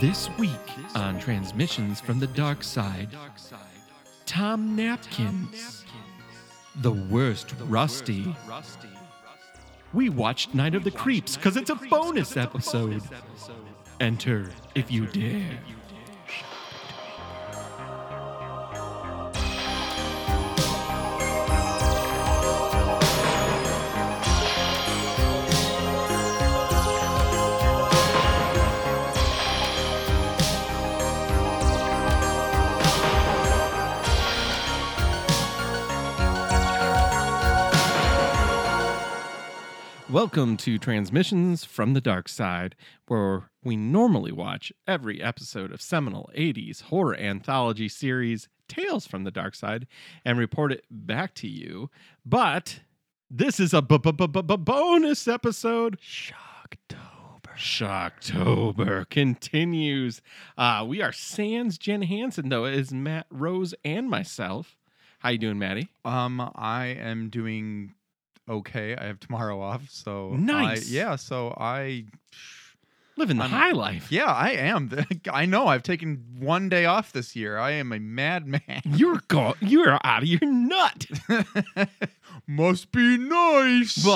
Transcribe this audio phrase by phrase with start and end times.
[0.00, 0.50] This week
[0.94, 3.08] on Transmissions from the Dark Side,
[4.24, 5.84] Tom Napkins,
[6.76, 8.34] the worst Rusty.
[9.92, 13.02] We watched Night of the Creeps because it's a bonus episode.
[14.00, 15.58] Enter if you dare.
[40.16, 42.74] Welcome to Transmissions from the Dark Side,
[43.06, 49.30] where we normally watch every episode of seminal 80s horror anthology series Tales from the
[49.30, 49.86] Dark Side
[50.24, 51.90] and report it back to you.
[52.24, 52.80] But
[53.30, 55.98] this is a b- b- b- b- bonus episode.
[56.00, 57.54] Shocktober.
[57.54, 60.22] Shocktober continues.
[60.56, 64.78] Uh, we are Sans Jen Hansen, though, it is Matt Rose and myself.
[65.18, 65.90] How you doing, Maddie?
[66.06, 67.92] Um, I am doing
[68.48, 68.96] okay.
[68.96, 70.88] I have tomorrow off, so I- Nice.
[70.90, 72.04] yeah, so I,
[73.18, 74.12] Living the I'm- high life.
[74.12, 74.90] yeah, I am.
[75.32, 75.66] I know.
[75.68, 77.56] I've taken one day off this year.
[77.58, 78.62] I am a madman.
[78.84, 81.06] You're go- you're out of your nut.
[82.46, 84.06] Must be nice.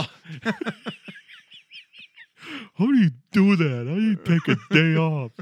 [2.77, 3.87] How do you do that?
[3.89, 5.33] How do you take a day off?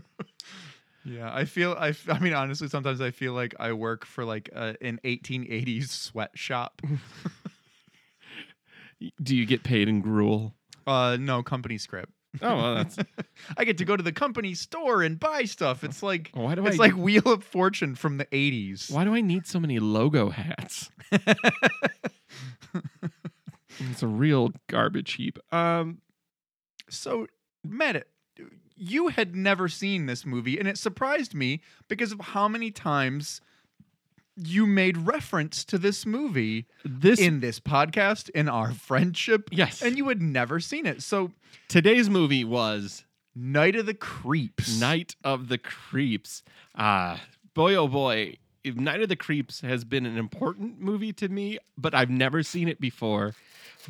[1.04, 1.74] yeah, I feel.
[1.78, 1.88] I.
[1.90, 5.88] f- I mean, honestly, sometimes I feel like I work for like a, an 1880s
[5.88, 6.82] sweatshop.
[9.22, 10.54] Do you get paid in gruel?
[10.86, 12.12] uh, no company script.
[12.42, 12.96] Oh, well, that's
[13.56, 15.82] I get to go to the company store and buy stuff.
[15.84, 18.90] It's like why do it's I like Wheel of Fortune from the 80s.
[18.90, 20.90] why do I need so many logo hats?
[23.78, 25.38] it's a real garbage heap.
[25.52, 25.98] Um,
[26.90, 27.26] So,
[27.64, 28.06] Matt,
[28.76, 33.40] you had never seen this movie, and it surprised me because of how many times
[34.38, 39.96] you made reference to this movie this in this podcast, in our friendship, yes, and
[39.96, 41.02] you had never seen it.
[41.02, 41.32] So,
[41.68, 43.04] today's movie was
[43.34, 44.80] Night of the Creeps.
[44.80, 46.42] Night of the Creeps.
[46.76, 47.20] Ah,
[47.54, 48.36] boy, oh boy.
[48.64, 52.42] If Night of the Creeps has been an important movie to me, but I've never
[52.42, 53.34] seen it before.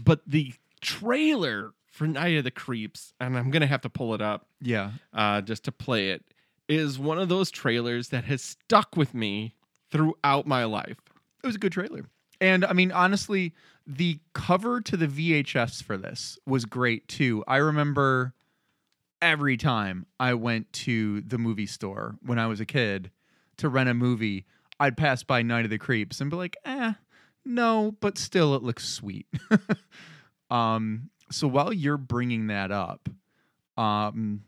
[0.03, 4.15] But the trailer for Night of the Creeps, and I'm going to have to pull
[4.15, 4.92] it up Yeah.
[5.12, 6.22] uh, just to play it,
[6.69, 9.54] is one of those trailers that has stuck with me
[9.91, 10.99] throughout my life.
[11.43, 12.04] It was a good trailer.
[12.41, 13.54] And I mean, honestly,
[13.87, 17.43] the cover to the VHS for this was great too.
[17.49, 18.34] I remember
[19.21, 23.10] every time I went to the movie store when I was a kid
[23.56, 24.47] to rent a movie,
[24.78, 26.93] I'd pass by Night of the Creeps and be like, eh,
[27.44, 29.27] no, but still it looks sweet.
[30.50, 33.09] um, so while you're bringing that up,
[33.77, 34.44] um,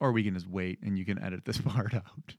[0.00, 2.34] or we can just wait and you can edit this part out.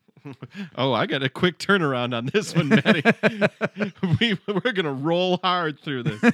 [0.75, 3.03] Oh, I got a quick turnaround on this one, Maddie.
[4.19, 6.34] we, we're going to roll hard through this.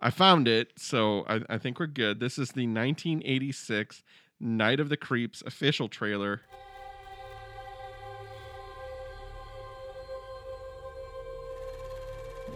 [0.00, 2.20] I found it, so I, I think we're good.
[2.20, 4.02] This is the 1986
[4.40, 6.42] Night of the Creeps official trailer.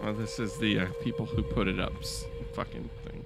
[0.01, 1.93] Well, this is the uh, people who put it up
[2.53, 3.25] fucking thing.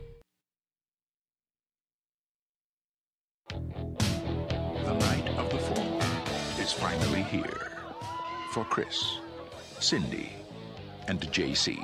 [6.80, 7.72] Finally here.
[8.52, 9.19] For Chris,
[9.80, 10.31] Cindy,
[11.08, 11.78] and JC.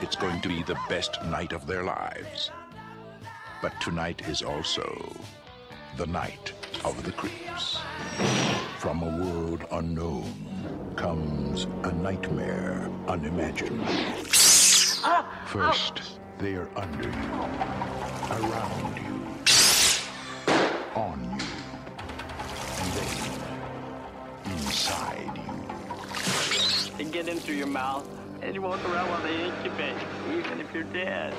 [0.00, 2.50] It's going to be the best night of their lives.
[3.60, 5.14] But tonight is also
[5.96, 6.52] the night
[6.84, 7.78] of the creeps.
[8.78, 13.82] From a world unknown comes a nightmare unimagined.
[15.04, 17.32] Ah, First, they are under you,
[18.30, 19.20] around you,
[20.94, 21.46] on you,
[24.82, 26.98] inside you.
[26.98, 28.04] They get in through your mouth
[28.42, 29.94] and you walk around while they incubate,
[30.28, 31.34] even if you're dead.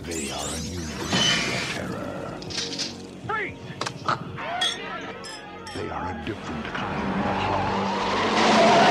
[0.00, 2.38] They are a new breed of terror.
[3.26, 3.58] Freeze!
[5.74, 7.08] They are a different kind of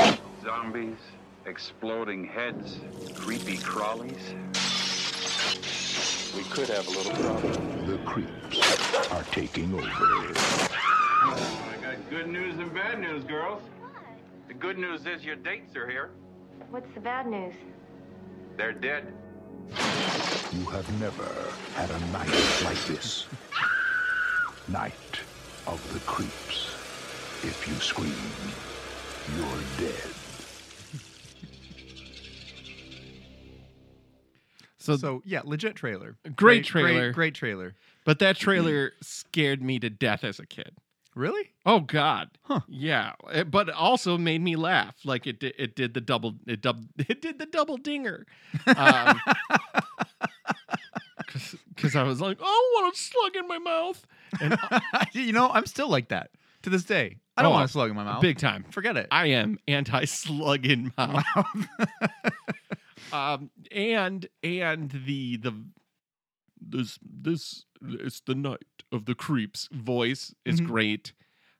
[0.04, 0.18] horror.
[0.44, 1.00] Zombies,
[1.44, 2.78] exploding heads,
[3.16, 4.36] creepy crawlies.
[6.36, 7.86] We could have a little problem.
[7.86, 8.60] The creeps
[9.10, 9.86] are taking over.
[11.96, 13.62] I got good news and bad news, girls.
[14.48, 16.10] The good news is your dates are here.
[16.70, 17.54] What's the bad news?
[18.56, 19.12] They're dead.
[20.52, 21.26] You have never
[21.74, 23.26] had a night like this.
[24.68, 25.20] Night
[25.66, 26.74] of the creeps.
[27.42, 28.12] If you scream,
[29.36, 30.10] you're dead.
[34.78, 36.16] So, So yeah, legit trailer.
[36.36, 37.06] Great trailer.
[37.06, 37.74] Great, great trailer.
[38.04, 40.76] but that trailer scared me to death as a kid.
[41.16, 41.50] Really?
[41.64, 42.60] Oh God, Huh.
[42.68, 44.96] yeah, eh, but it also made me laugh.
[45.02, 48.26] Like it, did, it did the double, it dub, it did the double dinger.
[48.76, 49.18] Um,
[51.74, 52.44] because I was like, oh,
[52.78, 54.06] I want a slug in my mouth,
[54.40, 54.58] and
[55.12, 56.30] you know, I'm still like that
[56.62, 57.16] to this day.
[57.36, 58.22] I don't Oh, want a slug in my mouth.
[58.22, 58.64] big time.
[58.70, 59.08] Forget it.
[59.10, 61.24] I am anti slug in mouth.
[63.12, 65.52] um, and and the the
[66.60, 70.66] this this it's the night of the creeps voice is Mhm.
[70.66, 71.12] great,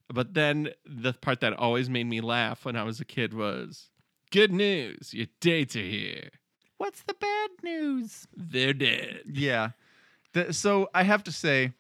[0.08, 3.90] but then the part that always made me laugh when I was a kid was
[4.30, 6.30] good news, your dates are here.
[6.78, 8.26] What's the bad news?
[8.36, 9.22] They're dead.
[9.26, 9.70] Yeah.
[10.32, 11.72] The, so I have to say,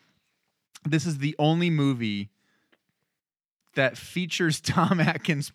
[0.84, 2.30] this is the only movie
[3.74, 5.52] that features Tom Atkins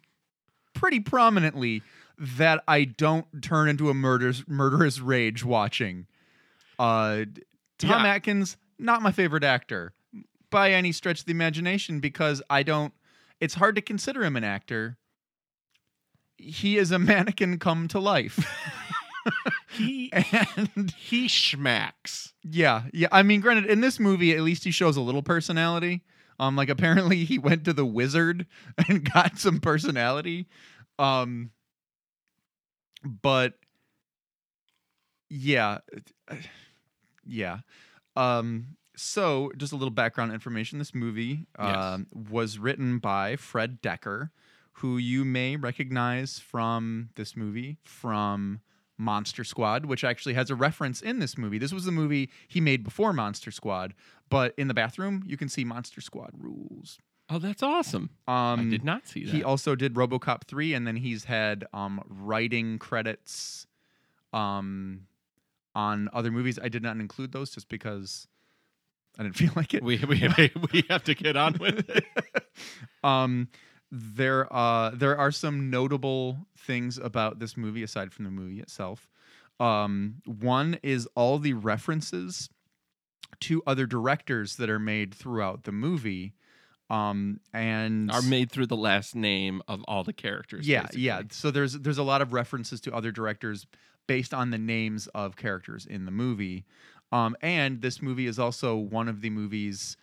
[0.73, 1.81] pretty prominently
[2.17, 6.05] that I don't turn into a murderous murderous rage watching.
[6.77, 7.25] Uh,
[7.79, 8.11] Tom Yeah.
[8.13, 9.93] Atkins, not my favorite actor
[10.49, 12.93] by any stretch of the imagination because I don't.
[13.39, 14.97] It's hard to consider him an actor.
[16.37, 18.45] He is a mannequin come to life.
[19.71, 22.33] He and he schmacks.
[22.43, 23.07] yeah, yeah.
[23.11, 26.03] I mean, granted, in this movie, at least he shows a little personality.
[26.39, 28.47] Um, like apparently he went to the wizard
[28.89, 30.47] and got some personality.
[30.99, 31.51] Um,
[33.03, 33.53] but
[35.29, 35.79] yeah,
[36.27, 36.35] uh,
[37.25, 37.59] yeah.
[38.15, 40.79] Um, so just a little background information.
[40.79, 41.75] This movie Yes.
[41.75, 44.29] um, was written by Fred Dekker,
[44.73, 48.61] who you may recognize from this movie from
[48.97, 51.57] Monster Squad, which actually has a reference in this movie.
[51.57, 53.93] This was the movie he made before Monster Squad,
[54.29, 56.99] but in the bathroom you can see Monster Squad rules.
[57.29, 58.09] Oh, that's awesome.
[58.27, 59.31] Um, I did not see that.
[59.33, 63.65] He also did RoboCop 3 and then he's had um writing credits
[64.33, 65.07] um
[65.75, 66.59] on other movies.
[66.61, 68.27] I did not include those just because
[69.17, 69.83] I didn't feel like it.
[69.83, 72.05] we, we we have to get on with it.
[73.03, 73.47] um
[73.91, 79.09] there uh there are some notable things about this movie aside from the movie itself.
[79.59, 82.49] Um one is all the references
[83.41, 86.33] to other directors that are made throughout the movie.
[86.89, 90.67] Um and Are made through the last name of all the characters.
[90.67, 91.01] yeah basically.
[91.01, 93.65] yeah so there's there's a lot of references to other directors
[94.07, 96.65] based on the names of characters in the movie.
[97.11, 99.97] Um and this movie is also one of the movies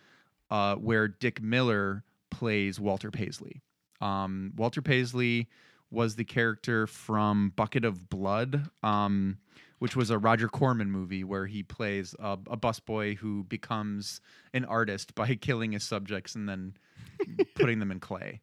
[0.51, 3.61] uh where dick miller plays walter paisley.
[4.01, 5.47] Um walter paisley
[5.91, 9.37] was the character from bucket of blood um
[9.79, 14.21] which was a roger corman movie where he plays a, a busboy who becomes
[14.53, 16.73] an artist by killing his subjects and then
[17.55, 18.41] putting them in clay.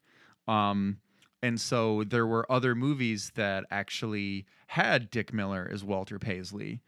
[0.49, 0.99] Um
[1.43, 6.81] and so there were other movies that actually had Dick Miller as Walter Paisley.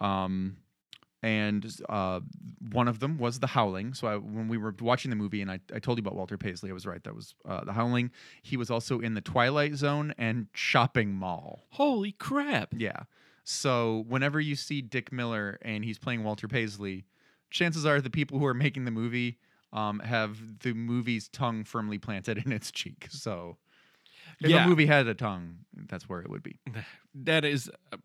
[0.00, 0.56] Um,
[1.22, 2.20] and uh,
[2.72, 3.94] one of them was The Howling.
[3.94, 6.36] So I, when we were watching the movie and I, I told you about Walter
[6.36, 7.02] Paisley, I was right.
[7.04, 8.10] That was uh, The Howling.
[8.42, 11.66] He was also in The Twilight Zone and Shopping Mall.
[11.70, 12.74] Holy crap.
[12.76, 13.04] Yeah.
[13.44, 17.04] So whenever you see Dick Miller and he's playing Walter Paisley,
[17.50, 19.38] chances are the people who are making the movie
[19.72, 23.06] um, have the movie's tongue firmly planted in its cheek.
[23.10, 23.58] So
[24.40, 24.64] if Yeah.
[24.64, 26.58] a movie had a tongue, that's where it would be.
[27.14, 27.70] That is.
[27.92, 27.96] uh,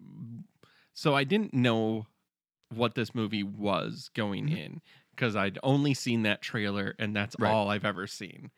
[0.93, 2.07] So I didn't know
[2.73, 4.57] what this movie was going Mhm.
[4.57, 7.49] in because I'd only seen that trailer and that's Right.
[7.51, 8.51] all I've ever seen.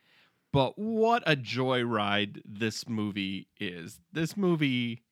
[0.51, 4.00] But what a joyride this movie is.
[4.12, 5.03] This movie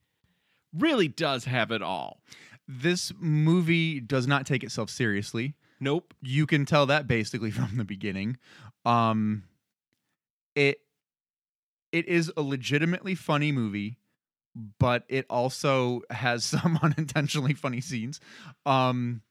[0.74, 2.24] really does have it all.
[2.68, 5.54] This movie does not take itself seriously.
[5.80, 6.14] Nope.
[6.24, 8.38] You can tell that basically from the beginning.
[8.86, 9.44] Um,
[10.56, 10.80] it
[11.98, 13.98] it is a legitimately funny movie,
[14.80, 18.20] but it also has some unintentionally funny scenes.
[18.66, 19.22] Um,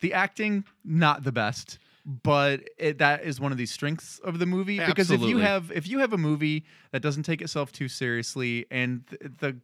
[0.00, 4.46] the acting not the best, but it, that is one of the strengths of the
[4.46, 7.88] movie because if you have if you have a movie that doesn't take itself too
[7.88, 9.56] seriously and th- the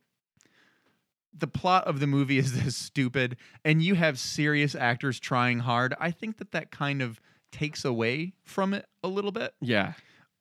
[1.37, 5.95] the plot of the movie is this stupid and you have serious actors trying hard
[6.01, 7.21] i think that that kind of
[7.53, 9.93] takes away from it a little bit Yeah.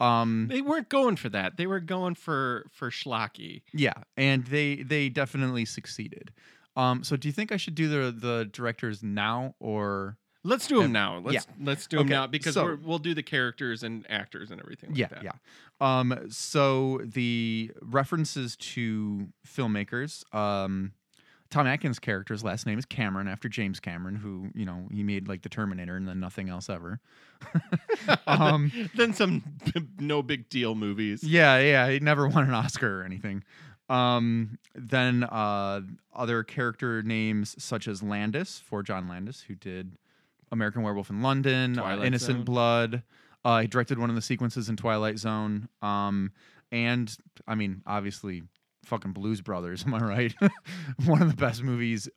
[0.01, 1.57] Um They weren't going for that.
[1.57, 3.61] They were going for for schlocky.
[3.73, 6.31] yeah and they they definitely succeeded
[6.75, 10.77] um so do you think i should do the the directors now or Let's do
[10.81, 11.01] them Yeah.
[11.01, 11.17] now.
[11.19, 14.49] Let's let's do them Okay, now because so- we're, we'll do the characters and actors
[14.49, 15.23] and everything like yeah that.
[15.23, 15.31] yeah
[15.79, 20.93] um so the references to filmmakers um
[21.51, 25.27] Tom Atkins' character's last name is Cameron after James Cameron, who you know he made
[25.27, 26.99] like the Terminator and then nothing else ever.
[28.27, 29.43] um, then some
[29.99, 31.23] no big deal movies.
[31.23, 33.43] Yeah, yeah, he never won an Oscar or anything.
[33.89, 35.81] Um, then uh,
[36.15, 39.97] other character names such as Landis for John Landis, who did
[40.51, 42.45] American Werewolf in London, uh, Innocent Zone.
[42.45, 43.03] Blood,
[43.43, 45.67] Uh, he directed one of the sequences in Twilight Zone.
[45.81, 46.31] Um,
[46.71, 47.13] and
[47.45, 48.43] I mean, obviously,
[48.85, 49.83] fucking Blues Brothers.
[49.87, 50.33] Am I right?
[51.05, 52.09] one of the best movies.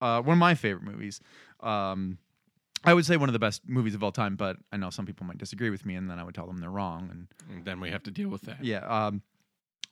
[0.00, 1.20] Uh, one of my favorite movies.
[1.60, 2.18] Um,
[2.84, 5.04] I would say one of the best movies of all time, but I know some
[5.04, 7.08] people might disagree with me, and then I would tell them they're wrong.
[7.10, 8.64] And And then we have to deal with that.
[8.64, 9.20] yeah, um,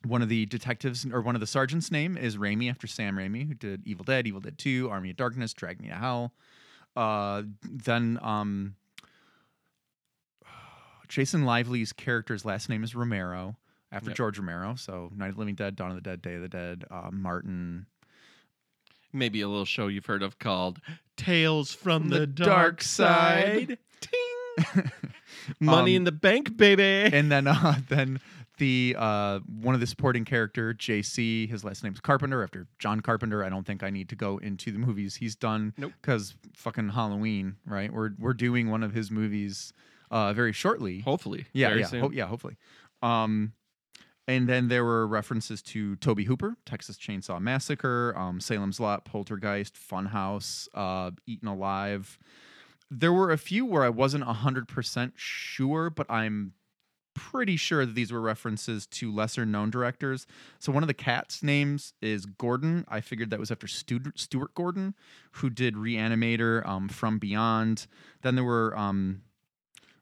[0.05, 3.47] one of the detectives or one of the sergeants' name is Raimi after Sam Raimi,
[3.47, 6.33] who did Evil Dead, Evil Dead Two, Army of Darkness, Drag Me to Hell.
[6.95, 8.75] Uh, then um,
[11.07, 13.57] Jason Lively's character's last name is Romero
[13.91, 14.17] after Yep.
[14.17, 14.75] George Romero.
[14.75, 17.09] So Night of the Living Dead, Dawn of the Dead, Day of the Dead, uh,
[17.11, 17.85] Martin.
[19.11, 20.79] Maybe a little show you've heard of called
[21.17, 23.77] Tales from the, The Dark, Dark Side.
[24.01, 24.91] Ting.
[25.59, 26.83] Money Um, in the bank, baby.
[27.15, 28.19] and then uh, then
[28.57, 33.43] the uh, one of the supporting character JC, his last name's Carpenter after John Carpenter.
[33.43, 35.93] I don't think I need to go into the movies he's done Nope.
[36.01, 37.91] because fucking Halloween, right?
[37.91, 39.73] We're we're doing one of his movies
[40.11, 40.99] uh, very shortly.
[40.99, 41.45] Hopefully.
[41.53, 42.57] yeah, very yeah, ho- yeah, hopefully.
[43.01, 43.53] Um,
[44.29, 49.73] and then there were references to Tobe Hooper, Texas Chainsaw Massacre, um, Salem's Lot, Poltergeist,
[49.73, 52.19] Funhouse, uh, Eaten Alive.
[52.91, 56.53] There were a few where I wasn't 100% sure, but I'm
[57.15, 60.27] pretty sure that these were references to lesser known directors.
[60.59, 62.85] So one of the cat's names is Gordon.
[62.87, 64.93] I figured that was after Stuart Gordon,
[65.31, 67.87] who did Reanimator, um, From Beyond.
[68.21, 69.23] Then there were um,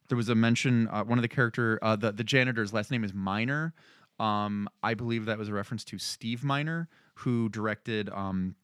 [0.09, 0.89] there was a mention.
[0.89, 3.73] Uh, one of the character, uh, the the janitor's last name is Miner.
[4.19, 8.55] Um, I believe that was a reference to Steve Miner, who directed um,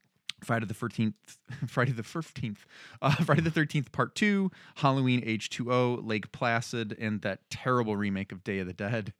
[0.44, 2.66] Friday the Thirteenth, Friday the Fifteenth,
[3.02, 7.96] uh, Friday the Thirteenth Part Two, Halloween H two O, Lake Placid, and that terrible
[7.96, 9.14] remake of Day of the Dead.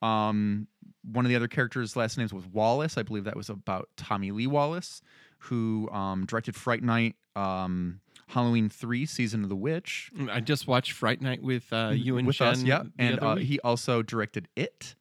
[0.00, 0.66] Um,
[1.10, 2.96] one of the other characters' last names was Wallace.
[2.96, 5.02] I believe that was about Tommy Lee Wallace,
[5.38, 10.92] who um, directed Fright Night, um, Halloween Three, Season of the Witch, I just watched
[10.92, 14.48] Fright Night with uh, you and with Jen us, yeah, and uh, he also directed
[14.56, 14.94] it,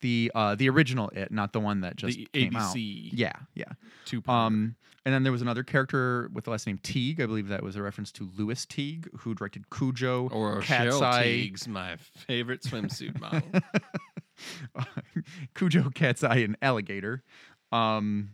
[0.00, 2.76] the uh, the original it, not the one that just the came out.
[2.76, 3.64] Yeah, yeah.
[4.04, 7.20] two Um, and then there was another character with the last name Teague.
[7.20, 11.02] I believe that was a reference to Lewis Teague, who directed Cujo, or Cat's Cheryl
[11.02, 13.42] Eye, Teague's my favorite swimsuit model.
[15.54, 17.22] Cujo, Cat's Eye, and Alligator.
[17.72, 18.30] Um,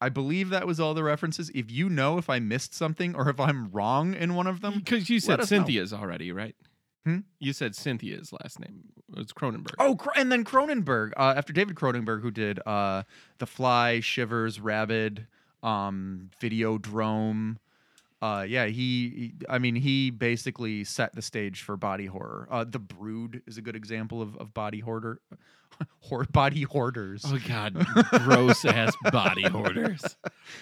[0.00, 1.50] I believe that was all the references.
[1.54, 4.74] If you know if I missed something or if I'm wrong in one of them,
[4.78, 5.58] Because you said us know.
[5.58, 6.56] Cynthia's already, right?
[7.04, 7.18] Hmm?
[7.38, 8.84] You said Cynthia's last name.
[9.16, 9.74] It's Cronenberg.
[9.78, 13.02] Oh, and then Cronenberg, uh, after David Cronenberg, who did uh,
[13.38, 15.26] The Fly, Shivers, Rabid,
[15.62, 17.56] um, Videodrome.
[18.22, 18.72] Uh, yeah, he,
[19.08, 22.46] he- I mean, he basically set the stage for body horror.
[22.50, 25.20] Uh, the Brood is a good example of, of body hoarder,
[26.00, 27.24] hor- body hoarders.
[27.26, 27.74] Oh God,
[28.24, 30.02] gross ass body hoarders.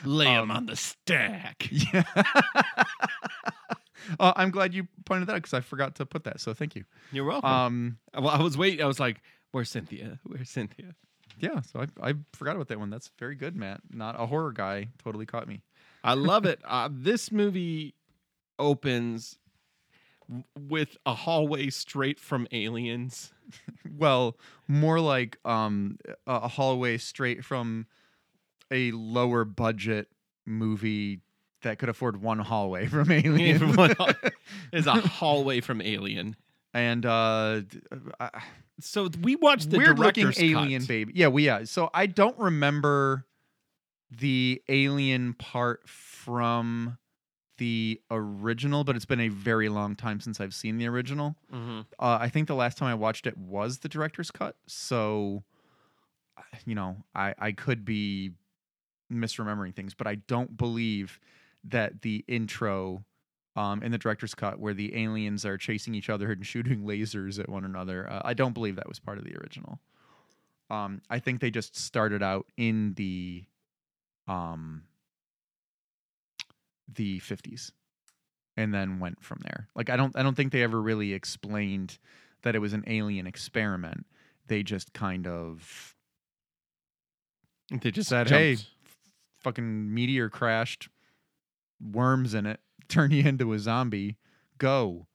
[0.04, 1.68] Lay them Um, on the stack.
[1.92, 2.04] Yeah.
[4.20, 6.40] uh, I'm glad you pointed that out because I forgot to put that.
[6.40, 6.84] So thank you.
[7.12, 7.50] You're welcome.
[7.50, 8.82] Um, well, I was waiting.
[8.82, 9.20] I was like,
[9.52, 10.18] "Where's Cynthia?
[10.24, 10.94] Where's Cynthia?"
[11.40, 12.90] yeah, so I, I forgot about that one.
[12.90, 13.80] That's very good, Matt.
[13.90, 14.88] Not a horror guy.
[15.02, 15.62] Totally caught me.
[16.02, 16.60] I love it.
[16.68, 17.94] Uh, this movie
[18.58, 19.38] opens
[20.58, 23.32] with a hallway straight from Aliens.
[23.96, 24.36] Well,
[24.68, 27.86] more like um, a a hallway straight from
[28.70, 30.08] a lower budget
[30.46, 31.20] movie
[31.62, 33.78] that could afford one hallway from Alien.
[34.72, 36.36] Is a hallway from Alien.
[36.74, 37.62] and uh,
[38.20, 38.28] uh,
[38.80, 40.88] So we watched the weird looking director's alien cut.
[40.88, 41.12] baby.
[41.16, 41.64] Yeah, we yeah.
[41.64, 43.24] So I don't remember
[44.10, 46.96] the alien part from
[47.58, 51.34] the original, but it's been a very long time since I've seen the original.
[51.52, 51.80] Mhm.
[51.98, 54.56] Uh, I think the last time I watched it was the director's cut.
[54.68, 55.42] So,
[56.64, 58.30] you know, I I could be
[59.12, 61.18] misremembering things, but I don't believe
[61.64, 63.04] that the intro
[63.56, 67.38] um, in the director's cut, where the aliens are chasing each other and shooting lasers
[67.40, 69.80] at one another, uh, I don't believe that was part of the original.
[70.70, 73.44] Um, I think they just started out in the
[74.26, 74.82] um,
[76.92, 77.72] the fifties
[78.56, 79.68] and then went from there.
[79.74, 81.98] Like I don't I don't think they ever really explained
[82.42, 84.06] that it was an alien experiment.
[84.46, 85.94] They just kind of
[87.70, 88.38] They just said, jumped.
[88.38, 88.56] "Hey,
[89.40, 90.88] fucking meteor crashed,
[91.80, 94.16] worms in it, turn you into a zombie.
[94.58, 95.06] Go."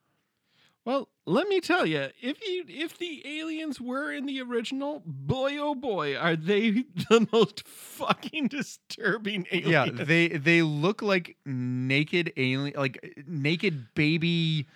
[0.85, 5.57] Well, let me tell you, if you if the aliens were in the original, boy
[5.57, 6.71] oh boy, are they
[7.09, 9.97] the most fucking disturbing aliens.
[9.99, 14.67] Yeah, they they look like naked alien, like naked baby.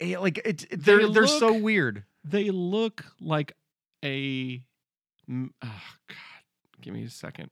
[0.00, 2.04] Like it, it- they're They they're so weird.
[2.24, 3.54] they look like
[4.04, 4.62] a
[5.30, 6.42] oh god
[6.80, 7.50] give me a second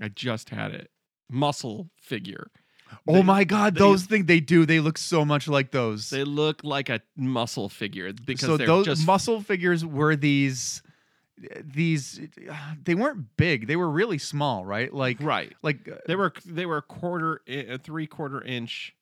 [0.00, 0.90] i just had it
[1.28, 2.50] muscle figure
[3.08, 4.66] Oh They- my god, they- those things they do.
[4.66, 6.10] They look so much like those.
[6.10, 10.82] They look like a muscle figure because so they're those just muscle figures were these
[11.60, 12.20] these
[12.84, 13.66] they weren't big.
[13.66, 14.92] They were really small, right?
[14.92, 15.52] Like right.
[15.62, 18.94] like uh, They were they were a quarter, a three quarter inch,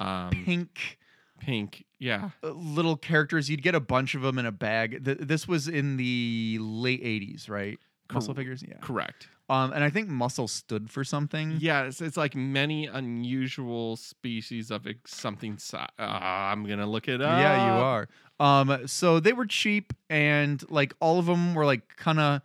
[0.00, 0.98] um, pink
[1.40, 1.84] pink.
[1.98, 3.48] Yeah, uh, little characters.
[3.48, 5.04] You'd get a bunch of them in a bag.
[5.04, 7.78] Th- this was in the late 80s, right?
[8.12, 8.76] Muscle figures, yeah.
[8.82, 9.28] correct.
[9.50, 11.58] Um, and I think muscle stood for something.
[11.60, 15.58] Yeah, it's, it's like many unusual species of ex- something.
[15.58, 17.38] Si- uh, I'm gonna look it up.
[17.38, 18.08] Yeah, you are.
[18.40, 22.40] Um, so they were cheap, and like all of them were like kind of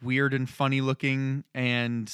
[0.00, 1.42] weird and funny looking.
[1.54, 2.08] And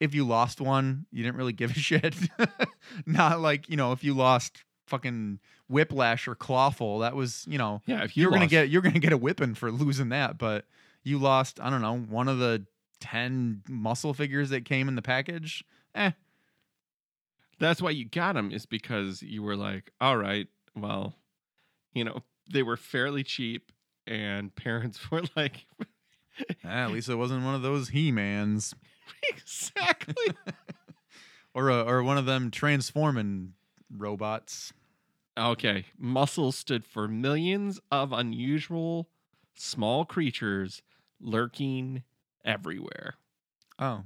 [0.00, 2.16] if you lost one, you didn't really give a shit.
[3.06, 5.38] Not like you know, if you lost fucking
[5.68, 8.98] whiplash or clawful, that was you know Yeah, if you you're gonna get you're gonna
[8.98, 10.36] get a whipping for losing that.
[10.36, 10.64] But
[11.04, 12.64] you lost, I don't know, one of the
[13.02, 15.64] ten muscle figures that came in the package.
[15.94, 16.12] Eh,
[17.58, 21.14] That's why you got them is because you were like, all right, well,
[21.92, 23.72] you know, they were fairly cheap,
[24.06, 25.66] and parents were like,
[26.38, 28.74] eh, at least it wasn't one of those He-Mans.
[29.28, 30.14] exactly.
[31.54, 33.54] or a, or one of them transforming
[33.94, 34.72] robots.
[35.36, 39.08] okay, muscle stood for millions of unusual
[39.54, 40.82] small creatures
[41.20, 42.02] lurking
[42.44, 43.14] everywhere.
[43.78, 44.04] Oh,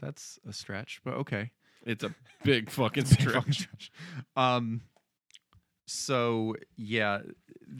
[0.00, 1.50] that's a stretch, but okay.
[1.84, 2.14] It's a
[2.44, 3.34] big fucking It's a big stretch.
[3.36, 3.92] fucking stretch.
[4.36, 4.82] Um,
[5.86, 7.20] so yeah,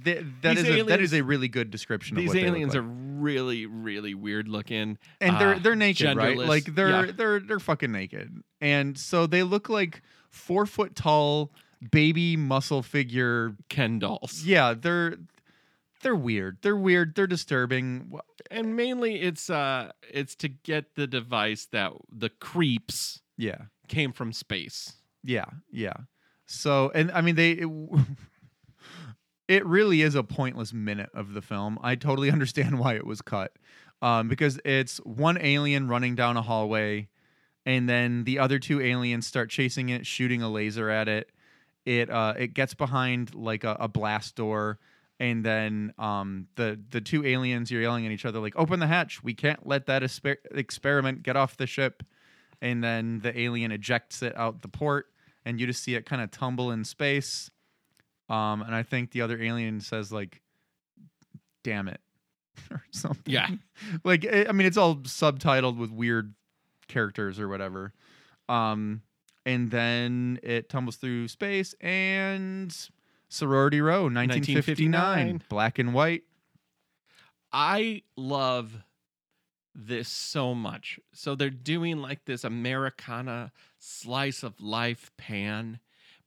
[0.05, 2.17] th- that These is a, that aliens- is a really good description.
[2.17, 2.83] These of what they look aliens like.
[2.83, 4.99] are really, really weird looking.
[5.21, 6.37] and they're uh, they're naked, right?
[6.39, 7.13] Like they're Yeah.
[7.15, 8.33] they're they're fucking naked,
[8.63, 11.53] and so they look like four foot tall
[11.91, 13.55] baby muscle figure.
[13.69, 14.43] Ken dolls.
[14.43, 15.17] Yeah, they're
[16.01, 16.59] they're weird.
[16.63, 17.15] They're weird.
[17.15, 18.13] They're disturbing.
[18.51, 24.33] And mainly it's uh it's to get the device that the creeps Yeah, came from
[24.33, 24.95] space.
[25.25, 25.95] Yeah, yeah.
[26.47, 27.53] So, and I mean, they.
[27.53, 27.69] It,
[29.49, 31.79] it really is a pointless minute of the film.
[31.83, 33.53] I totally understand why it was cut,
[34.03, 37.09] um, because it's one alien running down a hallway,
[37.67, 41.31] and then the other two aliens start chasing it, shooting a laser at it.
[41.85, 44.79] It uh, it gets behind like a, a blast door,
[45.21, 48.87] and then um, the the two aliens are yelling at each other like, "Open the
[48.87, 49.23] hatch!
[49.23, 52.03] We can't let that esper- experiment get off the ship."
[52.61, 55.07] And then the alien ejects it out the port,
[55.45, 57.51] and you just see it kind of tumble in space.
[58.29, 60.41] Um, and I think the other alien says like,
[61.65, 62.01] "Damn it,"
[62.71, 63.33] or something.
[63.33, 63.49] Yeah.
[64.05, 66.35] like eh, I mean, it's all subtitled with weird
[66.87, 67.93] characters or whatever.
[68.49, 69.03] Um,
[69.45, 72.75] and then it tumbles through space and
[73.29, 75.43] Sorority Row, 1959, 1959.
[75.49, 76.23] black and white.
[77.53, 78.83] I love
[79.75, 80.99] this so much.
[81.13, 85.79] So they're doing like this Americana slice of life pan.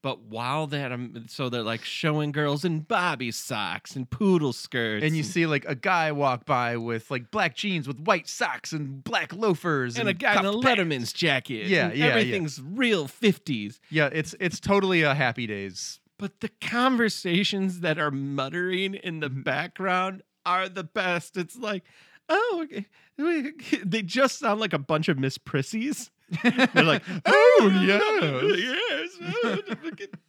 [0.03, 5.05] But while that, um, so they're like showing girls in bobby socks and poodle skirts,
[5.05, 8.71] And you see like a guy walk by with like black jeans with white socks
[8.71, 10.51] and black loafers and a guy in a.
[10.51, 11.67] Letterman's jacket.
[11.67, 12.11] Yeah, and yeah, yeah.
[12.11, 13.79] everything's real fifties.
[13.91, 15.99] Yeah, it's it's totally a happy days.
[16.21, 21.35] But the conversations that are muttering in the background are the best.
[21.35, 21.83] It's like,
[22.29, 22.85] oh, okay.
[23.83, 26.11] they just sound like a bunch of Miss Prissies.
[26.43, 29.17] They're like, oh, yes.
[29.19, 29.57] yes, oh,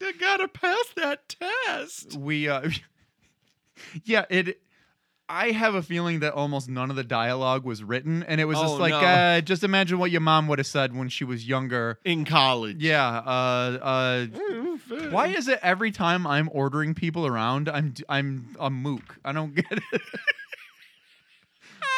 [0.01, 2.17] I gotta pass that test.
[2.17, 2.71] we uh
[4.05, 4.63] yeah it
[5.33, 8.59] i have a feeling that almost none of the dialogue was written and it was
[8.59, 8.99] just Oh, like no.
[9.01, 12.83] uh just imagine what your mom would have said when she was younger In college.
[12.83, 14.27] yeah uh uh
[15.11, 19.33] why is it every time i'm ordering people around i'm d- i'm a mook i
[19.33, 20.03] don't get it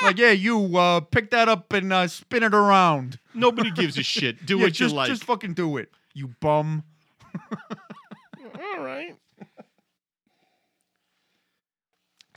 [0.02, 4.02] like yeah you uh pick that up and uh spin it around Nobody gives a
[4.14, 4.46] shit.
[4.46, 5.08] Do yeah, what just you like.
[5.08, 6.84] just fucking do it you bum
[8.76, 9.16] All right.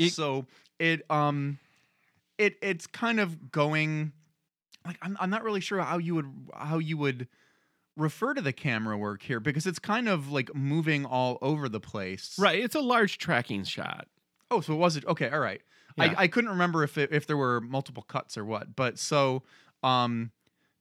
[0.09, 0.45] so
[0.79, 1.59] it um
[2.37, 4.11] it it's kind of going
[4.85, 7.27] like I'm I'm not really sure how you would how you would
[7.95, 11.79] refer to the camera work here because it's kind of like moving all over the
[11.79, 12.37] place.
[12.37, 12.63] Right.
[12.63, 14.07] It's a large tracking shot.
[14.51, 15.29] Oh, so it was it okay?
[15.29, 15.61] All right.
[15.97, 16.13] Yeah.
[16.17, 19.43] I, I couldn't remember if it, if there were multiple cuts or what, but so
[19.83, 20.31] um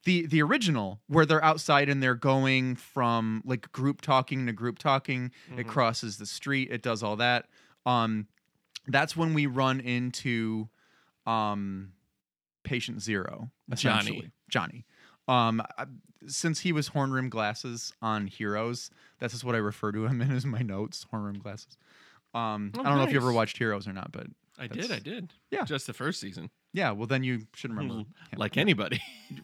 [0.04, 4.78] the the original where they're outside and they're going from like group talking to group
[4.78, 5.68] talking, it Mhm.
[5.68, 7.48] crosses the street, it does all that.
[7.86, 8.28] Um
[8.88, 10.68] that's when we run into
[11.26, 11.92] um
[12.64, 14.30] patient zero Johnny.
[14.48, 14.84] Johnny.
[15.28, 15.86] Um I-
[16.28, 20.20] since he was horn rim glasses on Heroes, that's just what I refer to him
[20.22, 21.76] in as my notes, horn rim glasses.
[22.34, 24.26] Um Oh, I don't know if you ever watched Heroes or not, but
[24.58, 24.90] I did.
[24.90, 25.32] I did.
[25.50, 25.64] Yeah.
[25.64, 26.50] Just the first season.
[26.72, 28.02] yeah, well then you shouldn't remember.
[28.04, 28.38] Mm, him.
[28.38, 29.00] Like anybody.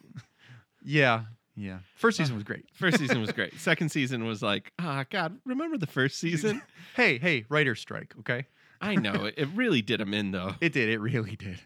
[0.84, 1.24] Yeah.
[1.54, 1.78] Yeah.
[1.94, 2.64] First season was great.
[2.72, 3.58] First season was great.
[3.60, 6.62] Second season was like, ah, God, remember the first season?
[6.96, 8.46] Hey, hey, writer strike, okay?
[8.82, 10.54] I know it, it really did him in though.
[10.60, 10.88] It did.
[10.88, 11.58] It really did.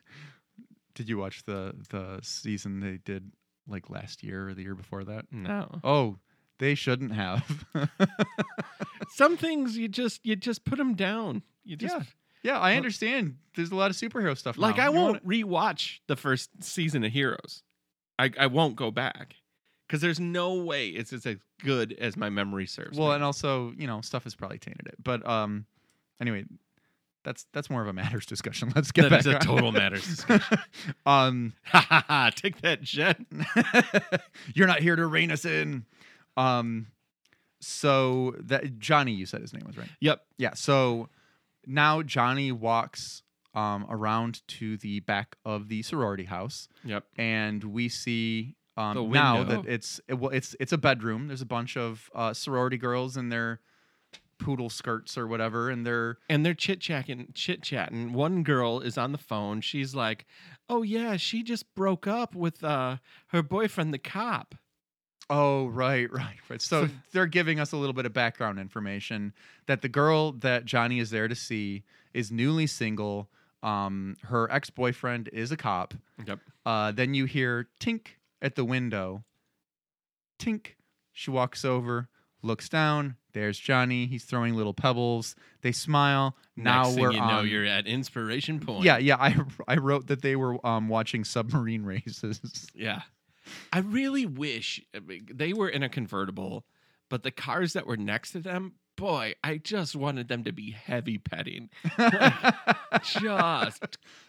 [0.94, 3.32] Did you watch the the season they did
[3.66, 5.26] like last year or the year before that?
[5.32, 6.18] No, Oh,
[6.58, 7.64] they shouldn't have.
[9.14, 11.42] some things you just you just put them down.
[11.64, 12.02] You just yeah.
[12.42, 13.38] Yeah, I understand.
[13.56, 14.56] There's a lot of superhero stuff.
[14.56, 14.84] like now.
[14.84, 17.62] I You wanna- won't rewatch the first season of Heroes.
[18.18, 19.34] I I won't go back
[19.86, 21.26] because there's no way it's as
[21.64, 22.98] good as my memory serves.
[22.98, 23.14] Well, me.
[23.16, 24.94] and also, you know, stuff has probably tainted it.
[25.02, 25.66] But um,
[26.20, 26.44] anyway,
[27.26, 28.72] that's that's more of a matters discussion.
[28.76, 29.20] Let's get that back.
[29.20, 30.58] is a total matters discussion.
[31.06, 31.52] um!
[32.36, 33.26] Take that, Jen.
[34.54, 35.84] you're not here to rein us in.
[36.36, 36.86] Um,
[37.60, 39.88] so that Johnny, you said his name was right.
[40.00, 40.22] Yep.
[40.38, 40.54] Yeah.
[40.54, 41.08] So
[41.66, 43.22] now Johnny walks
[43.54, 47.04] um around to the back of the sorority house, Yep.
[47.16, 51.26] and we see um now that it's it, well, it's it's a bedroom.
[51.26, 53.60] There's a bunch of uh, sorority girls in their
[54.38, 58.12] poodle skirts or whatever, and they're and they're chit chatting, chit chatting.
[58.12, 59.60] One girl is on the phone.
[59.60, 60.26] She's like,
[60.68, 62.96] "Oh yeah, she just broke up with uh,
[63.28, 64.54] her boyfriend, the cop."
[65.28, 66.62] Oh, right, right, right.
[66.62, 69.32] So they're giving us a little bit of background information
[69.66, 73.28] that the girl that Johnny is there to see is newly single.
[73.62, 75.94] Um, her ex boyfriend is a cop.
[76.26, 76.40] Yep.
[76.64, 78.08] Uh, then you hear tink
[78.40, 79.24] at the window.
[80.38, 80.74] Tink.
[81.12, 82.08] She walks over,
[82.46, 83.16] looks down.
[83.32, 84.06] There's Johnny.
[84.06, 85.36] He's throwing little pebbles.
[85.62, 86.36] They smile.
[86.56, 87.48] now Next we're you know, on.
[87.48, 88.84] you're at inspiration point.
[88.84, 89.16] yeah, yeah.
[89.18, 89.36] I
[89.68, 92.68] I wrote that they were um, watching submarine races.
[92.74, 93.02] Yeah.
[93.72, 96.64] I really wish I mean, they were in a convertible,
[97.10, 100.70] but the cars that were next to them, boy, I just wanted them to be
[100.72, 101.68] heavy petting.
[103.02, 103.20] just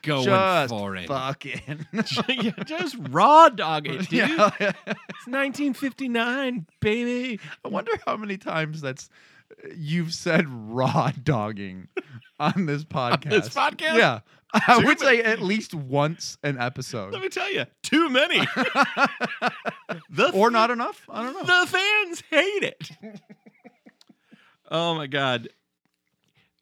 [0.04, 1.08] going Just for it.
[1.08, 1.88] fucking.
[2.66, 4.30] just raw dog it, dude.
[4.30, 4.50] Yeah.
[4.60, 7.40] It's 1959, baby.
[7.64, 9.10] I wonder how many times that's
[9.76, 11.88] you've said raw dogging
[12.40, 13.30] on this podcast.
[13.30, 13.98] this podcast?
[13.98, 14.20] Yeah.
[14.54, 17.12] I Too would ma- say at least once an episode.
[17.12, 18.48] Let me tell you, too many.
[20.34, 21.06] or not enough?
[21.10, 21.62] I don't know.
[21.66, 22.92] The fans hate it.
[24.70, 25.50] Oh my god!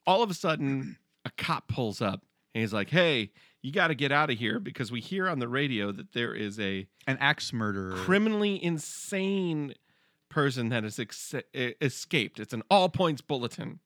[0.07, 3.95] All of a sudden, a cop pulls up and he's like, "Hey, you got to
[3.95, 7.17] get out of here because we hear on the radio that there is a An
[7.19, 7.95] axe murderer.
[7.97, 9.73] criminally insane
[10.29, 12.39] person that has ex- escaped.
[12.39, 13.79] It's an all points bulletin."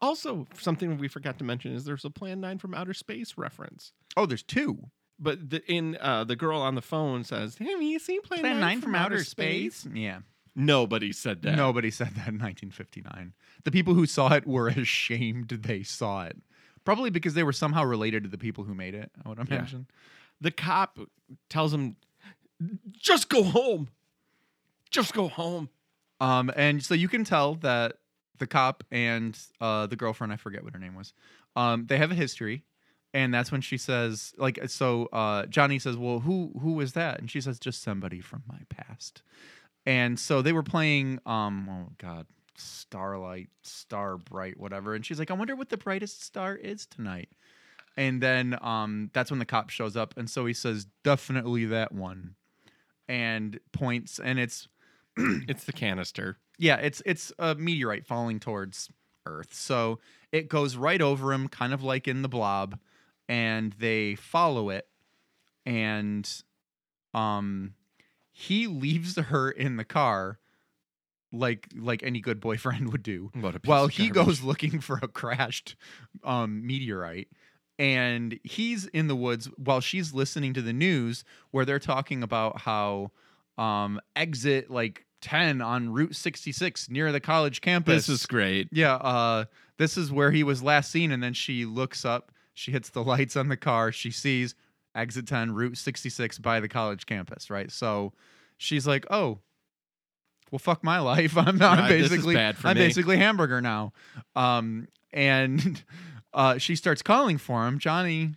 [0.00, 3.92] Also, something we forgot to mention is there's a Plan Nine from Outer Space reference.
[4.16, 4.90] oh, there's two.
[5.20, 8.58] But the, in uh, the girl on the phone says, Hey, "Have you seen Plan,
[8.58, 10.20] 9, from, Outer Space?" Yeah.
[10.54, 11.56] Nobody said that.
[11.56, 13.32] Nobody said that in 1959.
[13.64, 16.36] The people who saw it were ashamed they saw it.
[16.84, 19.86] Probably because they were somehow related to the people who made it, I would imagine.
[20.40, 20.98] the cop
[21.48, 21.96] tells him,
[22.90, 23.88] "Just go home.
[24.90, 25.68] Just go home."
[26.20, 27.98] Um, and so you can tell that
[28.38, 31.14] the cop and uh, the girlfriend, I forget what her name was,
[31.56, 32.64] um, they have a history.
[33.14, 37.20] And that's when she says, like, so uh, Johnny says, "Well, who who is that?"
[37.20, 39.22] And she says, "Just somebody from my past."
[39.86, 44.94] And so they were playing, um, oh god, Starlight, Star Bright, whatever.
[44.94, 47.30] And she's like, "I wonder what the brightest star is tonight."
[47.96, 51.92] And then um, that's when the cop shows up, and so he says, "Definitely that
[51.92, 52.36] one,"
[53.08, 54.68] and points, and it's
[55.16, 56.38] It's the canister.
[56.58, 58.88] yeah, it's it's a meteorite falling towards
[59.26, 59.52] Earth.
[59.52, 59.98] So
[60.30, 62.78] it goes right over him, kind of like in the blob,
[63.28, 64.86] and they follow it,
[65.66, 66.28] and
[67.14, 67.74] um
[68.32, 70.38] he leaves her in the car
[71.32, 73.30] like like any good boyfriend would do
[73.64, 75.76] while he goes looking for a crashed
[76.24, 77.28] um, meteorite.
[77.78, 82.60] And he's in the woods while she's listening to the news where they're talking about
[82.60, 83.10] how
[83.58, 88.06] um, exit like 10 on route 66 near the college campus.
[88.06, 88.68] This is great.
[88.72, 89.44] yeah uh,
[89.78, 91.12] this is where he was last seen.
[91.12, 94.54] And then she looks up she hits the lights on the car she sees
[94.94, 98.12] exit 10 route 66 by the college campus right so
[98.58, 99.38] she's like oh
[100.50, 102.84] well fuck my life i'm, I'm Right, basically bad for i'm me.
[102.86, 103.92] basically hamburger now
[104.36, 105.82] um and
[106.34, 108.30] uh she starts calling for him johnny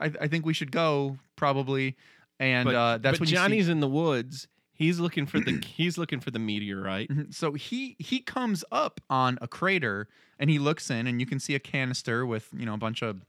[0.00, 1.96] i, I think we should go probably
[2.40, 4.46] and But, uh that's when you see- Johnny's in the woods.
[4.78, 7.08] He's looking for the he's looking for the meteorite.
[7.08, 7.32] Mhm.
[7.32, 10.06] So he he comes up on a crater
[10.38, 13.00] and he looks in and you can see a canister with you know a bunch
[13.02, 13.24] of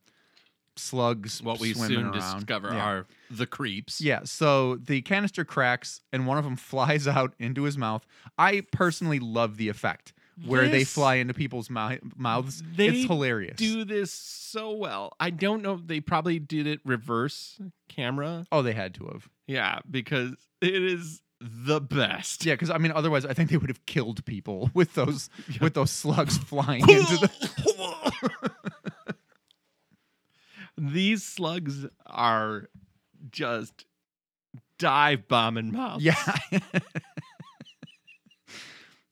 [0.80, 1.42] slugs.
[1.42, 2.36] What we swimming soon around.
[2.40, 2.84] discover Yeah.
[2.86, 4.00] are the creeps.
[4.02, 8.06] Yeah, so the canister cracks and one of them flies out into his mouth.
[8.38, 10.14] I personally love the effect
[10.46, 12.62] where they fly into people's mou- mouths.
[12.76, 13.58] They it's hilarious.
[13.58, 15.14] Do this so well.
[15.20, 15.78] I don't know.
[15.84, 17.60] They probably did it reverse
[17.90, 18.46] camera.
[18.52, 19.28] oh, they had to have.
[19.48, 22.46] Yeah, because it is the best.
[22.46, 25.30] Yeah, because I mean, otherwise, I think they would have killed people with those
[25.62, 28.52] with those slugs flying into the.
[30.78, 32.70] These slugs are
[33.32, 33.86] just
[34.78, 36.04] dive bombing mouths.
[36.04, 36.16] Yeah.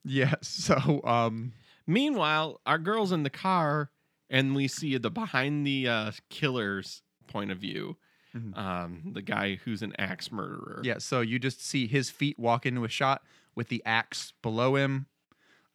[0.03, 0.35] yeah.
[0.41, 1.53] So, um,
[1.87, 3.91] Meanwhile, our girl's in the car,
[4.27, 7.97] and we see the behind the uh, killer's point of view.
[8.35, 8.57] Mhm.
[8.57, 10.81] Um, the guy who's an axe murderer.
[10.83, 10.97] yeah.
[10.97, 13.21] So you just see his feet walk into a shot
[13.53, 15.05] with the axe below him.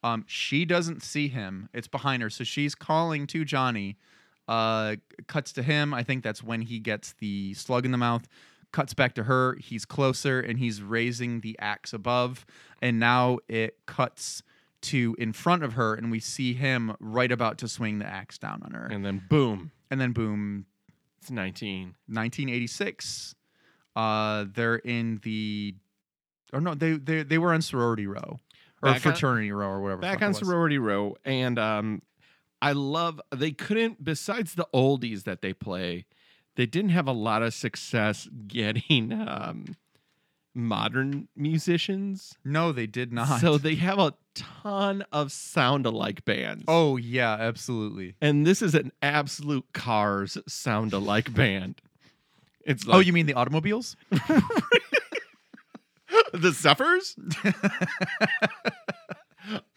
[0.03, 1.69] Um, she doesn't see him.
[1.73, 3.97] It's behind her, so she's calling to Johnny.
[4.51, 4.97] Uh,
[5.29, 5.95] cuts to him.
[5.95, 8.27] I think that's when he gets the slug in the mouth.
[8.73, 9.57] Cuts back to her.
[9.61, 12.45] He's closer and he's raising the axe above.
[12.83, 14.43] And now it cuts
[14.83, 18.39] to in front of her, and we see him right about to swing the axe
[18.39, 18.87] down on her.
[18.87, 20.67] And then boom, And then boom,
[21.21, 21.95] it's 19.
[22.09, 23.35] 1986.
[23.95, 25.75] Uh, they're in the,
[26.53, 28.39] or no, they they they were on sorority row
[28.83, 30.01] or Back on- fraternity row or whatever.
[30.01, 32.03] Back on sorority row, and um,
[32.63, 36.07] I love they couldn't besides the oldies that they play,
[36.57, 39.77] they didn't have a lot of success getting um
[40.55, 42.37] modern musicians.
[42.45, 43.41] No, they did not.
[43.41, 46.65] So they have a ton of sound alike bands.
[46.69, 48.15] oh yeah, absolutely.
[48.21, 51.81] And this is an absolute Cars sound alike band.
[52.65, 53.97] It's like oh, you mean the automobiles?
[56.33, 57.17] the Zephyrs?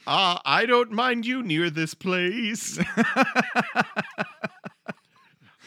[0.08, 2.80] Uh, I don't mind you near this place.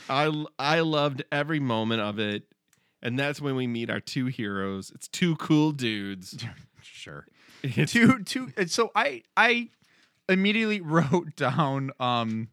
[0.08, 2.44] I I loved every moment of it.
[3.02, 4.90] And that's when we meet our two heroes.
[4.94, 6.44] It's two cool dudes.
[6.82, 7.26] sure.
[7.62, 9.68] It's two two so i i
[10.28, 12.48] immediately wrote down um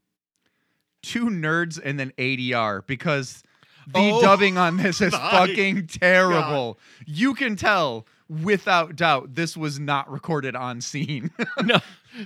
[1.01, 3.43] two nerds and then adr because
[3.87, 9.79] the Oh dubbing on this is fucking terrible you can tell without doubt this was
[9.79, 11.31] not recorded on scene
[11.63, 11.79] no,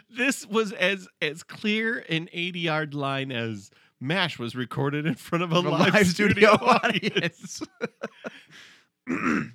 [0.09, 5.43] this was as as clear an 80 yard line as MASH was recorded in front
[5.43, 7.63] of a, A live, studio, audience.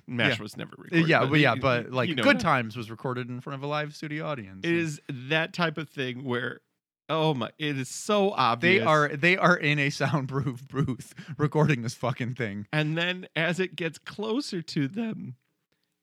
[0.07, 0.41] MASH Yeah.
[0.43, 1.07] was never recorded.
[1.07, 3.63] yeah but yeah you- but you like know good times was recorded in front of
[3.63, 6.61] a live studio audience It is that type of thing where,
[7.07, 8.79] oh my, it is so obvious.
[8.81, 13.59] they are they are in a soundproof booth recording this fucking thing and then as
[13.59, 15.35] it gets closer to them,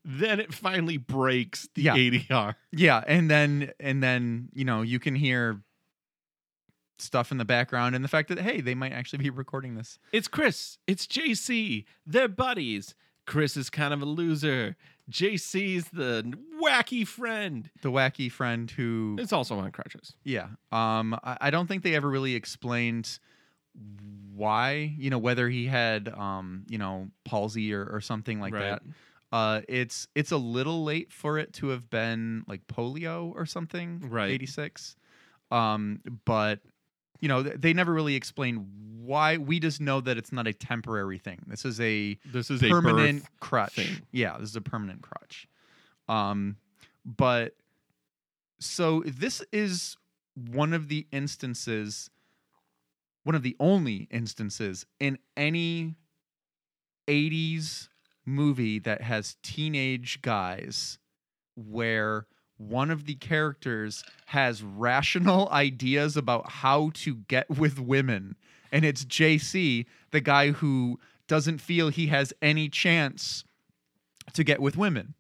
[0.04, 1.94] then it finally breaks the Yeah.
[1.96, 2.54] ADR.
[2.72, 5.62] Yeah, and then and then you know you can hear
[6.98, 9.98] stuff in the background and the fact that hey they might actually be recording this.
[10.12, 10.78] It's Chris.
[10.86, 11.84] It's JC.
[12.06, 12.94] They're buddies.
[13.26, 14.76] Chris is kind of a loser.
[15.10, 16.32] JC's the
[16.62, 17.70] wacky friend.
[17.82, 20.14] The wacky friend who It's also on crutches.
[20.24, 23.18] yeah um I, I don't think they ever really explained
[24.34, 28.62] why you know whether he had um you know palsy or, or something like Right.
[28.70, 28.82] that.
[29.33, 34.09] Uh, it's it's a little late for it to have been like polio or something.
[34.11, 34.31] Right.
[34.31, 34.97] eighty six.
[35.53, 36.61] Um, but
[37.21, 38.66] you know th- they never really explain
[39.03, 39.37] why.
[39.37, 41.45] We just know that it's not a temporary thing.
[41.47, 43.75] This is a This is a permanent birth crutch.
[43.75, 44.03] thing.
[44.12, 45.47] Yeah, this is a permanent crutch.
[46.09, 46.57] Um,
[47.05, 47.55] but
[48.59, 49.97] so this is
[50.35, 52.11] one of the instances,
[53.25, 55.95] one of the only instances in any
[57.09, 57.88] 80s
[58.31, 60.99] movie that has teenage guys
[61.57, 68.37] where one of the characters has rational ideas about how to get with women.
[68.71, 73.45] And it's JC the guy who doesn't feel he has any chance
[74.33, 75.14] to get with women.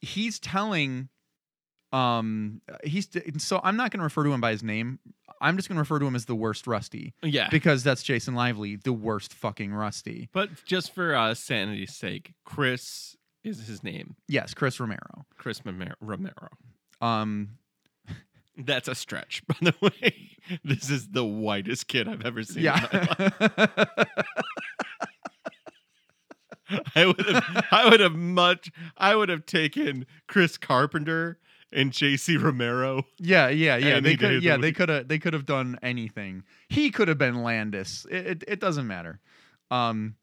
[0.00, 1.08] He's telling
[1.92, 4.98] um he's so I'm not going to refer to him by his name
[5.42, 7.48] I'm just going to refer to him as the worst Rusty Yeah.
[7.50, 13.16] because that's Jason Lively the worst fucking Rusty but just for uh, sanity's sake, Chris
[13.44, 14.16] is his name.
[14.28, 16.48] yes Chris Romero Chris Mamer- Romero.
[17.00, 17.58] um
[18.56, 20.14] That's a stretch, by the way.
[20.64, 22.66] This is the whitest kid I've ever seen.
[22.66, 23.32] in my life.
[23.38, 23.94] yeah
[26.94, 31.38] I would have I would have much I would have taken Chris Carpenter
[31.72, 33.04] and JC Romero.
[33.18, 33.94] Yeah, yeah, yeah.
[33.96, 36.44] Any They could, of the yeah, they could have, they could have done anything.
[36.68, 38.06] He could have been Landis.
[38.10, 39.20] It, it, it doesn't matter.
[39.70, 40.16] Um.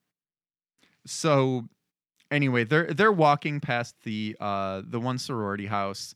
[1.06, 1.68] So,
[2.30, 6.14] anyway, they're they're walking past the uh the one sorority house,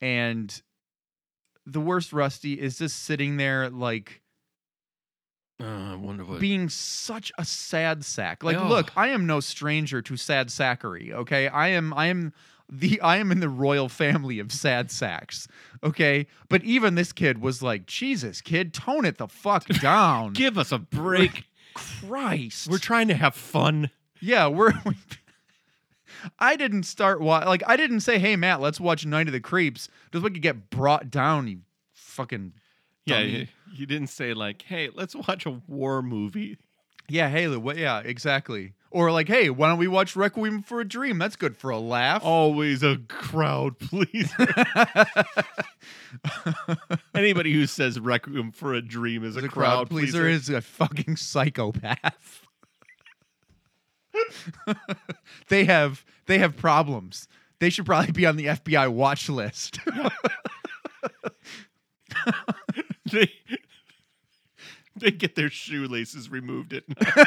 [0.00, 0.62] and
[1.66, 4.22] the worst Rusty is just sitting there like
[5.62, 8.42] Oh, I wonder what being such a sad sack.
[8.42, 8.68] Like, Ugh.
[8.68, 11.12] look, I am no stranger to sad sackery.
[11.12, 11.94] Okay, I am.
[11.94, 12.32] I am
[12.72, 13.00] the.
[13.00, 15.46] I am in the royal family of sad sacks.
[15.84, 20.32] Okay, but even this kid was like, Jesus, kid, tone it the fuck down.
[20.32, 21.44] give us a break.
[21.74, 22.68] Christ.
[22.70, 23.90] We're trying to have fun.
[24.20, 24.72] yeah, we're.
[26.38, 29.40] I didn't start wa- like I didn't say, "Hey Matt, let's watch Night of the
[29.40, 31.60] Creeps." Just like you get brought down, you
[31.94, 32.52] fucking
[33.06, 36.58] Yeah, you, you didn't say like, "Hey, let's watch a war movie."
[37.08, 37.76] Yeah, hey, what?
[37.76, 38.74] Yeah, exactly.
[38.92, 41.18] Or like, hey, why don't we watch Requiem for a Dream?
[41.18, 42.22] That's good for a laugh.
[42.22, 44.44] Always a crowd pleaser.
[47.14, 50.28] Anybody who says "Requiem for a Dream" is a the crowd, pleaser.
[50.28, 52.46] is a fucking psychopath.
[55.48, 57.26] they have they have problems.
[57.60, 59.78] They should probably be on the FBI watch list.
[63.10, 63.32] they
[64.96, 67.26] they get their shoelaces removed at night.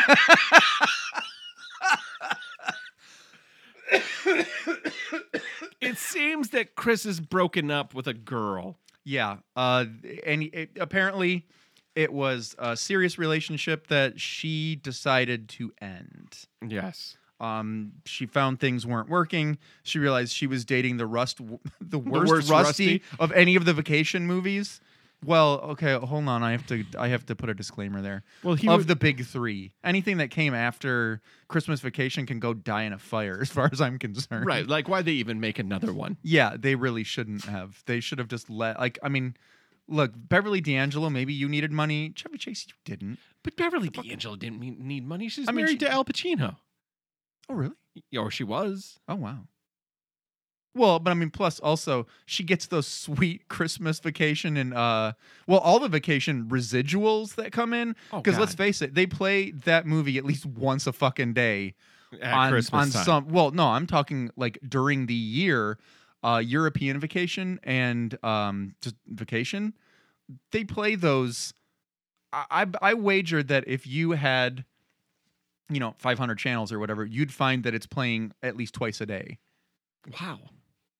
[5.82, 8.78] it seems that Chris is broken up with a girl.
[9.04, 9.86] yeah, uh,
[10.26, 11.46] and it, apparently
[11.96, 16.46] it was a serious relationship that she decided to end.
[16.68, 17.18] Yes.
[17.40, 19.58] Um, she found things weren't working.
[19.84, 21.40] She realized she was dating the rust,
[21.82, 23.04] the worst, worst Rusty, Rusty?
[23.20, 24.80] of any of the vacation movies.
[25.26, 26.44] Well, okay, hold on.
[26.44, 28.24] I have to, I have to put a disclaimer there.
[28.44, 32.54] Well, he of would- the big three, anything that came after Christmas Vacation can go
[32.54, 34.46] die in a fire, as far as I'm concerned.
[34.46, 34.68] Right.
[34.68, 36.18] Like, why they even make another one?
[36.24, 37.84] Yeah, they really shouldn't have.
[37.86, 38.80] They should have just let.
[38.80, 39.36] Like, I mean,
[39.88, 41.10] look, Beverly D'Angelo.
[41.10, 42.12] Maybe you needed money.
[42.16, 43.20] Chevy Chase, you didn't.
[43.44, 45.28] But Beverly D'Angelo didn't need money.
[45.30, 46.56] She's I mean, married she- to Al Pacino.
[47.50, 47.76] Oh, really?
[48.18, 49.00] Or she was.
[49.08, 49.48] Oh wow.
[50.76, 55.14] Well, but I mean, plus also she gets those sweet Christmas vacation and uh,
[55.48, 57.96] well, all the vacation residuals that come in.
[58.12, 61.76] Oh, Because let's face it, they play that movie at least once a fucking day
[62.22, 63.06] At on Christmas on time.
[63.06, 63.28] some.
[63.30, 65.80] Well, no, I'm talking like during the year,
[66.24, 69.74] uh, European vacation and um, just vacation.
[70.52, 71.54] They play those.
[72.34, 74.66] I I, I wager that if you had,
[75.70, 79.06] you know, 500 channels or whatever, you'd find that it's playing at least twice a
[79.06, 79.40] day.
[80.20, 80.40] Wow.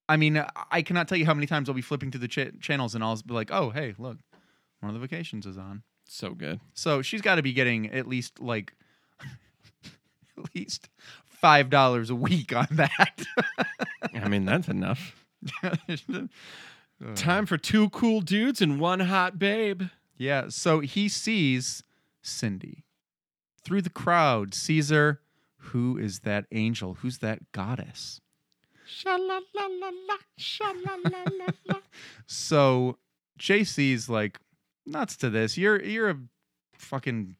[0.08, 2.60] I mean, I- cannot tell you how many times I'll be flipping through the ch-
[2.62, 4.18] channels and I'll be like, "Oh, hey, look,
[4.82, 6.60] one of the vacations is on." So good.
[6.76, 8.74] So she's got to be getting at least like
[10.38, 10.90] at least
[11.26, 13.24] five dollars a week on that.
[14.14, 15.16] I mean, that's enough.
[17.16, 19.84] Time for two cool dudes and one hot babe.
[20.18, 20.46] yeah.
[20.50, 21.84] So he sees
[22.22, 22.84] Cindy
[23.64, 24.54] through the crowd.
[24.54, 25.22] Caesar.
[25.70, 26.94] Who is that angel?
[27.02, 28.22] Who's that goddess?
[32.28, 32.98] So
[33.40, 34.40] JC's like,
[34.86, 35.58] nuts to this.
[35.58, 36.18] You're you're a
[36.78, 37.36] fucking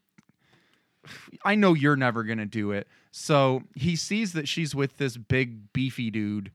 [1.44, 2.88] I know you're never gonna do it.
[3.12, 6.52] So he sees that she's with this big beefy dude,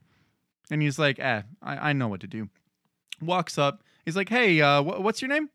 [0.71, 2.49] and he's like, eh, I, I know what to do.
[3.23, 5.51] Walks up, he's like, Hey, uh, wh- what's your name?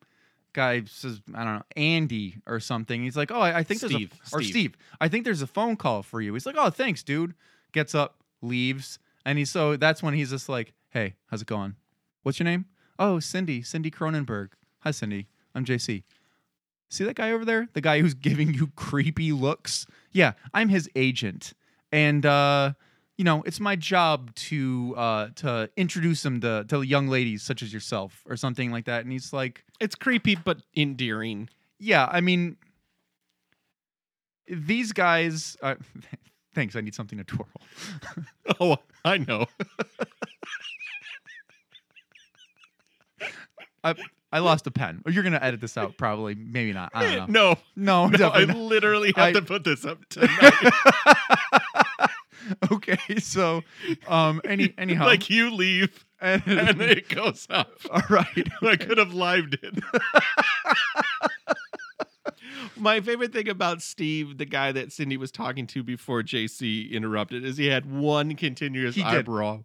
[0.53, 3.03] Guy says, I don't know, Andy or something.
[3.03, 4.51] He's like, Oh, I, I think Steve, there's a or Steve.
[4.51, 4.77] Steve.
[5.01, 6.33] I think there's a phone call for you.
[6.33, 7.33] He's like, Oh, thanks, dude.
[7.73, 11.75] Gets up, leaves, and he's so that's when he's just like, Hey, how's it going?
[12.23, 12.65] What's your name?
[12.97, 14.49] Oh, Cindy, Cindy Cronenberg.
[14.79, 15.27] Hi, Cindy.
[15.53, 16.03] I'm JC.
[16.89, 17.67] See that guy over there?
[17.73, 19.85] The guy who's giving you creepy looks?
[20.11, 21.53] Yeah, I'm his agent.
[21.91, 22.73] And uh,
[23.17, 27.61] you know, it's my job to uh to introduce him to to young ladies such
[27.61, 29.03] as yourself or something like that.
[29.03, 31.49] And he's like, It's creepy but endearing.
[31.79, 32.57] Yeah, I mean
[34.47, 35.75] these guys uh,
[36.55, 37.47] thanks, I need something to twirl.
[38.59, 39.45] Oh, I know.
[43.83, 43.95] I
[44.31, 45.01] I lost a pen.
[45.07, 46.35] You're gonna edit this out, probably.
[46.35, 46.91] Maybe not.
[46.93, 47.55] I don't know.
[47.75, 48.57] no, No, no, I not.
[48.57, 50.53] literally have I- to put this up tonight.
[52.71, 53.61] okay, so
[54.07, 57.71] um any anyhow like you leave and, and it goes up.
[57.91, 58.47] all right.
[58.61, 59.83] I could have lived it.
[62.85, 67.43] My favorite thing about Steve, the guy that Cindy was talking to before JC interrupted,
[67.43, 69.09] is he had one continuous He did.
[69.11, 69.63] eyebrow.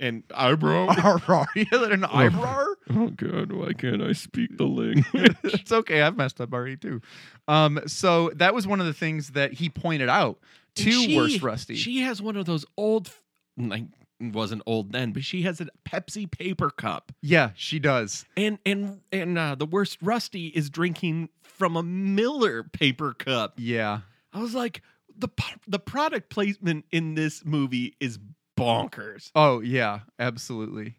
[0.00, 0.88] And eyebrow?
[0.88, 1.44] Eyebrow.
[1.54, 2.66] Is it an eyebrow?
[2.90, 5.36] oh God, why can't I speak the language?
[5.44, 6.02] it's okay.
[6.02, 7.00] I've messed up already too.
[7.46, 10.40] Um, so that was one of the things that he pointed out
[10.76, 11.76] to She- Worst Rusty.
[11.76, 13.12] She has one of those old,
[13.56, 13.84] like
[14.30, 18.24] wasn't old then, but she has a Pepsi paper cup, yeah, she does.
[18.36, 23.54] and and and uh, the worst Rusty is drinking from a Miller paper cup.
[23.58, 24.00] Yeah.
[24.32, 24.82] I was like,
[25.16, 25.28] the
[25.66, 28.18] the product placement in this movie is
[28.56, 29.30] bonkers.
[29.34, 30.96] Oh yeah, absolutely.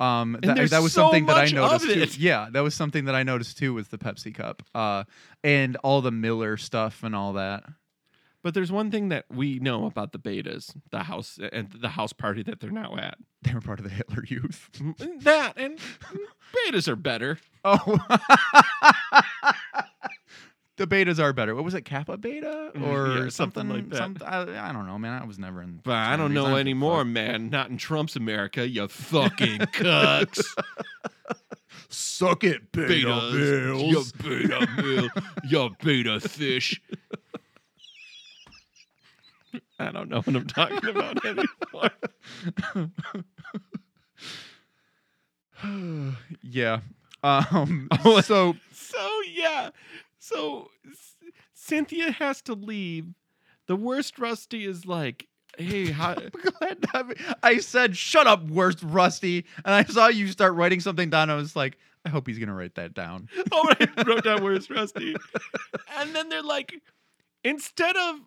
[0.00, 2.06] Um, that, that was so something that I noticed too.
[2.22, 5.04] Yeah, that was something that I noticed too was the Pepsi cup, uh,
[5.42, 7.64] and all the Miller stuff and all that.
[8.44, 12.12] But there's one thing that we know about the betas, the house and the house
[12.12, 13.18] party that they're now at.
[13.42, 14.68] They were part of the Hitler Youth.
[15.22, 15.78] That and
[16.66, 17.38] betas are better.
[17.64, 17.78] Oh,
[20.76, 21.54] the betas are better.
[21.54, 24.22] What was it, Kappa Beta Mm, or yeah, something like that.
[24.24, 25.22] I, I don't know, man.
[25.22, 25.80] I was never in.
[25.82, 27.48] But I don't know don't give a anymore, man.
[27.48, 30.44] Not in Trump's America, you fucking cucks.
[31.88, 33.88] Suck it, beta Betas.
[33.88, 35.08] You beta mill.
[35.44, 36.80] You beta fish.
[39.78, 41.90] I don't know what I'm talking about anymore.
[46.42, 46.80] yeah.
[47.22, 47.88] Um.
[48.22, 49.70] So So yeah,
[50.18, 53.06] so C- Cynthia has to leave.
[53.66, 55.26] The worst Rusty is like,
[55.58, 60.28] "Hey, how, glad to have- I said, "Shut up, worst Rusty," and I saw you
[60.28, 61.28] start writing something down.
[61.30, 63.28] I was like, I hope he's gonna write that down.
[63.52, 65.16] oh, I wrote down worst Rusty,"
[65.98, 66.80] and then they're like,
[67.44, 68.20] instead of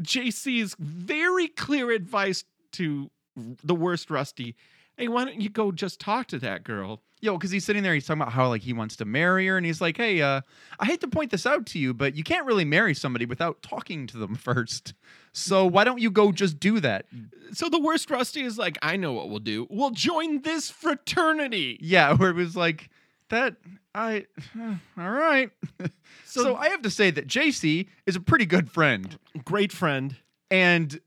[0.00, 4.56] JC's very clear advice to the worst Rusty,
[4.96, 7.92] "Hey, why don't you go just talk to that girl?" Yo, because he's sitting there,
[7.92, 10.40] he's talking about how like he wants to marry her, and he's like, "Hey, uh,
[10.78, 13.60] I hate to point this out to you, but you can't really marry somebody without
[13.62, 14.94] talking to them first.
[15.32, 17.06] So why don't you go just do that?"
[17.52, 19.66] So the worst Rusty is like, "I know what we'll do.
[19.70, 22.88] We'll join this fraternity." Yeah, where it was like
[23.30, 23.56] that.
[23.94, 24.26] I
[24.98, 25.50] all right.
[26.24, 30.14] So- so I have to say that JC is a pretty good friend, Great friend.
[30.50, 31.00] and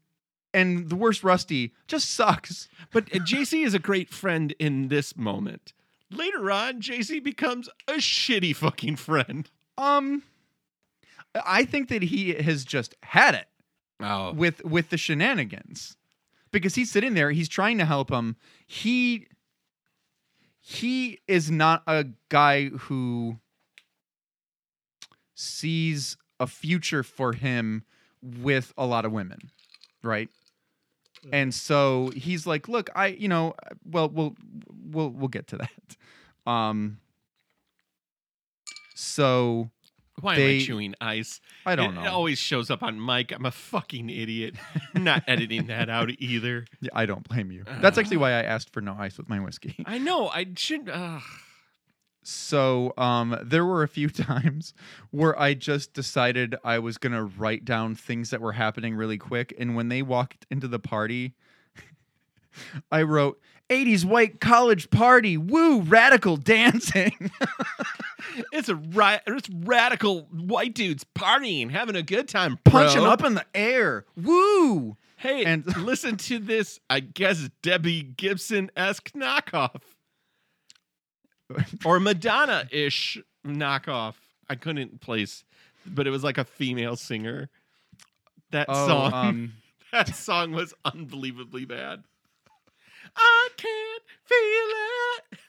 [0.54, 2.68] and the worst Rusty just sucks.
[2.92, 5.72] But uh, JC is a great friend in this moment.
[6.12, 9.50] Later on, JC becomes a shitty fucking friend.
[9.78, 10.24] Um,
[11.46, 13.48] I think that he has just had it.
[14.02, 14.34] Oh.
[14.34, 15.96] with with the shenanigans
[16.52, 18.36] because he's sitting there he's trying to help him
[18.68, 19.28] he
[20.66, 23.38] he is not a guy who
[25.36, 27.84] sees a future for him
[28.22, 29.52] with a lot of women
[30.04, 30.30] right?
[31.32, 33.54] And so he's like look i you know
[33.86, 34.36] well we'll
[34.92, 36.52] we'll we'll get to that.
[36.52, 37.00] Um
[38.96, 39.70] so
[40.22, 41.42] Why am they- I chewing ice?
[41.66, 43.32] i don't it, know It always shows up on mic.
[43.32, 44.56] I'm a fucking idiot.
[44.94, 46.66] Not editing that out either.
[46.82, 49.40] Yeah, i don't blame you that's actually why i asked for no ice with my
[49.40, 50.30] whiskey I know.
[50.30, 50.88] I should.
[50.90, 51.20] Uh,
[52.26, 54.74] So um, there were a few times
[55.12, 59.54] where I just decided I was gonna write down things that were happening really quick,
[59.60, 61.34] and when they walked into the party,
[62.92, 63.40] I wrote
[63.70, 67.32] "80s white college party, woo, radical dancing."
[68.54, 72.72] it's a ri- It's radical white dudes partying, having a good time, bro.
[72.86, 74.98] punching up in the air, woo.
[75.18, 76.80] Hey, and- and listen to this.
[76.90, 79.82] I guess Debbie Gibson esque knockoff.
[81.86, 84.16] or Madonna ish knockoff.
[84.50, 85.44] I couldn't place,
[85.86, 87.50] but it was like a female singer.
[88.52, 89.54] That Oh, song, um,
[89.92, 92.04] that song was unbelievably bad.
[93.18, 95.40] I can't feel it.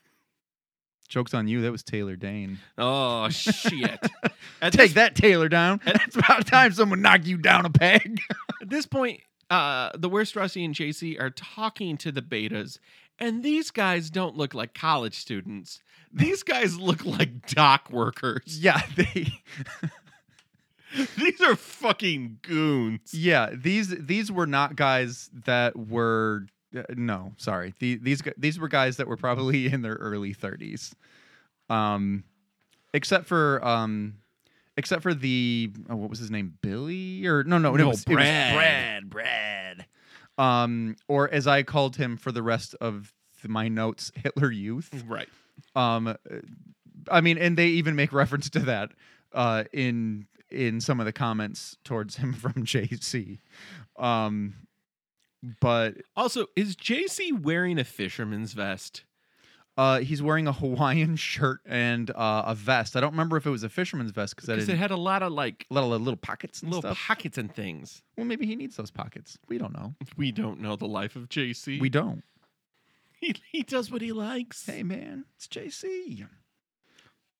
[1.09, 1.63] jokes on you.
[1.63, 2.59] That was Taylor Dayne.
[2.79, 3.83] Oh shit!
[4.63, 5.81] At Take this, that, Taylor, down.
[5.87, 8.21] It's about time someone knocked you down a peg.
[8.63, 12.79] At this point, uh, the worst Rusty and JC are talking to the betas,
[13.19, 15.81] and these guys don't look like college students.
[16.13, 18.43] These guys look like dock workers.
[18.61, 19.29] yeah, they.
[21.19, 23.13] These are fucking goons.
[23.13, 26.47] Yeah, these these were not guys that were
[26.77, 27.75] uh, no, sorry.
[27.79, 30.93] The, these these were guys that were probably in their early 30s.
[31.71, 32.25] Um
[32.93, 34.15] except for um
[34.77, 36.59] except for the oh, what was his name?
[36.61, 38.55] Billy or no no, it No, it was Brad.
[38.55, 39.87] Brad Brad.
[40.39, 45.05] Um or as I called him for the rest of th- my notes, Hitler Youth.
[45.07, 45.29] Right.
[45.77, 46.15] Um, uh,
[47.11, 48.91] I mean, and they even make reference to that
[49.33, 53.39] uh, in in some of the comments towards him from JC.
[53.99, 54.55] Um,
[55.61, 59.05] but Also, is JC wearing a fisherman's vest?
[59.77, 62.95] uh, he's wearing a Hawaiian shirt and uh, a vest.
[62.95, 65.23] I don't remember if it was a fisherman's vest because Because it had a lot
[65.25, 66.99] of like little little pockets and little stuff.
[67.07, 68.03] pockets and things.
[68.17, 69.37] well, maybe he needs those pockets.
[69.49, 69.95] We don't know.
[70.17, 71.81] We don't know the life of JC.
[71.81, 72.23] We don't.
[73.21, 74.67] He, he does what he likes.
[74.67, 76.27] Hey, man, it's JC.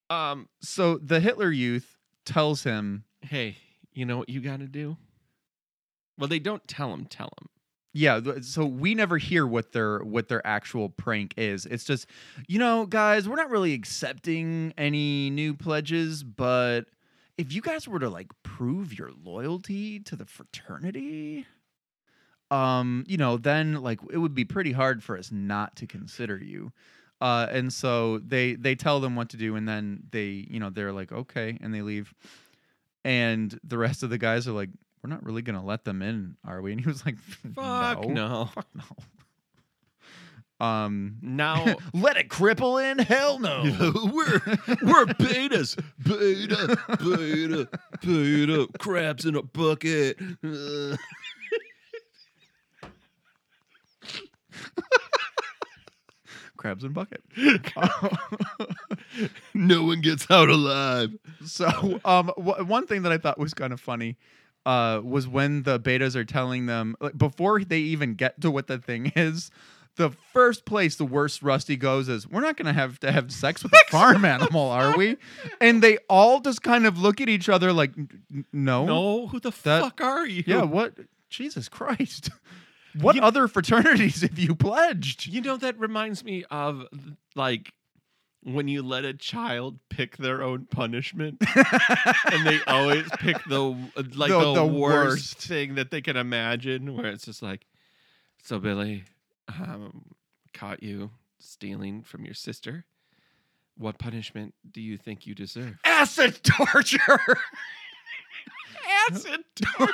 [0.09, 0.49] Um.
[0.61, 3.57] So the Hitler Youth tells him Hey,
[3.93, 4.97] you know what you got to do?
[6.17, 7.05] Well, they don't tell him.
[7.05, 7.49] Tell him.
[7.97, 11.65] Yeah, so we never hear what their what their actual prank is.
[11.65, 12.07] It's just,
[12.45, 16.87] you know, guys, we're not really accepting any new pledges, but
[17.37, 21.45] if you guys were to like prove your loyalty to the fraternity,
[22.51, 26.37] um, you know, then like it would be pretty hard for us not to consider
[26.37, 26.73] you.
[27.21, 30.69] Uh, and so they they tell them what to do, and then they, you know,
[30.69, 32.13] they're like, okay, and they leave.
[33.05, 34.69] And the rest of the guys are like,
[35.05, 36.71] we're not really gonna let them in, are we?
[36.71, 37.19] And he was like,
[37.53, 38.49] Fuck no.
[38.55, 40.65] fuck no.
[40.65, 42.97] Um, Now let it cripple in?
[42.97, 43.61] Hell no.
[44.05, 44.41] we're
[44.81, 47.69] we're betas, beta, beta,
[48.01, 50.17] beta, crabs in a bucket.
[56.57, 57.21] Crabs in a bucket.
[59.53, 61.09] no one gets out alive.
[61.45, 64.17] So, um, w- one thing that I thought was kind of funny,
[64.65, 68.67] uh, was when the betas are telling them like, before they even get to what
[68.67, 69.51] the thing is.
[69.97, 73.63] The first place the worst Rusty goes is we're not gonna have to have sex
[73.63, 75.15] with a farm animal, are we?
[75.61, 79.27] And they all just kind of look at each other like, "N- n- no, No,
[79.27, 80.43] who the That- fuck are you?
[80.45, 80.95] yeah, what?
[81.29, 82.29] Jesus Christ,
[82.99, 85.27] what You- other fraternities have you pledged?
[85.27, 86.83] You know that reminds me of
[87.33, 87.71] like
[88.47, 91.41] when you let a child pick their own punishment,
[92.31, 95.37] and they always pick the like The- the, the worst, worst.
[95.39, 96.95] thing that they can imagine.
[96.95, 97.65] Where it's just like,
[98.43, 99.03] so Billy,
[99.59, 100.05] um,
[100.53, 102.85] caught you stealing from your sister.
[103.77, 105.77] What punishment do you think you deserve?
[105.83, 107.19] Acid torture.
[109.11, 109.43] Acid.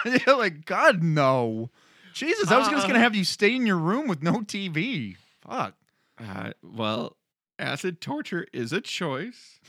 [0.27, 1.69] You're like, God, no.
[2.13, 2.87] Jesus, I was just Uh.
[2.87, 5.15] gonna have you stay in your room with no TV.
[5.47, 5.75] Fuck.
[6.19, 7.15] Uh, well,
[7.61, 9.59] acid torture is a choice.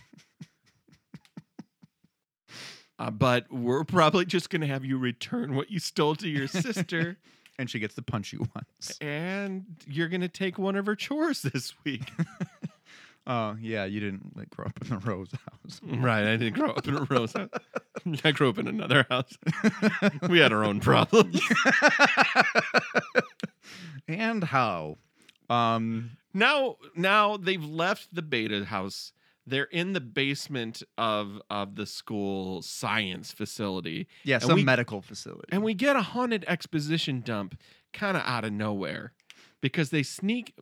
[2.98, 6.46] Uh, but we're probably just going to have you return what you stole to your
[6.46, 7.16] sister,
[7.58, 8.96] And she gets to punch you once.
[9.00, 12.10] and you're going to take one of her chores this week.
[13.24, 15.80] Oh, yeah, you didn't like grow up in the Rose house.
[15.84, 16.26] right.
[16.26, 17.50] I didn't grow up in a rose house.
[18.24, 19.38] I grew up in another house.
[20.28, 21.40] we had our own problems.
[24.08, 24.98] and how?
[25.48, 29.12] Um, now, now they've left the beta house.
[29.46, 34.06] They're in the basement of of the school science facility.
[34.22, 35.48] yeah, some we- medical facility.
[35.50, 37.58] And we get a haunted exposition dump
[37.92, 39.12] kind of out of nowhere
[39.60, 40.54] because they sneak.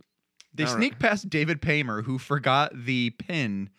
[0.53, 0.99] They sneak right.
[0.99, 3.71] past David Paymer, who forgot the pin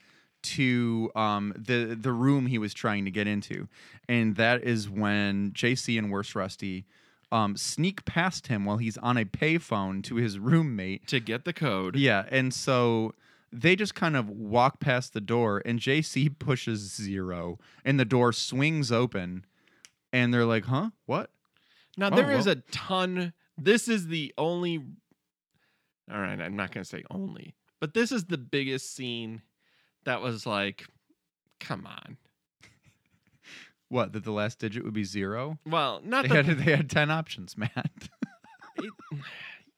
[0.44, 3.68] to um, the the room he was trying to get into,
[4.08, 6.86] and that is when JC and Worse Rusty
[7.32, 11.08] um, sneak past him while he's on a payphone to his roommate.
[11.08, 11.96] to get the code.
[11.96, 13.14] Yeah, and so
[13.52, 18.32] they just kind of walk past the door, and JC pushes zero, and the door
[18.34, 19.46] swings open,
[20.14, 20.90] and they're like, "Huh?
[21.06, 21.32] What?"
[21.98, 22.56] Now Oh, there is well.
[22.58, 23.34] a ton.
[23.58, 24.78] This is the only.
[26.12, 29.42] All right, I'm not going to say only, but this is the biggest scene
[30.04, 30.86] that was like,
[31.60, 32.18] come on.
[33.92, 34.14] What?
[34.14, 35.60] That the last digit would be zero?
[35.66, 37.92] Well, not They the, had they had ten options, Matt.
[38.78, 38.94] it-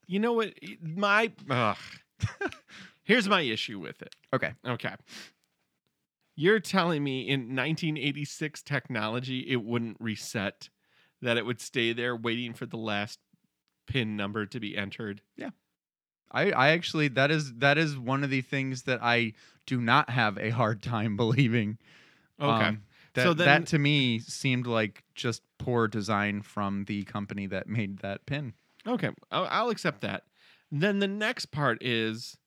[0.06, 0.54] you know what?
[0.82, 1.78] My ugh.
[3.04, 4.16] here's my issue with it.
[4.34, 4.54] okay.
[4.68, 4.94] Okay.
[6.36, 10.70] You're telling me in 1986 technology, it wouldn't reset,
[11.22, 13.20] that it would stay there waiting for the last
[13.88, 15.22] pin number to be entered.
[15.38, 15.50] Yeah.
[16.32, 19.34] I, I actually that is that is one of the things that I
[19.66, 21.78] do not have a hard time believing.
[22.42, 22.66] Okay.
[22.66, 22.82] Um,
[23.14, 27.68] that, So then- that to me seemed like just poor design from the company that
[27.68, 28.54] made that pin.
[28.86, 29.10] Okay.
[29.32, 30.24] I'll, I'll accept that.
[30.72, 32.38] Then the next part is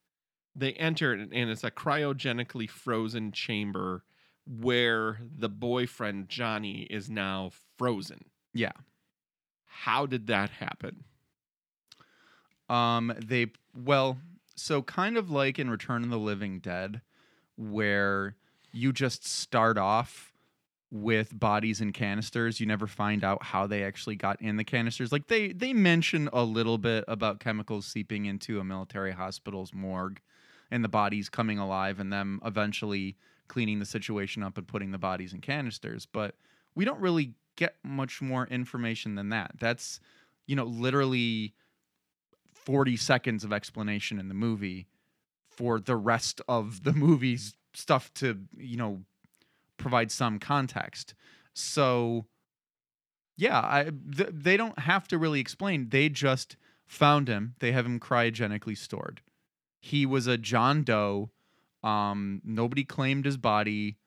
[0.54, 4.04] they enter and and it's a cryogenically frozen chamber
[4.46, 8.24] where the boyfriend, Johnny, is now frozen.
[8.54, 8.72] Yeah.
[9.64, 11.04] How did that happen?
[12.68, 14.18] Um, they well,
[14.56, 17.00] so kind of like in Return of the Living Dead,
[17.56, 18.36] where
[18.72, 20.32] you just start off
[20.90, 22.60] with bodies in canisters.
[22.60, 25.12] You never find out how they actually got in the canisters.
[25.12, 30.20] Like they they mention a little bit about chemicals seeping into a military hospital's morgue,
[30.70, 33.16] and the bodies coming alive, and them eventually
[33.48, 36.06] cleaning the situation up and putting the bodies in canisters.
[36.06, 36.34] But
[36.74, 39.52] we don't really get much more information than that.
[39.58, 40.00] That's
[40.46, 41.54] you know literally
[42.54, 44.88] 40 seconds of explanation in the movie
[45.50, 49.02] for the rest of the movie's stuff to, you know,
[49.78, 51.14] provide some context.
[51.54, 52.26] So,
[53.36, 55.88] yeah, I th- they don't have to really explain.
[55.90, 56.56] They just
[56.86, 57.54] found him.
[57.60, 59.20] They have him cryogenically stored.
[59.80, 61.30] He was a John Doe.
[61.82, 63.98] Um, nobody claimed his body.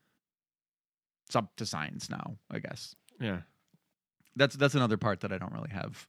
[1.28, 3.42] It's up to science now, I guess Yeah.
[4.36, 6.08] that's that's another part that I don't really have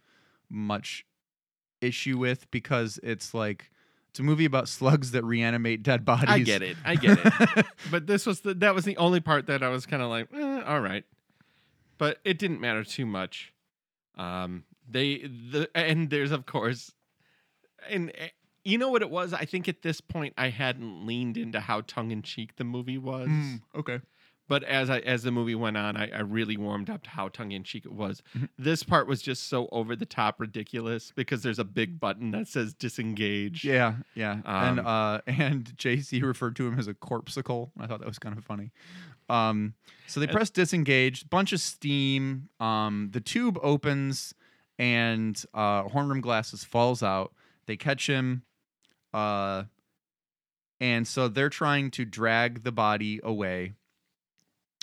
[0.49, 1.05] much
[1.83, 3.71] issue with because it's like
[4.11, 6.29] it's a movie about slugs that reanimate dead bodies.
[6.29, 6.77] I get it.
[6.85, 7.67] I get it.
[7.91, 10.29] but this was the that was the only part that I was kind of like,
[10.35, 11.05] eh, all right.
[11.97, 13.53] But it didn't matter too much.
[14.17, 16.93] Um, they the and there's of course,
[17.89, 18.29] and eh,
[18.65, 19.33] you know what it was.
[19.33, 22.99] I think at this point I hadn't leaned into how tongue in cheek the movie
[22.99, 24.01] was, Mm, okay.
[24.51, 27.29] But as I as the movie went on, I, I really warmed up to how
[27.29, 28.21] tongue in cheek it was.
[28.37, 28.47] Mm-hmm.
[28.59, 32.49] This part was just so over the top ridiculous because there's a big button that
[32.49, 33.65] says disengage.
[33.65, 34.41] Yeah, yeah.
[34.45, 37.71] and Um, uh and JC referred to him as a corpsicle.
[37.79, 38.73] I thought that was kind of funny.
[39.29, 39.75] Um
[40.09, 44.35] so they press disengage, bunch of steam, um the tube opens
[44.81, 47.33] and uh Rim Glasses falls out.
[47.67, 48.43] They catch him
[49.15, 49.63] uh
[50.81, 53.75] and so they're trying to drag the body away.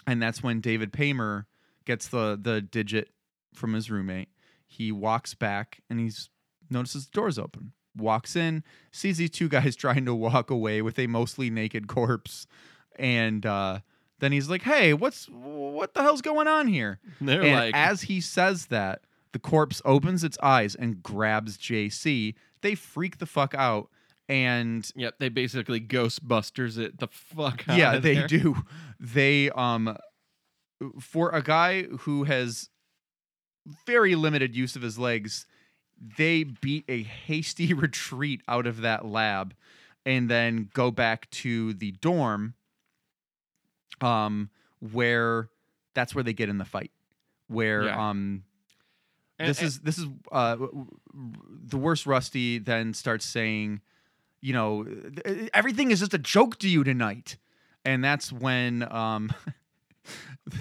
[0.08, 1.46] And that's when David Paymer
[1.86, 3.10] gets the the digit
[3.54, 4.30] from his roommate.
[4.66, 6.30] He walks back and he's
[6.70, 7.74] notices the door's open.
[7.96, 12.48] Walks in, sees these two guys trying to walk away with a mostly naked corpse,
[12.98, 13.80] and uh,
[14.20, 18.04] then he's like, "Hey, what's what the hell's going on here?" They're and like, as
[18.04, 19.02] he says that,
[19.34, 22.36] the corpse opens its eyes and grabs JC.
[22.62, 23.90] They freak the fuck out,
[24.30, 28.28] and yep, they basically Ghostbusters it the fuck out yeah, they there.
[28.28, 28.56] do.
[29.00, 29.98] They um,
[31.00, 32.70] for a guy who has
[33.86, 35.46] very limited use of his legs,
[36.18, 39.54] they beat a hasty retreat out of that lab
[40.06, 42.54] and then go back to the dorm
[44.02, 44.50] um
[44.80, 45.50] where
[45.96, 46.92] that's where they get in the fight
[47.48, 48.10] where Yeah.
[48.10, 48.44] um
[49.40, 50.56] And- this and- is this is uh
[51.66, 53.82] the worst rusty then starts saying
[54.42, 54.86] you know
[55.54, 57.38] everything is just a joke to you tonight
[57.86, 59.32] and that's when um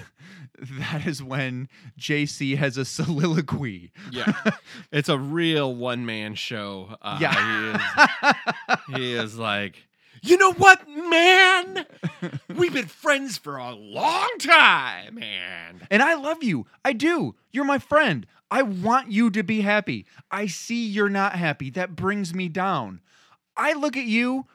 [0.59, 1.69] that is when
[1.99, 4.33] JC has a soliloquy Yeah,
[4.91, 6.97] it's a real one man show.
[7.03, 7.77] Uh, yeah
[8.89, 9.87] he is, he is like,
[10.23, 11.87] you know what, man?
[12.55, 15.87] We've been friends for a long time, man.
[15.91, 16.67] And I love you.
[16.85, 17.35] I do.
[17.53, 18.27] You're my friend.
[18.51, 20.07] I want you to be happy.
[20.31, 21.71] I see you're not happy.
[21.71, 23.01] That brings me down.
[23.57, 24.47] I look at you.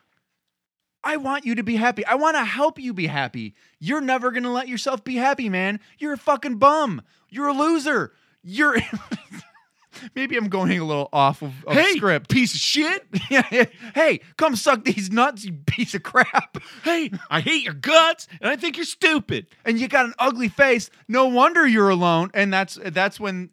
[1.04, 2.06] I want you to be happy.
[2.06, 3.56] I want to help you be happy.
[3.80, 5.80] You're never going to let yourself be happy, man.
[5.98, 7.02] You're a fucking bum.
[7.30, 8.14] You're a loser.
[8.44, 8.78] You're.
[10.16, 12.30] Maybe I'm going a little off of, of Hey, script.
[12.30, 13.06] piece of shit.
[13.30, 16.58] Yeah, hey, come suck these nuts, you piece of crap.
[16.84, 19.48] Hey, I hate your guts, and I think you're stupid.
[19.64, 20.90] and you got an ugly face.
[21.08, 22.30] No wonder you're alone.
[22.34, 23.50] And that's that's when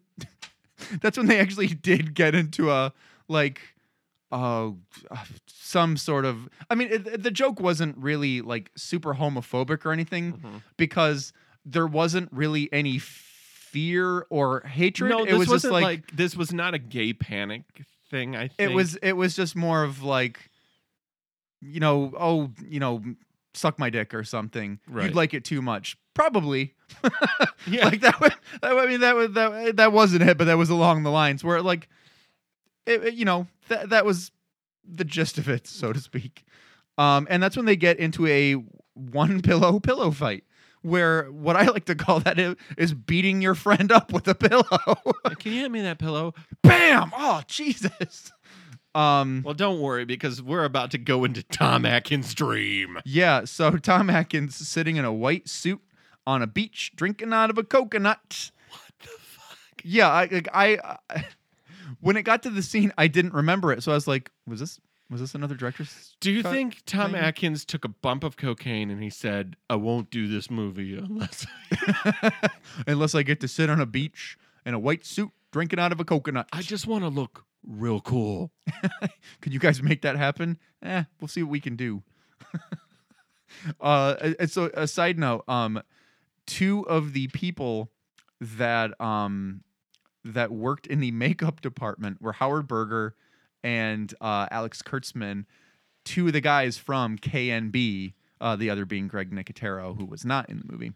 [1.01, 2.93] that's when they actually did get into a
[3.29, 3.61] like
[4.31, 4.69] uh
[5.47, 10.33] some sort of I mean it, the joke wasn't really like super homophobic or anything
[10.33, 10.57] Mm-hmm.
[10.77, 11.33] because
[11.65, 15.11] there wasn't really any fear or hatred.
[15.11, 17.63] No, it this was just wasn't like, like, this was not a gay panic
[18.09, 18.35] thing.
[18.35, 20.49] I think it was it was just more of like
[21.61, 23.03] you know, oh, you know,
[23.53, 24.79] suck my dick or something.
[24.87, 25.05] Right.
[25.07, 25.97] You'd like it too much.
[26.13, 26.73] Probably.
[27.67, 27.85] Yeah.
[27.85, 28.29] like that, wa-
[28.61, 31.43] that I mean that was that that wasn't it, but that was along the lines
[31.43, 31.87] where like
[32.87, 34.31] it, it- you know, that that was
[34.83, 36.43] the gist of it, so to speak.
[36.97, 38.53] Um and that's when they get into a
[38.93, 40.43] one pillow pillow fight
[40.81, 44.63] where what I like to call that is beating your friend up with a pillow.
[45.39, 46.33] Can you hand me that pillow?
[46.63, 47.11] Bam!
[47.15, 48.31] Oh, Jesus.
[48.95, 52.97] Um Well, don't worry because we're about to go into Tom Atkins' dream.
[53.05, 55.81] Yeah, so Tom Atkins sitting in a white suit
[56.25, 58.51] on a beach drinking out of a coconut.
[58.69, 59.57] What the fuck?
[59.83, 61.25] Yeah, I, like, I, I
[61.99, 64.59] when it got to the scene, I didn't remember it, so I was like, "Was
[64.59, 64.79] this
[65.09, 67.21] was this another director's?" Do you think Tom thing?
[67.21, 71.45] Atkins took a bump of cocaine and he said, "I won't do this movie unless."
[72.87, 75.99] Unless I get to sit on a beach in a white suit drinking out of
[75.99, 76.47] a coconut.
[76.53, 78.51] I just want to look real cool.
[79.41, 80.57] Could you guys make that happen?
[80.81, 82.03] Eh, we'll see what we can do.
[83.81, 85.81] uh, and so a side note, um,
[86.45, 87.91] two of the people
[88.41, 89.61] that um
[90.25, 93.15] that worked in the makeup department were Howard Berger
[93.63, 95.45] and uh, Alex Kurtzman,
[96.05, 98.13] two of the guys from KNB.
[98.41, 100.93] Uh, the other being Greg Nicotero, who was not in the movie.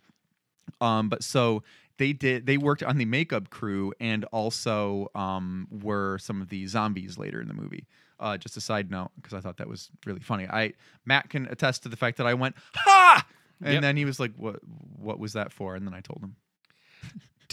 [0.80, 1.62] Um, but so
[1.98, 6.66] they did they worked on the makeup crew and also um, were some of the
[6.68, 7.86] zombies later in the movie.
[8.18, 10.48] Uh, just a side note because I thought that was really funny.
[10.48, 10.72] I
[11.06, 13.26] Matt can attest to the fact that I went ha,
[13.62, 13.82] and Yep.
[13.82, 14.62] then he was like, "What?
[14.98, 16.38] What was that for?" And then I told him,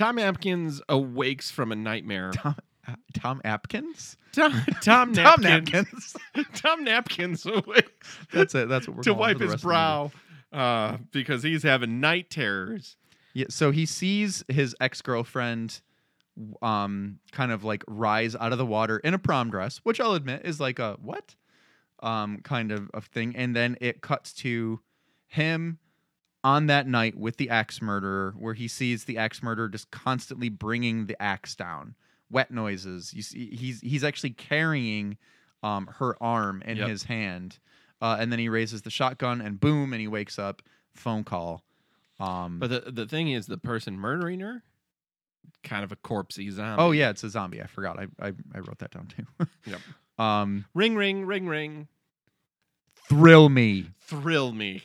[0.01, 2.31] Tom Atkins awakes from a nightmare.
[2.35, 2.57] Tom,
[2.89, 6.17] uh, Tom Apkins, Tom, Tom Tom Napkins.
[6.35, 6.53] Napkins.
[6.55, 8.71] Tom Napkins awakes That's it.
[8.71, 9.75] That's what we're to wipe his rest of the movie.
[9.75, 10.13] brow
[10.55, 12.97] uh, because he's having night terrors.
[13.35, 15.83] Yeah, so he sees his ex girlfriend,
[16.63, 20.15] um, kind of like rise out of the water in a prom dress, which I'll
[20.15, 21.37] admit is like a what,
[22.03, 24.81] um, kind of of thing, and then it cuts to
[25.27, 25.79] him
[26.43, 30.49] on that night with the axe murderer, where he sees the axe murderer just constantly
[30.49, 31.95] bringing the axe down,
[32.31, 33.13] wet noises.
[33.15, 35.19] You see, he's he's actually carrying,
[35.63, 36.89] um, her arm in Yep.
[36.89, 37.59] his hand,
[38.01, 40.63] uh, and then he raises the shotgun, and boom, and he wakes up.
[40.95, 41.63] Phone call.
[42.19, 44.63] Um, But the the thing is, the person murdering her,
[45.63, 46.83] kind of a corpsey zombie.
[46.83, 47.63] oh yeah, it's a zombie.
[47.63, 47.99] I forgot.
[47.99, 49.27] I I, I wrote that down too.
[49.67, 49.81] Yep.
[50.19, 51.89] Um, Ring, ring, ring, ring.
[53.09, 53.87] thrill me.
[54.01, 54.83] Thrill me.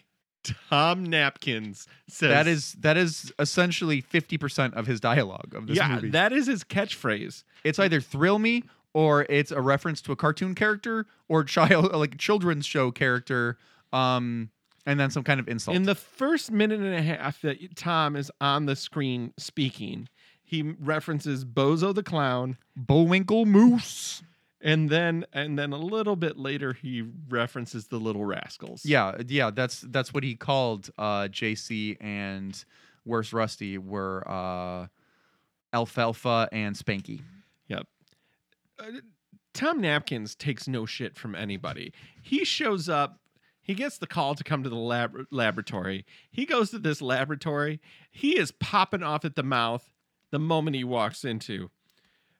[0.69, 5.77] Tom Napkins says That is that is essentially fifty percent of his dialogue of this
[5.77, 6.09] yeah, movie.
[6.09, 7.43] that is his catchphrase.
[7.63, 12.17] it's either thrill me or it's a reference to a cartoon character or child like
[12.17, 13.57] children's show character.
[13.91, 14.49] Um,
[14.85, 15.75] and then some kind of insult.
[15.75, 20.07] In the first minute and a half that Tom is on the screen speaking,
[20.43, 24.21] he references Bozo the clown, Bullwinkle Moose.
[24.65, 28.83] And then and then a little bit later he references the Little Rascals.
[28.83, 32.65] Yeah, yeah, that's that's what he called uh, JC and
[33.05, 34.87] Worse Rusty were uh,
[35.71, 37.21] Alfalfa and Spanky.
[37.67, 37.87] Yep.
[38.79, 38.83] Uh,
[39.53, 41.93] Tom Napkins takes no shit from anybody.
[42.21, 43.19] He shows up.
[43.61, 46.05] He gets the call to come to the lab- laboratory.
[46.29, 47.79] He goes to this laboratory.
[48.11, 49.91] He is popping off at the mouth
[50.31, 51.69] the moment he walks into.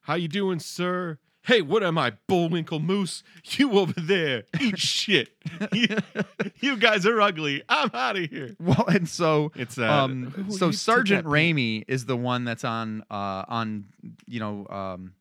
[0.01, 1.19] How you doing, sir?
[1.45, 3.23] Hey, what am I, Bullwinkle Moose?
[3.43, 5.29] You over there, eat shit.
[5.71, 5.87] you,
[6.59, 7.61] you guys are ugly.
[7.69, 8.55] I'm out of here.
[8.59, 11.29] Well, and so It's uh, um, who so Sergeant that?
[11.29, 13.85] Raimi is the one that's on uh on
[14.25, 15.13] you know um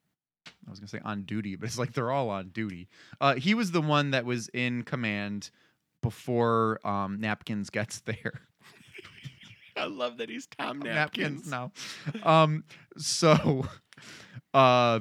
[0.67, 2.89] I was gonna say on duty, but it's like they're all on duty.
[3.21, 5.51] Uh, he was the one that was in command
[6.01, 8.41] before um Napkins gets there.
[9.77, 11.51] I love that he's Tom Napkins.
[11.51, 11.73] now.
[12.23, 12.63] Um,
[12.97, 13.67] so,
[14.55, 15.01] uh,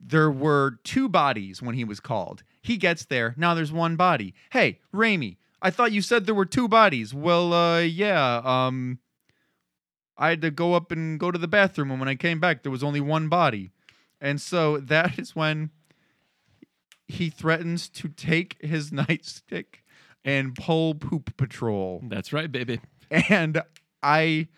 [0.00, 2.42] there were two bodies when he was called.
[2.62, 3.34] He gets there.
[3.36, 4.34] Now there's one body.
[4.50, 7.14] Hey, Raimi, I thought you said there were two bodies.
[7.14, 8.40] Well, uh, yeah.
[8.44, 8.98] Um,
[10.16, 12.62] I had to go up and go to the bathroom, and when I came back,
[12.62, 13.70] there was only one body.
[14.20, 15.70] And so that is when
[17.06, 19.66] he threatens to take his nightstick
[20.24, 22.80] and pull poop patrol That's right, baby.
[23.10, 23.62] and
[24.02, 24.48] I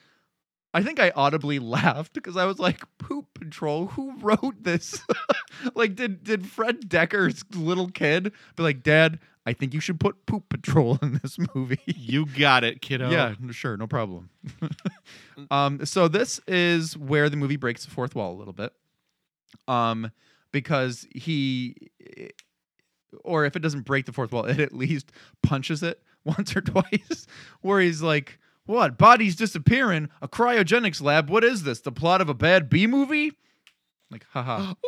[0.75, 5.01] I think I audibly laughed because I was like, "Poop Patrol, who wrote this?
[5.75, 10.27] like, did did Fred Dekker's little kid be like, Dad, I think you should put
[10.27, 13.11] Poop Patrol in this movie." You got it, kiddo.
[13.11, 14.31] Yeah, sure, no problem.
[15.51, 18.73] um, so this is where the movie breaks the fourth wall a little bit,
[19.69, 20.11] um,
[20.53, 21.75] because he,
[23.25, 25.11] or if it doesn't break the fourth wall, it at least
[25.43, 27.27] punches it once or twice,
[27.63, 28.99] where he's like, "What?
[28.99, 30.11] Bodies disappearing?
[30.21, 31.31] A cryogenics lab?
[31.31, 31.81] What is this?
[31.81, 33.33] The plot of a bad B movie?"
[34.11, 34.75] Like, haha.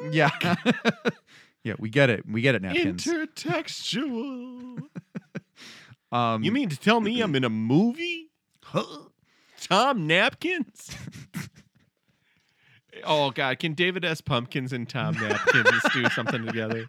[0.00, 0.12] Wing.
[0.12, 0.30] yeah,
[1.64, 2.24] yeah, we get it.
[2.28, 3.04] We get it, napkins.
[3.04, 4.82] Intertextual.
[6.12, 8.30] um, you mean to tell me I'm in a movie?
[9.60, 10.96] Tom Napkins?
[13.04, 13.58] oh God!
[13.58, 14.20] Can David S.
[14.20, 16.86] Pumpkins and Tom Napkins do something together?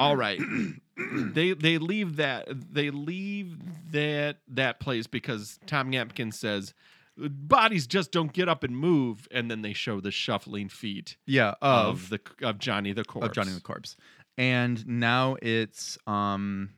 [0.00, 0.40] All right,
[0.96, 3.56] they they leave that they leave
[3.92, 6.74] that that place because Tom Napkins says
[7.16, 11.54] bodies just don't get up and move, and then they show the shuffling feet yeah,
[11.60, 13.26] of, the of Johnny the corpse.
[13.28, 13.96] of Johnny the Corpse.
[14.38, 16.70] And now it's um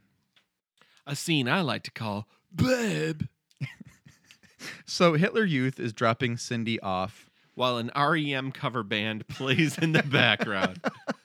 [1.07, 3.23] a scene I like to call Babe.
[4.87, 7.31] so Hitler Youth is dropping Cindy off.
[7.55, 10.81] while an REM cover band plays in the background.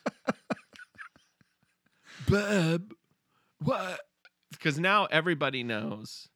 [2.28, 2.92] Babe,
[3.60, 4.00] what?
[4.50, 6.28] Because now everybody knows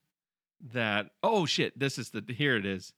[0.73, 1.11] that.
[1.21, 1.77] Oh shit!
[1.77, 2.93] This is the here it is.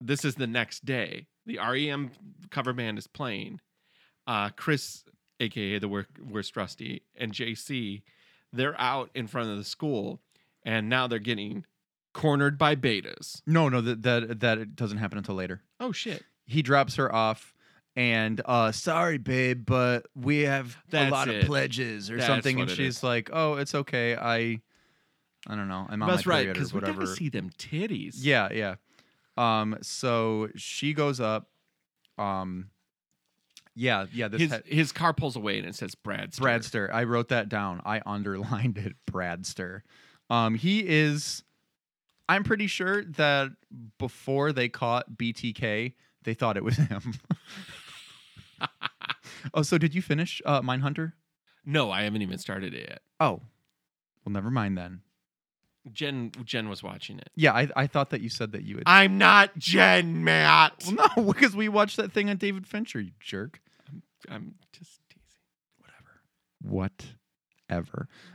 [0.00, 1.26] This is the next day.
[1.46, 2.10] The REM
[2.50, 3.60] cover band is playing.
[4.26, 5.04] Uh, Chris,
[5.40, 8.02] aka the Wor- worst Rusty, and JC,
[8.52, 10.20] they're out in front of the school,
[10.64, 11.64] and now they're getting
[12.12, 13.42] cornered by betas.
[13.46, 15.62] No, no, that that that it doesn't happen until later.
[15.78, 16.24] Oh shit!
[16.46, 17.54] He drops her off
[17.96, 21.42] and uh sorry babe, but we have a lot it.
[21.42, 23.02] of pledges or That's something what and it she's is.
[23.02, 24.16] like, "Oh, it's okay.
[24.16, 24.60] I
[25.48, 25.86] I don't know.
[25.88, 28.16] I'm on That's my right, period or because we whatever." gotta see them titties.
[28.18, 28.74] Yeah, yeah.
[29.36, 31.48] Um so she goes up
[32.18, 32.70] um
[33.74, 36.40] yeah, yeah, this his he- his car pulls away and it says Bradster.
[36.40, 36.92] Bradster.
[36.92, 37.80] I wrote that down.
[37.84, 38.94] I underlined it.
[39.10, 39.82] Bradster.
[40.28, 41.42] Um, he is.
[42.28, 43.50] I'm pretty sure that
[43.98, 47.14] before they caught BTK, they thought it was him.
[49.54, 51.12] oh, so did you finish uh, Mindhunter?
[51.64, 53.02] No, I haven't even started it yet.
[53.18, 53.40] Oh,
[54.24, 55.02] well, never mind then.
[55.92, 57.30] Jen Jen was watching it.
[57.34, 58.84] Yeah, I, I thought that you said that you would.
[58.86, 60.74] I'm not Jen, Matt.
[60.86, 63.60] well, no, because we watched that thing on David Fincher, you jerk.
[63.88, 65.40] I'm I'm just teasing.
[65.78, 66.20] Whatever.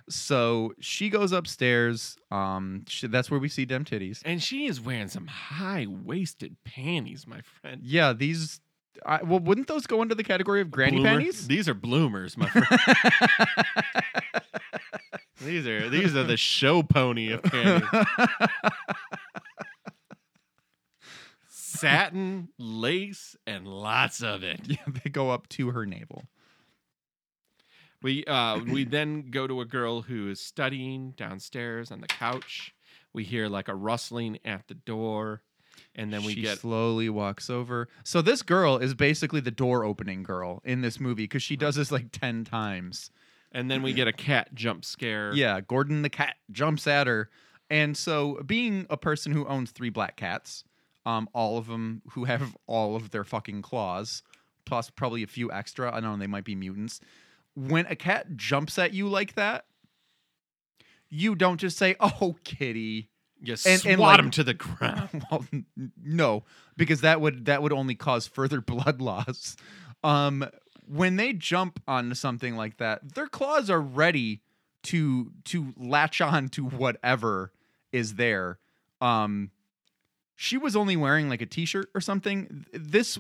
[0.10, 2.18] So she goes upstairs.
[2.32, 4.22] Um, she, that's where we see them titties.
[4.26, 7.82] And she is wearing some high waisted panties, my friend.
[7.84, 8.62] Yeah, these
[9.06, 11.48] I, well, wouldn't those go under the category of granny Bloomer- panties?
[11.48, 12.68] These are bloomers, my friend.
[15.42, 17.88] these are these are the show pony of panties.
[21.50, 24.62] Satin, lace, and lots of it.
[24.64, 26.24] yeah, they go up to her navel.
[28.02, 32.74] We uh we then go to a girl who is studying downstairs on the couch.
[33.14, 35.42] We hear like a rustling at the door,
[35.96, 37.88] and then we she get slowly walks over.
[38.04, 41.76] So this girl is basically the door opening girl in this movie because she does
[41.76, 43.10] this like ten times.
[43.54, 45.34] and then we get a cat jump scare.
[45.34, 47.30] Yeah, Gordon the cat jumps at her,
[47.70, 50.66] and so being a person who owns three black cats,
[51.06, 54.24] um, all of them who have all of their fucking claws,
[54.66, 55.88] plus probably a few extra.
[55.90, 57.00] I don't know, they might be mutants.
[57.56, 59.66] When a cat jumps at you like that,
[61.10, 63.10] you don't just say, "Oh, kitty."
[63.42, 65.24] you and- swat and, like- him to the ground.
[65.32, 65.46] well,
[66.02, 66.44] no,
[66.78, 69.56] because that would that would only cause further blood loss.
[70.04, 70.46] Um,
[70.88, 74.42] when they jump onto something like that, their claws are ready
[74.84, 77.52] to to latch on to whatever
[77.92, 78.60] is there.
[79.02, 79.52] Um,
[80.36, 82.66] she was only wearing like a t-shirt or something.
[82.74, 83.18] This,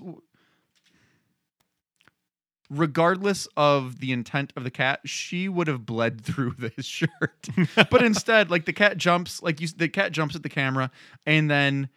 [2.69, 7.49] regardless of the intent of the cat, she would have bled through this shirt.
[7.89, 10.91] but instead, like the cat jumps, like you, the cat jumps at the camera,
[11.25, 11.89] and then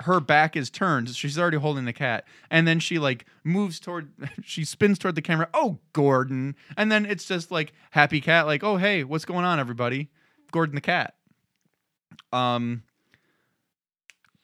[0.00, 1.10] her back is turned.
[1.10, 4.10] She's already holding the cat, and then she like moves toward,
[4.44, 5.48] she spins toward the camera.
[5.54, 6.56] Oh, Gordon!
[6.76, 10.10] And then it's just like happy cat, like, oh hey, what's going on, everybody?
[10.52, 11.14] Gordon the cat.
[12.32, 12.82] Um,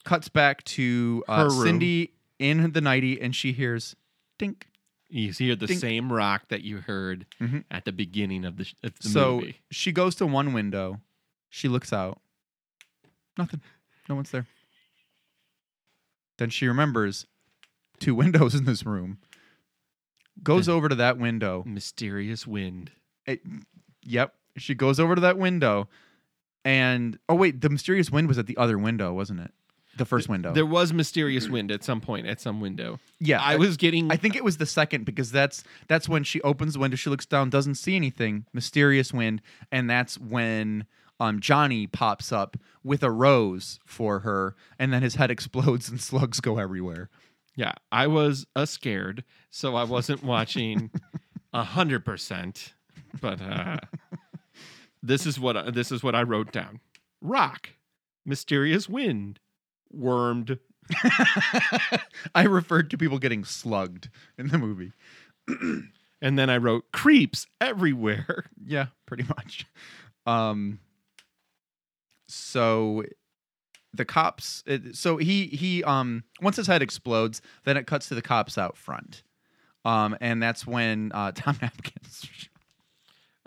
[0.04, 3.96] cuts back to uh, Cindy in the nighty, and she hears
[4.38, 4.68] dink.
[5.08, 5.78] You hear the Ding.
[5.78, 7.64] same rock that you heard Mhm.
[7.70, 9.60] at the beginning of the, sh- of the so movie.
[9.70, 11.00] she goes to one window.
[11.48, 12.20] She looks out.
[13.38, 13.60] Nothing.
[14.08, 14.46] No one's there.
[16.38, 17.26] Then she remembers
[17.98, 19.18] two windows in this room.
[20.42, 21.62] Goes over to that window.
[21.66, 22.90] Mysterious wind.
[23.26, 23.42] It-
[24.02, 24.34] yep.
[24.58, 25.88] She goes over to that window.
[26.64, 29.52] And oh wait, the mysterious wind was at the other window, wasn't it?
[29.96, 30.52] The first window.
[30.52, 32.98] There was mysterious wind at some point at some window.
[33.18, 33.40] yeah.
[33.40, 34.12] I was getting.
[34.12, 37.08] I think it was the second because that's that's when she opens the window, she
[37.08, 39.40] looks down, doesn't see anything, mysterious wind,
[39.72, 40.84] and that's when
[41.18, 46.00] um Johnny pops up with a rose for her, and then his head explodes and
[46.00, 47.08] slugs go everywhere.
[47.54, 50.90] Yeah, I was a scared, so I wasn't watching
[51.54, 52.74] a hundred percent.
[53.18, 53.78] But uh,
[55.02, 56.80] this is what I, this is what I wrote down:
[57.22, 57.70] rock,
[58.26, 59.38] mysterious wind,
[59.96, 60.58] wormed.
[62.34, 64.92] I referred to people getting slugged in the movie.
[66.22, 68.46] And then I wrote creeps everywhere.
[68.64, 69.66] Yeah, pretty much.
[70.26, 70.80] Um
[72.26, 73.04] so
[73.92, 78.14] the cops it, so he he um once his head explodes, then it cuts to
[78.14, 79.22] the cops out front.
[79.84, 82.26] Um and that's when uh Tom Napkins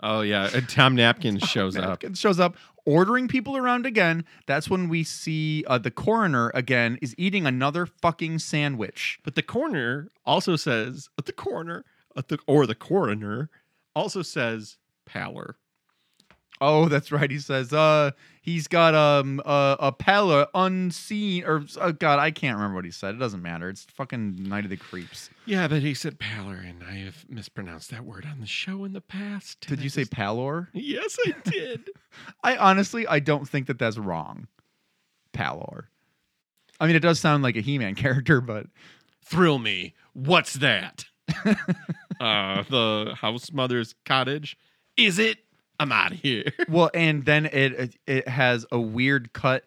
[0.02, 1.84] Oh yeah, and Tom Napkins shows up.
[1.84, 2.56] Napkins shows up
[2.90, 4.24] ordering people around again.
[4.46, 9.20] That's when we see uh, the coroner again is eating another fucking sandwich.
[9.22, 11.84] But the coroner also says the coroner
[12.16, 13.48] uh, or the coroner
[13.94, 14.76] also says
[15.06, 15.56] pallor.
[16.62, 17.30] Oh, that's right.
[17.30, 18.10] He says, "Uh,
[18.42, 22.90] he's got um a, a pallor unseen, or oh god, I can't remember what he
[22.90, 23.14] said.
[23.14, 23.68] It doesn't matter.
[23.70, 25.30] It's fucking Night of the Creeps.
[25.46, 28.92] Yeah, but he said pallor, and I have mispronounced that word on the show in
[28.92, 29.60] the past.
[29.60, 30.68] Did and you I say just- pallor?
[30.74, 31.90] Yes, I did.
[32.44, 34.46] I honestly, I don't think that that's wrong.
[35.32, 35.88] Pallor.
[36.78, 38.66] I mean, it does sound like a He-Man character, but
[39.24, 39.94] Thrill me.
[40.12, 41.04] What's that?
[42.20, 44.56] uh, the house mother's cottage.
[44.96, 45.38] Is it?
[45.80, 46.44] I'm out of here.
[46.68, 49.64] well, and then it it, it has a weird cut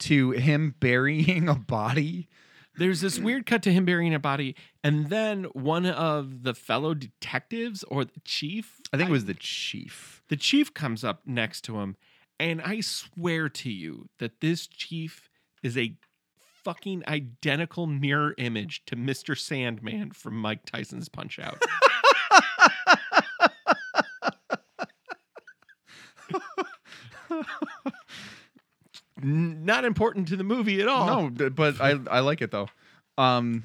[0.00, 2.28] to him burying a body.
[2.76, 6.92] There's this weird cut to him burying a body, and then one of the fellow
[6.92, 8.80] detectives or the chief.
[8.92, 10.22] I think it was the chief.
[10.28, 11.96] the chief comes up next to him,
[12.38, 15.30] and I swear to you that this chief
[15.62, 15.96] is a
[16.64, 19.38] fucking identical mirror image to Mr.
[19.38, 21.62] Sandman from Mike Tyson's Punch Out.
[29.22, 31.06] Not important to the movie at all.
[31.06, 32.68] No, d- but I I like it though.
[33.16, 33.62] Um,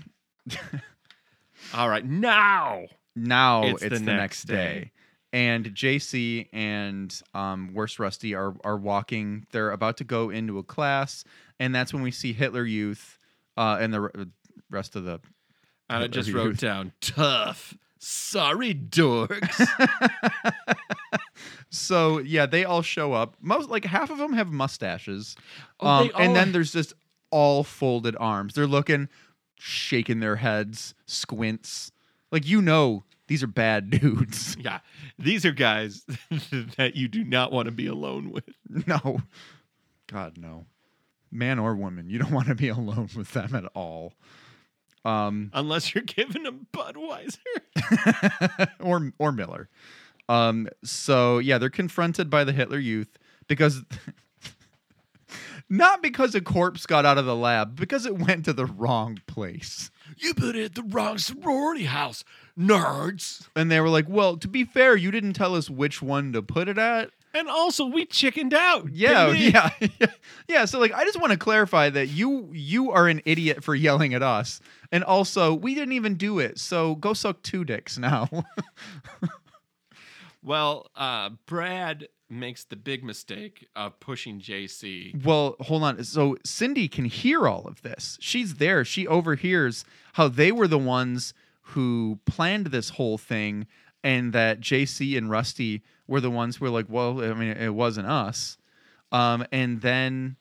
[1.74, 2.86] All right, now.
[3.16, 4.92] now It's the next day.
[5.34, 9.46] And JC and um, Worst Rusty are are walking.
[9.52, 11.24] They're about to go into a class,
[11.60, 13.18] and that's when we see Hitler Youth
[13.58, 14.12] uh, and the re-
[14.72, 15.20] rest of the.
[15.90, 16.60] I Hitler just wrote Youth.
[16.60, 17.76] down tough.
[18.00, 19.68] Sorry, dorks.
[21.70, 23.36] So yeah, they all show up.
[23.42, 25.36] Most like half of them have mustaches,
[25.80, 26.94] Oh, um, and then there's just
[27.32, 28.54] all folded arms.
[28.56, 29.08] They're looking
[29.60, 31.92] shaking their heads, squints.
[32.32, 34.58] Like you know these are bad dudes.
[34.60, 34.80] Yeah.
[35.20, 36.06] These are guys
[36.78, 38.46] that you do not want to be alone with.
[38.88, 39.22] no.
[40.08, 40.66] God no.
[41.32, 44.14] Man or woman, you don't want to be alone with them at all.
[45.06, 47.38] Um Unless you're giving them Budweiser.
[48.80, 49.70] or or Miller.
[50.30, 53.18] Um, so yeah, they're confronted by the Hitler Youth
[53.48, 53.84] because
[55.70, 59.20] not because a corpse got out of the lab, because it went to the wrong
[59.28, 59.92] place.
[60.18, 62.24] You put it at the wrong sorority house,
[62.58, 63.48] nerds.
[63.56, 66.42] And they were like, "Well, to be fair, you didn't tell us which one to
[66.42, 68.92] put it at." And also, we chickened out.
[68.92, 69.70] Yeah, yeah,
[70.00, 70.08] yeah,
[70.48, 70.66] yeah.
[70.66, 74.14] So like, I just want to clarify that you you are an idiot for yelling
[74.14, 74.62] at us,
[74.92, 76.60] and also we didn't even do it.
[76.60, 78.30] So go suck two dicks now.
[80.44, 85.24] Well, uh, Brad makes the big mistake of pushing JC.
[85.24, 86.04] Well, hold on.
[86.04, 88.18] So Cindy can hear all of this.
[88.22, 88.86] She's there.
[88.86, 89.84] She overhears
[90.14, 93.68] how they were the ones who planned this whole thing
[94.04, 97.74] and that JC and Rusty were the ones who were like, well, I mean, it
[97.74, 98.58] wasn't us.
[99.12, 100.38] Um, and then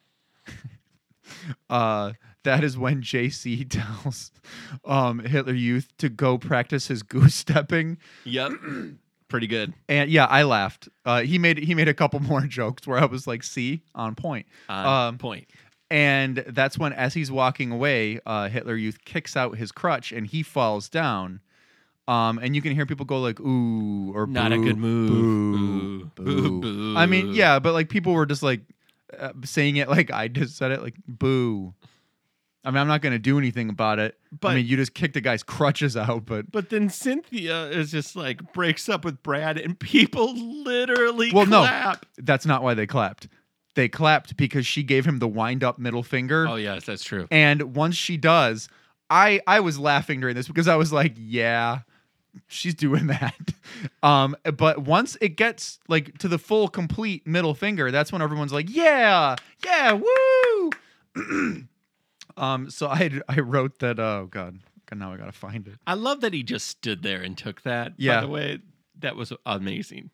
[1.70, 2.12] uh,
[2.44, 3.68] that is when JC
[4.02, 4.30] tells
[4.84, 7.98] um, Hitler Youth to go practice his goose stepping.
[8.24, 8.52] Yep.
[9.28, 9.74] Pretty good.
[9.88, 10.88] And yeah, I laughed.
[11.04, 14.14] Uh, he made he made a couple more jokes where I was like, "See, on
[14.14, 15.48] point." On Um, point.
[15.90, 20.26] And that's when, as he's walking away, uh, Hitler Youth kicks out his crutch and
[20.26, 21.40] he falls down.
[22.06, 25.08] Um, and you can hear people go like "ooh" or Not a good move.
[25.10, 28.60] Boo, Boo, boo, boo, I mean, yeah, but like people were just like
[29.18, 31.74] uh, saying it like I just said it, like "boo."
[32.64, 34.18] I mean, I'm not gonna do anything about it.
[34.40, 37.90] But- I mean, you just kicked the guy's crutches out, but But then Cynthia is
[37.90, 40.34] just like breaks up with Brad, and people
[40.64, 42.06] literally well, clap.
[42.18, 43.28] no, that's not why they clapped.
[43.74, 46.46] They clapped because she gave him the wind up middle finger.
[46.48, 47.28] Oh yes, that's true.
[47.30, 48.68] And once she does,
[49.08, 51.80] I I was laughing during this because I was like, yeah,
[52.48, 53.34] she's doing that.
[54.02, 58.52] Um, but once it gets like to the full complete middle finger, that's when everyone's
[58.52, 60.70] like, yeah, yeah, woo.
[62.38, 63.98] um, so I I wrote that.
[63.98, 64.58] Oh God,
[64.94, 65.74] now I gotta find it.
[65.86, 67.92] I love that he just stood there and took that.
[67.96, 68.16] Yeah.
[68.16, 68.58] By the way,
[69.00, 70.10] that was amazing.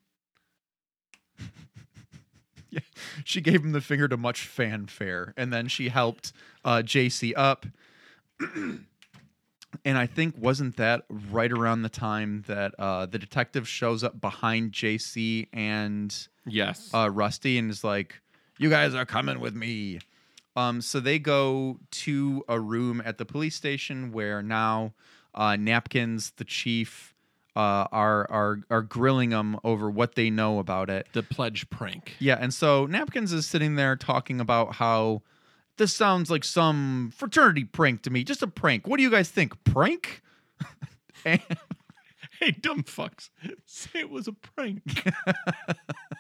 [2.71, 2.81] yeah.
[3.25, 6.33] She gave him the finger to much fanfare, and then she helped
[6.65, 7.67] uh, JC up.
[8.55, 14.21] and I think wasn't that right around the time that uh, the detective shows up
[14.21, 16.17] behind JC and
[16.47, 16.91] Yes.
[16.93, 18.21] uh, Rusty and is like,
[18.59, 20.01] "You guys are coming with me."
[20.57, 24.95] Um, so they go to a room at the police station where now
[25.35, 27.15] uh, Napkins, the chief,
[27.57, 31.07] uh, are are are grilling them over what they know about it.
[31.13, 32.15] the pledge prank.
[32.19, 35.23] Yeah, and so Napkins is sitting there talking about how
[35.77, 38.25] this sounds like some fraternity prank to me.
[38.25, 38.87] Just a prank.
[38.87, 39.63] What do you guys think?
[39.65, 40.23] Prank?
[41.25, 41.41] and,
[42.41, 43.31] Hey, dumb fucks.
[43.67, 44.83] Say it was a prank.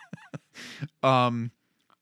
[1.03, 1.51] um,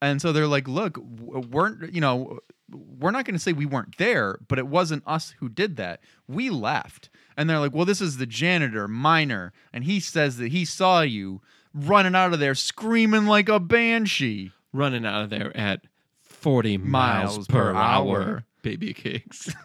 [0.03, 2.41] and so they're like, "Look, weren't you know?
[2.71, 6.01] We're not going to say we weren't there, but it wasn't us who did that.
[6.29, 10.53] We left." And they're like, "Well, this is the janitor, Minor, and he says that
[10.53, 11.41] he saw you
[11.73, 15.83] running out of there screaming like a banshee." Running out of there at
[16.23, 18.23] 40 miles, Miles per, per hour.
[18.23, 18.45] hour.
[18.63, 19.53] Baby cakes.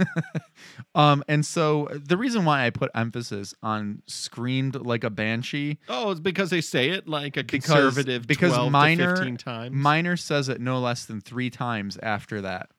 [0.95, 6.10] Um, and so the reason why I put emphasis on screamed like a banshee oh,
[6.10, 9.76] it's because they say it like a because conservative because 12 minor to 15 times.
[9.76, 12.72] minor says it no less than three times after that,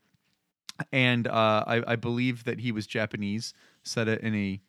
[0.93, 3.55] and uh, I, I believe that he was Japanese.
[3.85, 4.61] Said it in a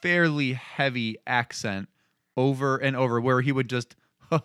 [0.00, 1.88] fairly heavy accent
[2.36, 3.96] over and over, where he would just.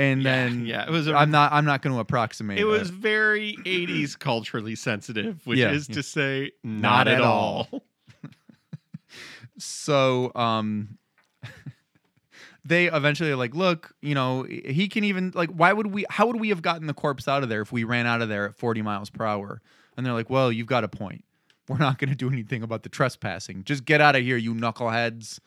[0.00, 1.52] And Yeah, then yeah, it was I'm not.
[1.52, 2.58] I'm not going to approximate.
[2.58, 5.94] it was very 80s culturally sensitive, which Yeah, is yeah.
[5.96, 7.68] to say, not, Not at at all.
[9.58, 10.96] so um
[12.64, 16.26] they eventually are like look you know he can even like why would we how
[16.26, 18.46] would we have gotten the corpse out of there if we ran out of there
[18.48, 19.60] at 40 miles per hour
[19.96, 21.24] and they're like well you've got a point
[21.68, 24.54] we're not going to do anything about the trespassing just get out of here you
[24.54, 25.40] knuckleheads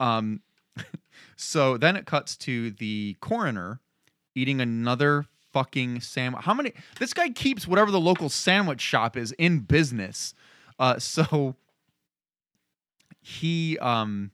[0.00, 0.40] um
[1.36, 3.78] so then it cuts to the coroner
[4.34, 6.44] eating another fucking sandwich.
[6.44, 10.34] How many this guy keeps whatever the local sandwich shop is in business.
[10.78, 11.56] Uh so
[13.20, 14.30] he um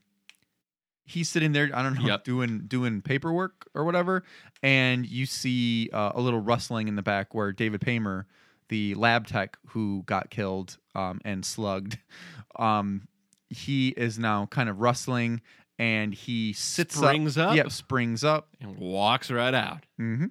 [1.05, 2.23] he's sitting there i don't know Yep.
[2.23, 4.23] doing doing paperwork or whatever.
[4.63, 8.25] And you see uh, a little rustling in the back where david paymer
[8.69, 11.97] the lab tech who got killed um, and slugged
[12.57, 13.07] um
[13.49, 15.41] he is now kind of rustling
[15.81, 17.55] and he sits Springs up?
[17.55, 19.83] yep springs up And walks right out.
[19.99, 20.27] mm-hmm.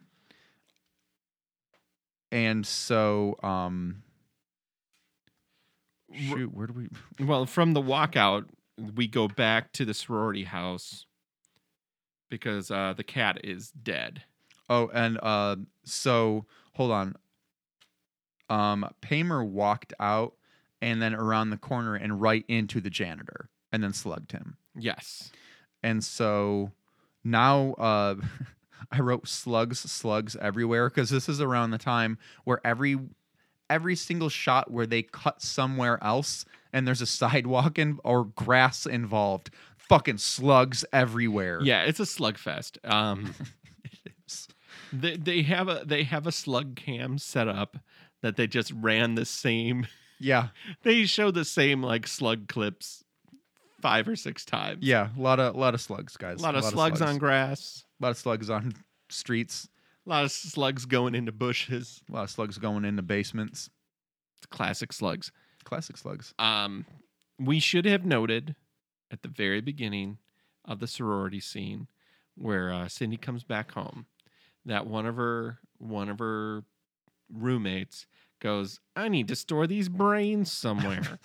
[2.32, 4.02] and so um
[6.12, 6.88] shoot, where do we?
[7.26, 8.46] Well, from the walkout,
[8.96, 11.06] we go back to the sorority house
[12.30, 14.22] because uh, the cat is dead.
[14.68, 17.14] Oh, and uh, so hold on.
[18.48, 20.34] Um, Paymer walked out
[20.82, 24.56] and then around the corner and right into the janitor, and then slugged him.
[24.76, 25.30] Yes.
[25.82, 26.72] And so
[27.24, 28.16] now uh,
[28.90, 32.98] I wrote slugs, slugs everywhere because this is around the time where every
[33.68, 38.86] every single shot where they cut somewhere else and there's a sidewalk in, or grass
[38.86, 41.60] involved, fucking slugs everywhere.
[41.62, 42.78] Yeah, it's a slugfest.
[42.88, 43.34] Um,
[44.92, 47.76] they they have a they have a slug cam set up
[48.22, 49.86] that they just ran the same.
[50.22, 50.48] Yeah,
[50.82, 53.04] They show the same like slug clips
[53.80, 54.78] five or six times.
[54.82, 56.40] yeah, a lot of a lot of slugs, guys.
[56.40, 57.84] a lot of slugs on grass.
[58.00, 58.74] a lot of slugs on
[59.08, 59.68] streets.
[60.06, 62.00] A lot of slugs going into bushes.
[62.08, 63.68] A lot of slugs going into basements.
[64.50, 65.30] Classic slugs.
[65.64, 66.34] Classic slugs.
[66.38, 66.86] Um,
[67.38, 68.56] we should have noted
[69.10, 70.18] at the very beginning
[70.64, 71.86] of the sorority scene
[72.36, 74.06] where uh, Cindy comes back home
[74.64, 76.64] that one of her one of her
[77.32, 78.06] roommates
[78.40, 81.18] goes, "I need to store these brains somewhere."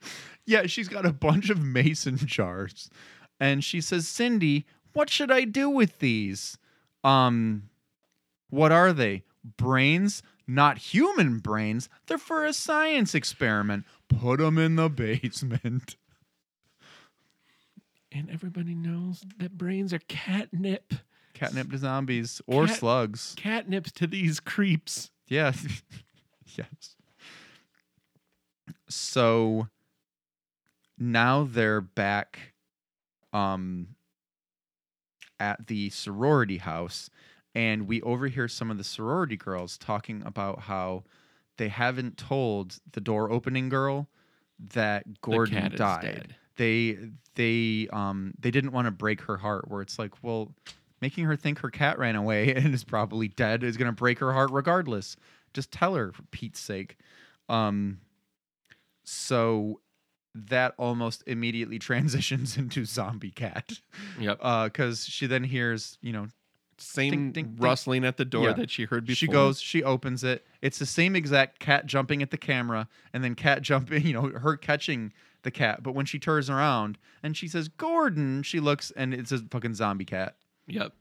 [0.50, 2.90] Yeah, she's got a bunch of mason jars.
[3.38, 6.58] And she says, Cindy, what should I do with these?
[7.04, 7.70] Um,
[8.48, 9.22] what are they?
[9.56, 10.24] Brains?
[10.48, 11.88] Not human brains.
[12.08, 13.84] They're for a science experiment.
[14.08, 15.94] Put them in the basement.
[18.12, 20.94] and everybody knows that brains are catnip.
[21.32, 23.34] Catnip to zombies or Cat- slugs.
[23.38, 25.12] Catnip to these creeps.
[25.28, 25.52] Yeah.
[26.56, 26.96] yes.
[28.88, 29.68] So
[31.00, 32.52] now they're back
[33.32, 33.88] um
[35.40, 37.10] at the sorority house
[37.54, 41.02] and we overhear some of the sorority girls talking about how
[41.56, 44.08] they haven't told the door opening girl
[44.72, 46.02] that Gordon died.
[46.02, 46.36] dead.
[46.56, 46.98] They
[47.34, 50.54] they um they didn't want to break her heart where it's like, well,
[51.00, 54.18] making her think her cat ran away and is probably dead is going to break
[54.20, 55.16] her heart regardless.
[55.54, 56.98] Just tell her for Pete's sake.
[57.48, 58.00] Um
[59.04, 59.80] so
[60.34, 63.80] that almost immediately transitions into zombie cat
[64.18, 64.38] Yep.
[64.40, 66.28] Uh, because she then hears you know
[66.78, 67.56] Same ding, ding, ding.
[67.58, 68.52] rustling at the door Yeah.
[68.54, 69.16] that she heard before.
[69.16, 73.22] she goes she opens it it's the same exact cat jumping at the camera and
[73.24, 75.12] then cat jumping you know her catching
[75.42, 79.32] the cat but when she turns around and she says gordon she looks and it's
[79.32, 80.36] a fucking zombie cat
[80.68, 80.92] Yep.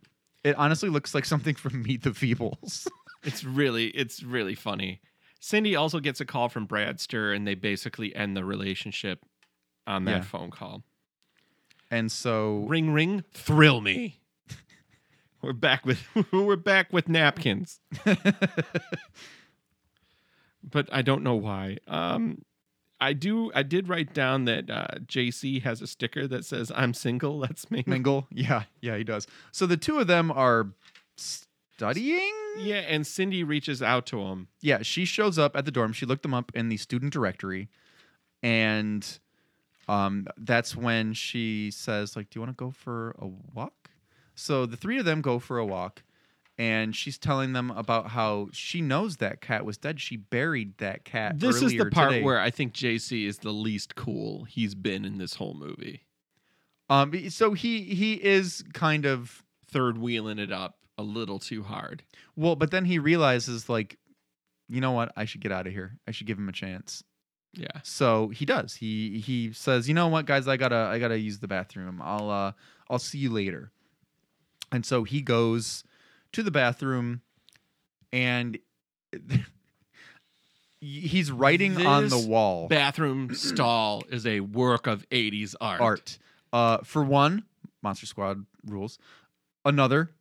[0.44, 2.88] it honestly looks like something from meet the feebles
[3.24, 5.02] It's really it's really funny.
[5.40, 9.20] Cindy also gets a call from Bradster and they basically end the relationship
[9.88, 10.22] on that Yeah.
[10.22, 10.84] phone call.
[11.92, 14.20] and so Ring ring, thrill me.
[15.42, 16.02] We're back with
[16.34, 17.80] we're back with napkins.
[20.64, 21.78] but I don't know why.
[21.88, 22.44] Um
[23.02, 26.94] I do I did write down that uh, JC has a sticker that says I'm
[26.94, 27.84] single, that's me.
[27.88, 30.72] mingle yeah yeah he does so the two of them are
[31.80, 34.48] studying Yeah, and Cindy reaches out to him.
[34.62, 35.94] yeah, she shows up at the dorm.
[35.94, 37.70] She looked them up in the student directory,
[38.44, 39.20] and
[39.88, 43.92] um, that's when she says, "Like, do you want to go for a walk?"
[44.36, 46.04] So the three of them go for a walk,
[46.58, 50.02] and she's telling them about how she knows that cat was dead.
[50.02, 51.40] She buried that cat.
[51.40, 52.24] This is the part today.
[52.24, 56.02] where I think JC is the least cool he's been in this whole movie.
[56.90, 62.04] um, so he he is kind of Third wheeling it up a little too hard.
[62.36, 63.98] well, but then he realizes like,
[64.68, 65.12] you know what?
[65.16, 65.98] I should get out of here.
[66.08, 67.04] I should give him a chance.
[67.54, 67.82] Yeah.
[67.84, 68.76] So he does.
[68.76, 70.48] He he says, "You know what, guys?
[70.48, 72.00] I gotta I gotta use the bathroom.
[72.04, 72.52] I'll uh
[72.90, 73.72] I'll see you later."
[74.72, 75.84] And so he goes
[76.34, 77.22] to the bathroom,
[78.14, 78.60] and
[80.80, 85.82] he's writing on the wall Bathroom stall is a work of 80s art.
[85.82, 86.20] art.
[86.54, 87.46] Uh, for one,
[87.82, 89.00] Monster Squad rules.
[89.66, 90.12] Another,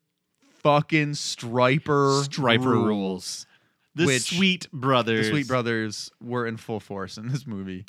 [0.62, 3.46] fucking Striper Striper rules.
[3.94, 5.26] The Which- Sweet Brothers.
[5.26, 7.84] The Sweet Brothers were in full force in this movie.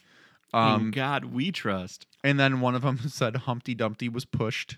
[0.54, 2.08] In Um, God we trust.
[2.24, 4.78] and then one of them said Humpty Dumpty was pushed.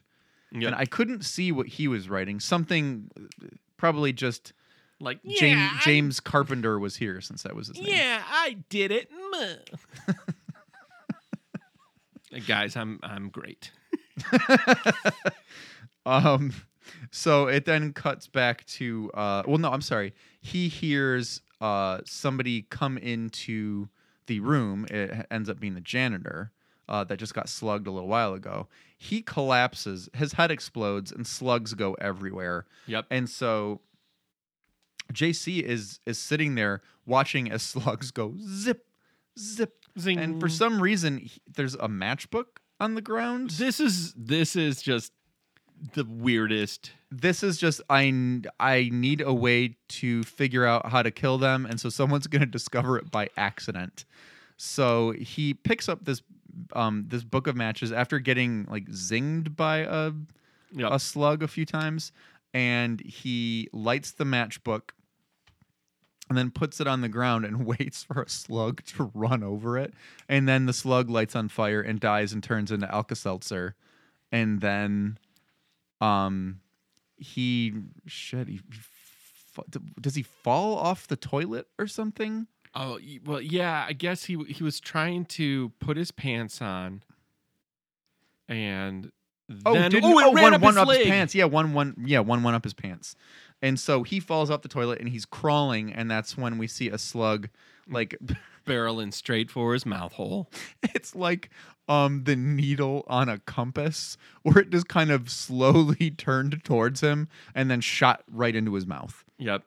[0.53, 2.41] And I couldn't see what he was writing.
[2.41, 3.21] Something, uh,
[3.77, 4.51] probably just
[4.99, 7.87] like James yeah, I- James Carpenter was here since that was his name.
[7.87, 9.09] yeah, I did it.
[12.47, 13.71] Guys, I'm I'm great.
[16.05, 16.51] Um,
[17.11, 20.13] so it then cuts back to uh, well, no, I'm sorry.
[20.39, 23.89] He hears uh somebody come into
[24.27, 24.85] the room.
[24.89, 26.51] It ends up being the janitor.
[26.89, 28.67] Uh, that just got slugged a little while ago.
[28.97, 32.65] He collapses, his head explodes, and slugs go everywhere.
[32.87, 33.05] Yep.
[33.09, 33.79] And so
[35.13, 38.85] JC is is sitting there watching as slugs go zip,
[39.39, 40.17] zip, Zing.
[40.19, 43.51] and for some reason he- there's a matchbook on the ground.
[43.51, 45.13] this is this is just
[45.93, 46.91] the weirdest.
[47.09, 51.65] this is just I I need a way to figure out how to kill them,
[51.65, 54.05] and so someone's gonna discover it by accident.
[54.57, 56.21] So he picks up this
[56.73, 60.11] um this book of matches after getting like zinged by a
[60.73, 60.91] Yep.
[60.93, 62.13] a slug a few times,
[62.53, 64.91] and he lights the matchbook
[66.29, 69.77] and then puts it on the ground and waits for a slug to run over
[69.77, 69.93] it.
[70.29, 73.75] And then the slug lights on fire and dies and turns into Alka Seltzer.
[74.31, 75.17] And then
[76.01, 76.59] um
[77.17, 77.73] he
[78.07, 78.59] shit he
[79.99, 82.47] does he fall off the toilet or something?
[82.73, 83.85] Oh well, yeah.
[83.87, 87.03] I guess he he was trying to put his pants on,
[88.47, 89.11] and
[89.49, 91.35] then did- oh, it ran one, up one his up his pants.
[91.35, 93.15] Yeah, one one yeah, one one up his pants.
[93.61, 96.89] And so he falls off the toilet and he's crawling, and that's when we see
[96.89, 97.49] a slug
[97.87, 98.17] like
[98.65, 100.49] barreling straight for his mouth hole.
[100.83, 101.49] it's like
[101.87, 107.27] um the needle on a compass where it just kind of slowly turned towards him
[107.55, 109.23] and then shot right into his mouth.
[109.37, 109.63] Yep.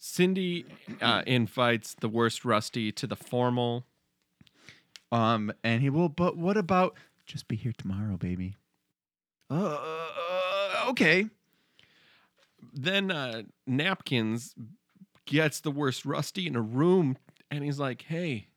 [0.00, 0.64] Cindy
[1.02, 3.84] uh, invites the worst Rusty to the formal.
[5.10, 6.94] Um and he will but what about
[7.26, 8.56] just be here tomorrow, baby?
[9.50, 11.26] Uh, uh okay.
[12.72, 14.54] Then uh, Napkins
[15.26, 17.16] gets the worst Rusty in a room,
[17.50, 18.48] and he's like, "Hey,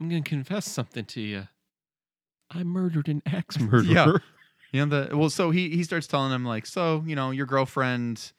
[0.00, 1.48] I'm gonna confess something to you.
[2.50, 4.12] I murdered an ex murderer." Yeah.
[4.72, 7.46] You know the well so he he starts telling him like so, you know, your
[7.46, 8.32] girlfriend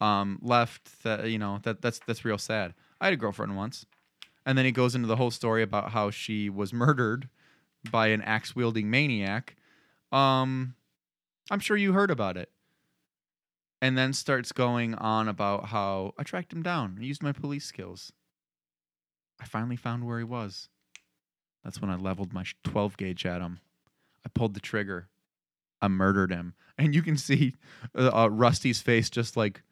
[0.00, 2.74] um left that you know that that's that's real sad.
[3.00, 3.86] I had a girlfriend once.
[4.44, 7.28] And then he goes into the whole story about how she was murdered
[7.92, 9.54] by an axe wielding maniac.
[10.10, 10.74] Um
[11.50, 12.50] I'm sure you heard about it.
[13.80, 16.98] And then starts going on about how I tracked him down.
[17.00, 18.12] I used my police skills.
[19.42, 20.68] I finally found where he was.
[21.64, 23.60] That's when I leveled my 12 gauge at him.
[24.24, 25.08] I pulled the trigger.
[25.80, 26.54] I murdered him.
[26.78, 27.54] And you can see
[27.96, 29.62] uh, uh, Rusty's face just like,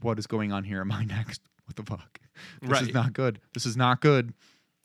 [0.00, 0.80] what is going on here?
[0.80, 1.40] Am I next?
[1.66, 2.20] What the fuck?
[2.60, 2.82] This Right.
[2.82, 3.40] is not good.
[3.54, 4.34] This is not good.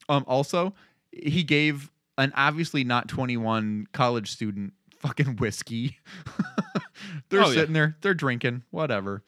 [0.08, 0.74] Um, also,
[1.12, 4.72] he gave an obviously not 21 college student
[5.02, 5.98] fucking whiskey.
[7.30, 7.54] they're Oh, yeah.
[7.54, 9.24] sitting there, they're drinking, whatever.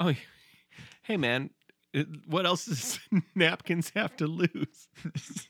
[0.00, 0.14] Oh,
[1.02, 1.50] hey man,
[2.26, 2.98] what else does
[3.34, 4.88] Napkins have to lose?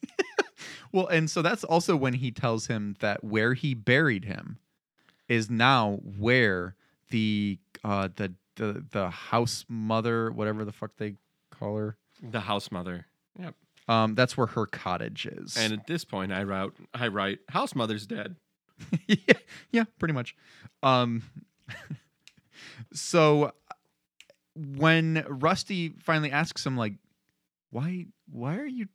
[0.94, 4.58] Well, and so that's also when he tells him that where he buried him
[5.28, 6.76] is now where
[7.10, 11.16] the uh the the the house mother, whatever the fuck they
[11.50, 11.96] call her.
[12.22, 13.06] The house mother.
[13.40, 13.56] Yep.
[13.88, 15.56] Um, that's where her cottage is.
[15.56, 18.36] And at this point, I write I write, house mother's dead.
[19.08, 19.38] yeah,
[19.72, 20.36] yeah, pretty much.
[20.84, 21.24] Um,
[22.92, 23.50] so
[24.54, 26.94] when Rusty finally asks him, like,
[27.70, 28.88] why, why are you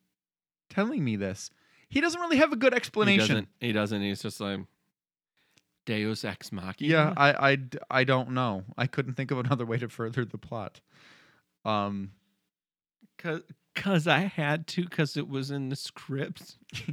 [0.70, 1.50] telling me this?
[1.90, 3.20] He doesn't really have a good explanation.
[3.20, 3.48] He explanation.
[3.60, 3.68] doesn't.
[3.68, 4.02] He doesn't.
[4.02, 4.60] He's just like
[5.86, 6.92] Deus ex machina.
[6.92, 7.58] Yeah, I, I,
[7.90, 8.64] I don't know.
[8.78, 10.82] I couldn't think of another way to further the plot.
[11.66, 12.12] Um,
[13.18, 13.42] Cause,
[13.76, 16.58] cause I had to, cause it was in the script.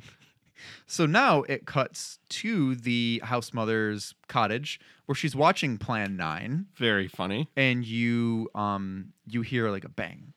[0.86, 7.08] so now it cuts to the house mother's cottage where she's watching Plan Nine, Very
[7.08, 7.48] funny.
[7.56, 10.32] and you, um, you hear like a bang,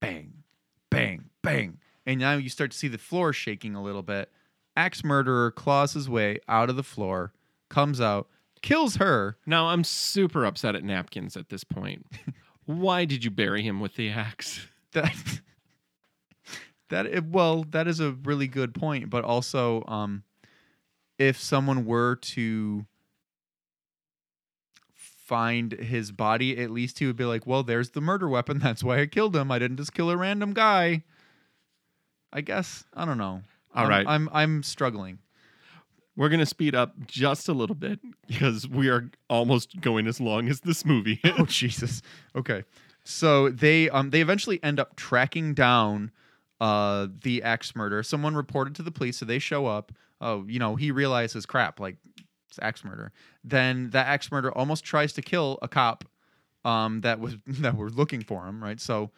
[0.00, 0.42] bang,
[0.90, 4.30] bang, bang, and now you start to see the floor shaking a little bit.
[4.76, 7.32] Axe murderer claws his way out of the floor,
[7.70, 8.28] comes out,
[8.60, 9.36] kills her.
[9.46, 12.06] Now I'm super upset at Napkins at this point.
[12.66, 14.66] Why did you bury him with the axe?
[14.92, 15.40] that
[16.94, 20.22] that it, well that is a really good point but also um
[21.18, 22.86] if someone were to
[24.94, 28.84] find his body at least he would be like well there's the murder weapon that's
[28.84, 31.02] why i killed him i didn't just kill a random guy
[32.32, 33.42] i guess i don't know
[33.74, 34.06] All I'm, right.
[34.06, 35.18] i'm i'm struggling
[36.16, 37.98] We're gonna speed up just a little bit
[38.28, 41.18] because we are almost going as long as this movie.
[41.38, 42.02] oh Jesus.
[42.36, 42.62] Okay.
[43.02, 46.12] So they um they eventually end up tracking down
[46.64, 48.02] uh the axe murder.
[48.02, 49.92] Someone reported to the police, so they show up.
[50.20, 51.96] Oh, you know, he realizes crap, like
[52.48, 53.12] it's axe murder.
[53.42, 56.04] Then that axe murder almost tries to kill a cop
[56.64, 58.80] um that was that were looking for him, right?
[58.80, 59.10] So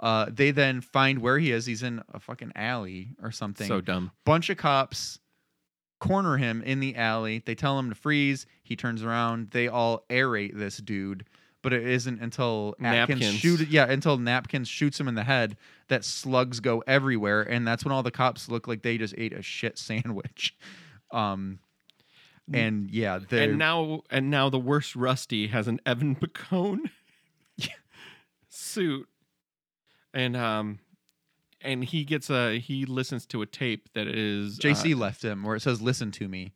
[0.00, 1.66] uh they then find where he is.
[1.66, 4.10] He's in a fucking alley or something so dumb.
[4.24, 5.18] bunch of cops
[6.00, 7.42] corner him in the alley.
[7.44, 8.46] They tell him to freeze.
[8.62, 9.50] He turns around.
[9.50, 11.26] They all aerate this dude.
[11.64, 13.40] But it isn't until Napkins, Napkins.
[13.40, 15.56] shoot yeah, until Napkins shoots him in the head
[15.88, 19.32] that slugs go everywhere, and that's when all the cops look like they just ate
[19.32, 20.56] a shit sandwich.
[21.10, 21.60] Um,
[22.52, 26.90] and yeah, the And now, and now the worst Rusty has an Evan Bacone
[28.54, 29.08] suit,
[30.12, 30.78] and um,
[31.60, 35.42] and he gets a he listens to a tape that is JC uh, left him
[35.42, 36.52] where it says "Listen to me,"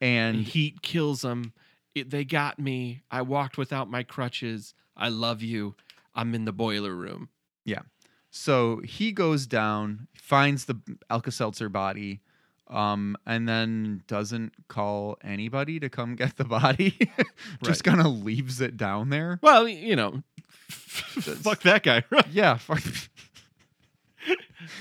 [0.00, 1.52] and heat kills him.
[1.94, 3.02] It, they got me.
[3.10, 4.74] I walked without my crutches.
[4.96, 5.74] I love you.
[6.14, 7.28] I'm in the boiler room.
[7.64, 7.82] Yeah.
[8.30, 12.20] So he goes down, finds the Alka Seltzer body,
[12.68, 17.10] um, and then doesn't call anybody to come get the body.
[17.62, 19.38] Just kind of leaves it down there.
[19.42, 20.22] Well, you know,
[20.70, 22.04] fuck that guy.
[22.30, 22.82] Yeah, fuck.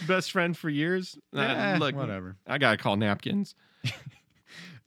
[0.08, 1.18] Best friend for years.
[1.36, 2.38] Uh, Eh, look, whatever.
[2.48, 3.56] I gotta call napkins.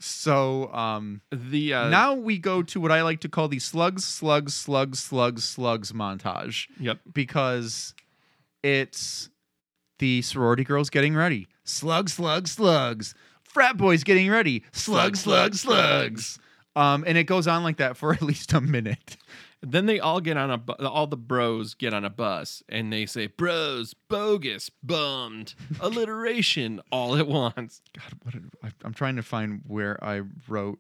[0.05, 4.05] So um, The uh, now we go to what I like to call the slugs,
[4.05, 7.01] slugs, slugs, slugs, slugs montage Yep.
[7.13, 7.95] because
[8.63, 9.31] it's
[9.99, 11.49] the sorority girls getting ready.
[11.65, 13.15] Slug, slug, slugs.
[13.43, 14.65] Frat boys getting ready.
[14.73, 16.39] Slug, slug, slugs.
[16.77, 19.17] Um, and it goes on like that for at least a minute.
[19.67, 22.93] Then they all get on a bu- all the bros get on a bus and
[22.93, 27.83] they say bros bogus bummed alliteration all at once.
[27.97, 30.79] God, what did, I, I'm trying to find where I wrote.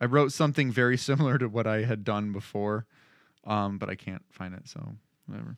[0.00, 2.86] I wrote something very similar to what I had done before,
[3.44, 4.68] um, but I can't find it.
[4.68, 4.96] So
[5.26, 5.56] whatever.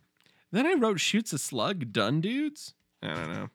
[0.53, 2.75] Then I wrote shoots a slug done dudes.
[3.03, 3.49] I don't know.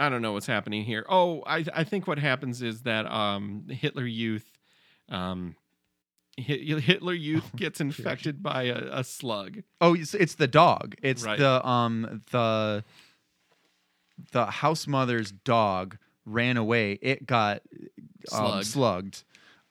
[0.00, 1.04] I don't know what's happening here.
[1.08, 4.50] Oh, I I think what happens is that um Hitler Youth
[5.08, 5.56] um
[6.38, 9.62] Hitler Youth gets infected by a, a slug.
[9.80, 10.94] Oh, it's, it's the dog.
[11.02, 11.38] It's Right.
[11.38, 12.84] the um the
[14.32, 16.98] the house mother's dog ran away.
[17.02, 17.62] It got
[18.32, 18.66] um, Slugged.
[18.66, 19.24] slugged.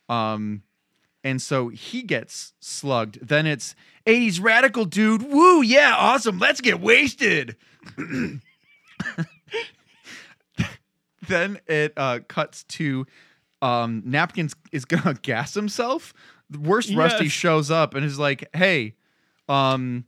[0.10, 0.64] Um
[1.24, 3.20] and so he gets slugged.
[3.28, 3.76] Then it's
[4.06, 5.24] 80s radical dude.
[5.24, 6.40] Woo, yeah, awesome.
[6.40, 7.56] Let's get wasted.
[11.28, 13.06] then it uh cuts to
[13.62, 16.14] um Napkins is gonna gas himself.
[16.50, 18.96] The worst Rusty shows up and is like, hey,
[19.50, 20.06] um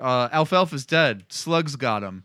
[0.00, 1.24] uh Alfalfa's dead.
[1.28, 2.24] Slugs got him.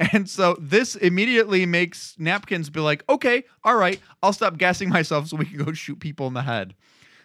[0.12, 5.26] And so this immediately makes Napkins be like, okay, all right, I'll stop gassing myself
[5.28, 6.74] so we can go shoot people in the head.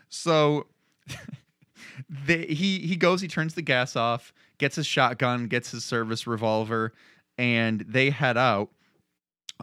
[0.09, 0.67] So
[2.09, 6.27] they, he he goes, he turns the gas off, gets his shotgun, gets his service
[6.27, 6.93] revolver,
[7.38, 8.72] and they head out.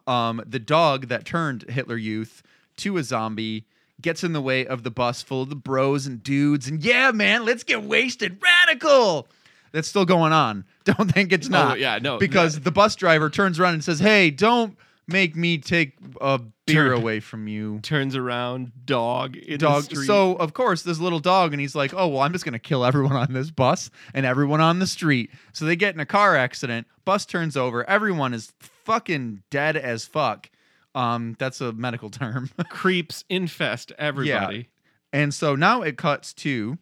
[0.07, 2.43] Um, the dog that turned Hitler Youth
[2.79, 3.67] to a zombie
[4.03, 7.11] gets in the way of the bus full of the bros and dudes, and yeah,
[7.13, 9.29] man, let's get wasted, radical.
[9.73, 10.65] That's still going on.
[10.85, 11.73] Don't think it's oh, not.
[11.73, 14.77] Oh, yeah, no, because the bus driver turns around and says, "Hey, don't
[15.07, 19.85] make me take a beer Turn- away from you." Turns around, dog dog.
[19.85, 22.85] So of course, this little dog, and he's like, "Oh well, I'm just gonna kill
[22.85, 26.37] everyone on this bus and everyone on the street." So they get in a car
[26.37, 26.87] accident.
[27.05, 27.89] Bus turns over.
[27.89, 30.51] Everyone is fucking dead as fuck.
[30.95, 32.51] Um, that's a medical term.
[32.69, 34.57] creeps infest everybody.
[34.57, 35.21] Yeah.
[35.21, 36.79] and so now it cuts to,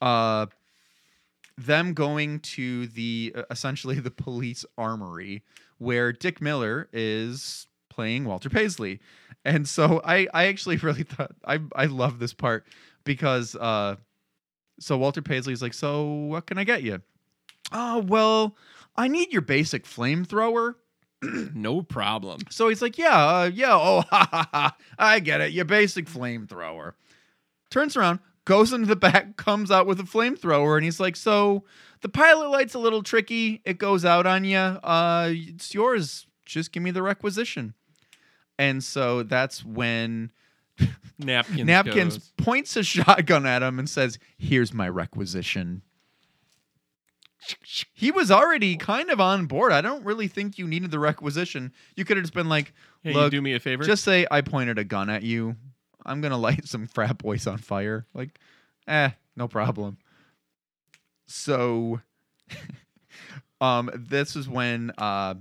[0.00, 0.46] uh,
[1.58, 5.42] them going to the uh, essentially the police armory
[5.78, 9.00] where Dick Miller is playing Walter Paisley.
[9.44, 12.66] And so I I actually really thought I I love this part
[13.04, 13.96] because uh
[14.78, 17.02] so Walter Paisley's like, "So what can I get you?"
[17.72, 18.56] "Oh, well,
[18.96, 20.76] I need your basic flamethrower."
[21.54, 22.40] No problem.
[22.50, 25.52] So he's like, "Yeah, uh, yeah, oh, ha, ha, ha, I get it.
[25.52, 26.94] Your basic flamethrower."
[27.70, 31.64] Turns around, goes into the back, comes out with a flamethrower, and he's like, "So
[32.00, 33.60] the pilot light's a little tricky.
[33.64, 34.56] It goes out on you.
[34.58, 36.26] Uh, it's yours.
[36.46, 37.74] Just give me the requisition."
[38.58, 40.30] And so that's when
[41.18, 41.64] Napkins.
[41.64, 42.32] Napkins goes.
[42.38, 45.82] points a shotgun at him and says, "Here's my requisition."
[47.94, 49.72] He was already kind of on board.
[49.72, 51.72] I don't really think you needed the requisition.
[51.96, 52.72] You could have just been like,
[53.02, 53.84] Hey, "Look, you do me a favor.
[53.84, 55.56] just say I pointed a gun at you.
[56.04, 58.38] I'm gonna light some frat boys on fire." Like,
[58.86, 59.96] eh, no problem.
[61.26, 62.00] So,
[63.60, 65.34] um, this is when uh,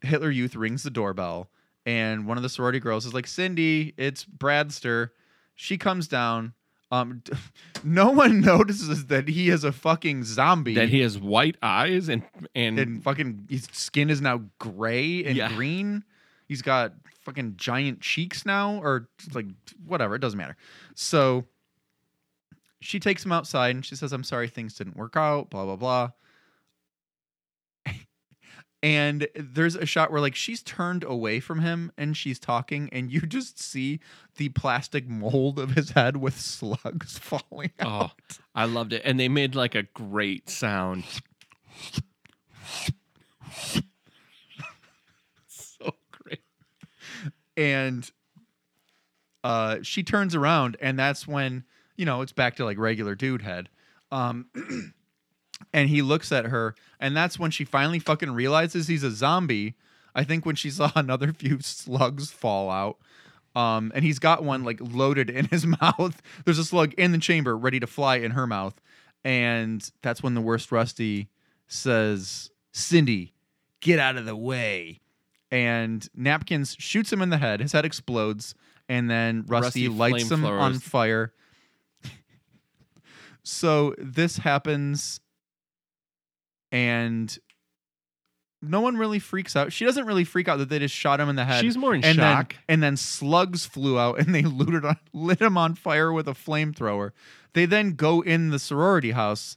[0.00, 1.50] Hitler Youth rings the doorbell,
[1.84, 5.10] and one of the sorority girls is like, "Cindy, it's Bradster."
[5.54, 6.54] She comes down.
[6.92, 7.22] Um,
[7.82, 10.74] no one notices that he is a fucking zombie.
[10.74, 12.22] that he has white eyes and
[12.54, 15.48] and, and fucking his skin is now gray and Yeah.
[15.48, 16.04] green.
[16.46, 16.92] He's got
[17.22, 19.46] fucking giant cheeks now, or like
[19.86, 20.14] whatever.
[20.14, 20.56] It doesn't matter.
[20.94, 21.46] So
[22.80, 25.76] she takes him outside and she says, "I'm sorry, things didn't work out." Blah blah
[25.76, 26.10] blah.
[28.82, 33.12] And there's a shot where like she's turned away from him and she's talking, and
[33.12, 34.00] you just see
[34.36, 38.10] the plastic mold of his head with slugs falling out.
[38.10, 39.02] oh, I loved it.
[39.04, 41.04] And they made like a great sound.
[45.46, 46.40] so great.
[47.56, 48.10] and
[49.44, 51.64] uh she turns around and that's when
[51.96, 53.68] you know it's back to like regular dude head
[54.10, 54.46] um
[55.72, 59.74] and he looks at her, and that's when she finally fucking realizes he's a zombie.
[60.14, 62.98] I think when she saw another few slugs fall out.
[63.54, 66.22] Um, and he's got one like loaded in his mouth.
[66.44, 68.80] There's a slug in the chamber ready to fly in her mouth.
[69.24, 71.28] And that's when the worst Rusty
[71.68, 73.34] says, Cindy,
[73.80, 75.00] get out of the way.
[75.50, 77.60] And Napkins shoots him in the head.
[77.60, 78.54] His head explodes.
[78.88, 80.60] And then Rusty, Rusty lights him flamethrowers.
[80.60, 81.32] on fire.
[83.42, 85.20] so this happens.
[86.72, 87.38] And
[88.62, 89.72] no one really freaks out.
[89.72, 91.60] She doesn't really freak out that they just shot him in the head.
[91.60, 92.52] She's more in and shock.
[92.52, 96.28] Then, and then slugs flew out and they looted on, lit him on fire with
[96.28, 97.10] a flamethrower.
[97.54, 99.56] They then go in the sorority house,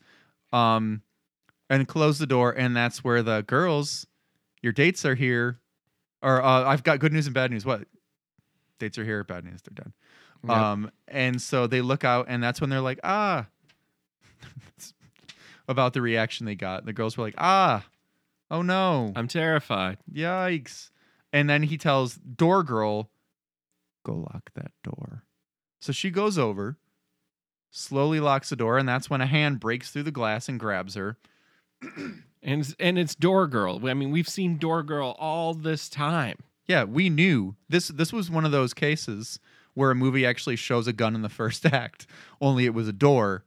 [0.52, 1.02] um,
[1.70, 2.52] and close the door.
[2.52, 4.06] And that's where the girls,
[4.62, 5.60] your dates are here,
[6.22, 7.66] or uh, I've got good news and bad news.
[7.66, 7.84] What
[8.80, 9.24] dates are here?
[9.24, 9.62] Bad news.
[9.62, 9.94] They're done.
[10.48, 10.58] Yep.
[10.58, 13.48] Um, and so they look out, and that's when they're like, ah,
[15.68, 16.86] about the reaction they got.
[16.86, 17.86] The girls were like, ah,
[18.52, 19.98] oh no, I'm terrified.
[20.12, 20.90] yikes.
[21.34, 23.10] And then he tells door girl,
[24.04, 25.24] go lock that door.
[25.80, 26.78] So she goes over,
[27.72, 30.96] slowly locks the door, and that's when a hand breaks through the glass and grabs
[30.96, 31.18] her.
[32.46, 33.82] And it's, and it's Door Girl.
[33.88, 36.38] I mean, we've seen Door Girl all this time.
[36.68, 37.88] Yeah, we knew this.
[37.88, 39.40] This was one of those cases
[39.74, 42.06] where a movie actually shows a gun in the first act,
[42.40, 43.44] only it was a door.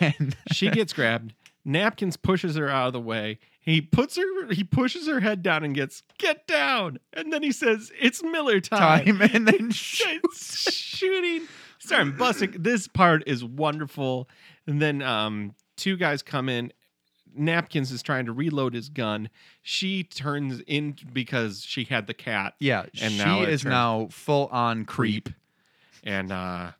[0.00, 1.34] And She gets grabbed.
[1.64, 3.38] Napkins pushes her out of the way.
[3.60, 4.52] He puts her.
[4.52, 6.98] He pushes her head down and gets get down.
[7.12, 11.46] And then he says, "It's Miller time." time, and then It's shooting.
[11.78, 12.54] Starting busting.
[12.58, 14.28] This part is wonderful.
[14.66, 16.72] And then um, two guys come in.
[17.34, 19.28] Napkins is trying to reload his gun.
[19.62, 22.54] She turns in because she had the cat.
[22.58, 25.28] yeah, And she now is turns- now full on creep.
[26.02, 26.72] and uh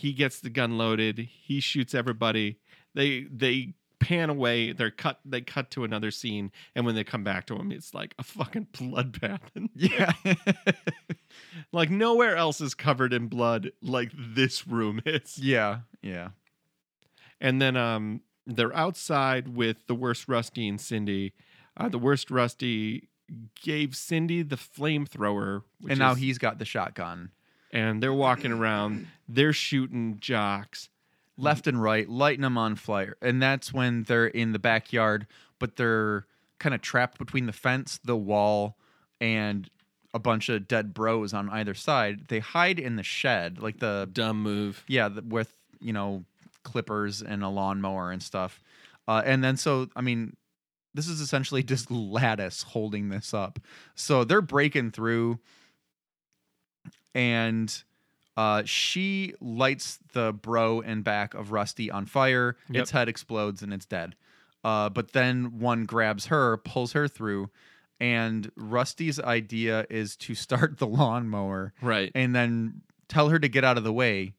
[0.00, 2.58] he gets the gun loaded he shoots everybody
[2.94, 7.22] they they pan away they're cut they cut to another scene and when they come
[7.22, 9.40] back to him it's like a fucking bloodbath
[9.74, 10.12] Yeah,
[11.72, 16.28] like nowhere else is covered in blood like this room is yeah, yeah.
[17.40, 21.34] and then um they're outside with the worst rusty and cindy
[21.76, 23.08] uh the worst rusty
[23.62, 27.30] gave cindy the flamethrower and now is- he's got the shotgun.
[27.72, 30.88] And they're walking around they're shooting jocks
[31.40, 33.16] left and right, lighting them on fire.
[33.22, 35.26] And that's when they're in the backyard,
[35.58, 36.26] but they're
[36.58, 38.76] kind of trapped between the fence, the wall,
[39.20, 39.70] and
[40.12, 42.26] a bunch of dead bros on either side.
[42.28, 46.24] They hide in the shed, like the dumb move yeah, the, with you know
[46.62, 48.60] clippers and a lawnmower and stuff.
[49.08, 50.36] Uh, and then so I mean,
[50.94, 53.58] this is essentially just lattice holding this up.
[53.94, 55.38] So they're breaking through,
[57.14, 57.82] and
[58.36, 62.56] uh, she lights the bro and back of Rusty on fire.
[62.70, 62.82] Yep.
[62.82, 64.14] Its head explodes and it's dead.
[64.64, 67.50] Uh, but then one grabs her, pulls her through,
[67.98, 73.64] and Rusty's idea is to start the lawnmower right and then tell her to get
[73.64, 74.34] out of the way.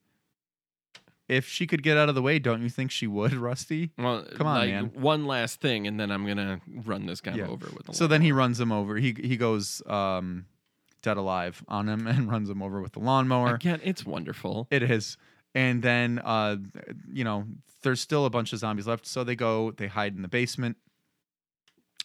[1.28, 3.90] If she could get out of the way, don't you think she would, Rusty?
[3.96, 4.90] Well, Come on, like, man.
[4.94, 7.46] One last thing, and then I'm gonna run this guy Yeah.
[7.46, 7.88] over with.
[7.88, 8.96] A So then he runs him over.
[8.96, 10.46] He he goes um,
[11.02, 13.54] dead alive on him and runs him over with the lawnmower.
[13.54, 13.80] again.
[13.84, 14.68] It's wonderful.
[14.70, 15.16] It is.
[15.54, 16.56] And then uh
[17.12, 17.44] you know,
[17.82, 19.06] there's still a bunch of zombies left.
[19.06, 20.76] So they go, they hide in the basement.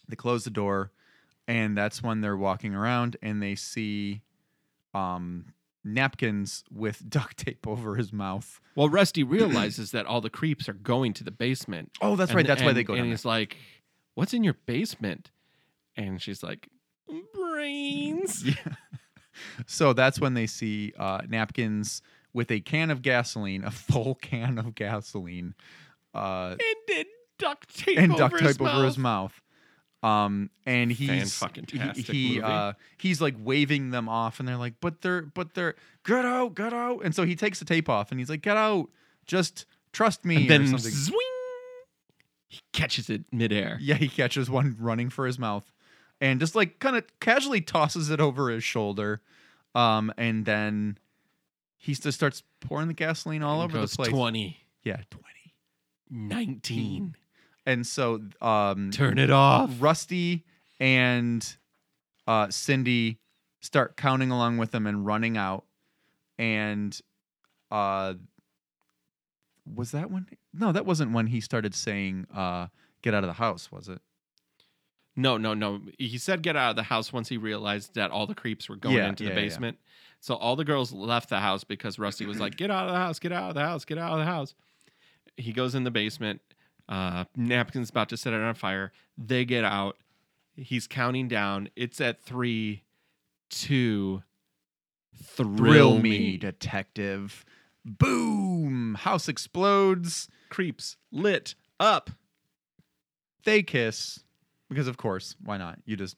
[0.08, 0.90] They close the door,
[1.46, 4.22] and that's when they're walking around and they see
[4.94, 5.46] um
[5.84, 8.60] napkins with duct tape over his mouth.
[8.74, 11.90] Well, Rusty realizes that all the creeps are going to the basement.
[12.00, 12.46] Oh, that's And- right.
[12.46, 13.10] That's why they go And down.
[13.10, 13.56] he's like,
[14.14, 15.30] "What's in your basement?"
[15.96, 16.68] And she's like,
[17.34, 18.74] "Brains." Yeah.
[19.66, 22.02] so that's when they see uh napkins
[22.32, 25.54] with a can of gasoline, a full can of gasoline.
[26.14, 27.04] Uh And then
[27.38, 29.40] duct tape and over duct his tape over his mouth.
[30.02, 34.74] Um, and he's Fan-fucking-tastic he, he uh he's like waving them off, and they're like,
[34.80, 35.74] "But they're but they're
[36.04, 38.56] get out, get out!" And so he takes the tape off, and he's like, "Get
[38.56, 38.90] out,
[39.26, 40.92] just trust me." And or then something.
[40.92, 41.18] swing,
[42.48, 43.76] he catches it midair.
[43.80, 45.72] yeah, he catches one running for his mouth,
[46.20, 49.20] and just like kind of casually tosses it over his shoulder,
[49.74, 50.98] um, and then
[51.76, 54.08] he just starts pouring the gasoline all And over the place.
[54.08, 55.24] 20, Yeah, twenty.
[56.10, 57.14] 19.
[57.66, 59.70] And so, um, Turn it off.
[59.78, 60.44] Rusty
[60.80, 61.46] and
[62.26, 63.18] uh, Cindy
[63.60, 65.64] start counting along with them and running out.
[66.38, 66.98] And
[67.70, 68.14] uh,
[69.74, 70.26] was that when?
[70.54, 72.68] No, that wasn't when he started saying, uh,
[73.02, 74.00] "Get out of the house." Was it?
[75.18, 75.80] No, no, no.
[75.98, 78.76] He said get out of the house once he realized that all the creeps were
[78.76, 79.34] going Yeah, into the yeah.
[79.34, 79.78] basement.
[80.20, 82.98] So all the girls left the house because Rusty was like, "Get out of the
[82.98, 83.18] house!
[83.18, 83.84] Get out of the house!
[83.84, 84.54] Get out of the house!"
[85.36, 86.40] He goes in the basement.
[86.88, 88.92] Uh, napkin's about to set it on fire.
[89.16, 89.96] They get out.
[90.54, 91.68] He's counting down.
[91.74, 92.84] It's at three,
[93.50, 94.22] two,
[95.16, 97.44] thrill, Thrill me, detective.
[97.84, 98.94] Boom!
[99.00, 100.28] House explodes.
[100.48, 102.10] Creeps lit up.
[103.44, 104.24] They kiss
[104.68, 105.78] because, of course, why not?
[105.84, 106.16] You just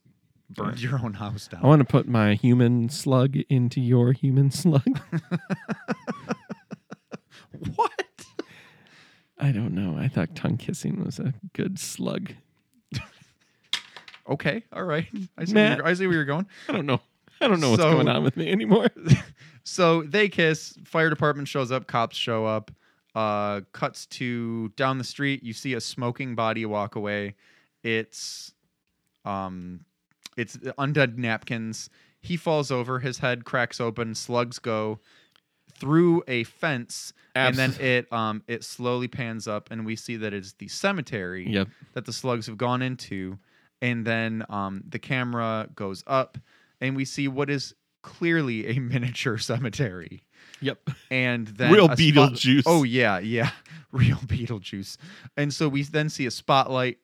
[0.50, 1.62] burned your own house down.
[1.64, 4.82] I want to put my human slug into your human slug.
[7.74, 7.92] what?
[9.38, 9.96] I don't know.
[9.98, 12.32] I thought tongue kissing was a good slug.
[14.28, 15.08] Okay, all right.
[15.36, 15.78] I see, where Matt.
[15.78, 16.46] you're, I see where you're going.
[16.68, 17.00] I don't know.
[17.40, 18.86] I don't know what's So- going on with me anymore.
[19.64, 20.78] So they kiss.
[20.84, 21.88] Fire department shows up.
[21.88, 22.70] Cops show up.
[23.16, 25.42] Uh, cuts to down the street.
[25.42, 27.34] You see a smoking body walk away.
[27.82, 28.52] It's,
[29.24, 29.84] um,
[30.36, 31.90] it's undead napkins.
[32.20, 32.98] He falls over.
[33.00, 34.14] His head cracks open.
[34.14, 35.00] Slugs go
[35.78, 40.34] through a fence, and then it um it slowly pans up, and we see that
[40.34, 41.68] it's the cemetery Yep.
[41.94, 43.38] that the slugs have gone into,
[43.80, 46.36] and then um the camera goes up,
[46.82, 50.22] and we see what is clearly a miniature cemetery
[50.60, 50.90] Yep.
[51.10, 52.62] and then Real a spot- Beetlejuice.
[52.66, 53.50] Oh yeah, yeah,
[53.92, 54.98] real Beetlejuice.
[55.38, 56.98] And so we then see a spotlight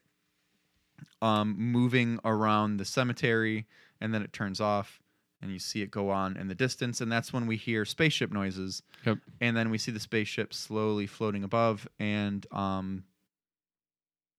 [1.23, 3.67] um moving around the cemetery
[4.01, 5.01] and then it turns off
[5.43, 8.31] and you see it go on in the distance and that's when we hear spaceship
[8.33, 9.19] noises Yep.
[9.41, 13.05] and then we see the spaceship slowly floating above and um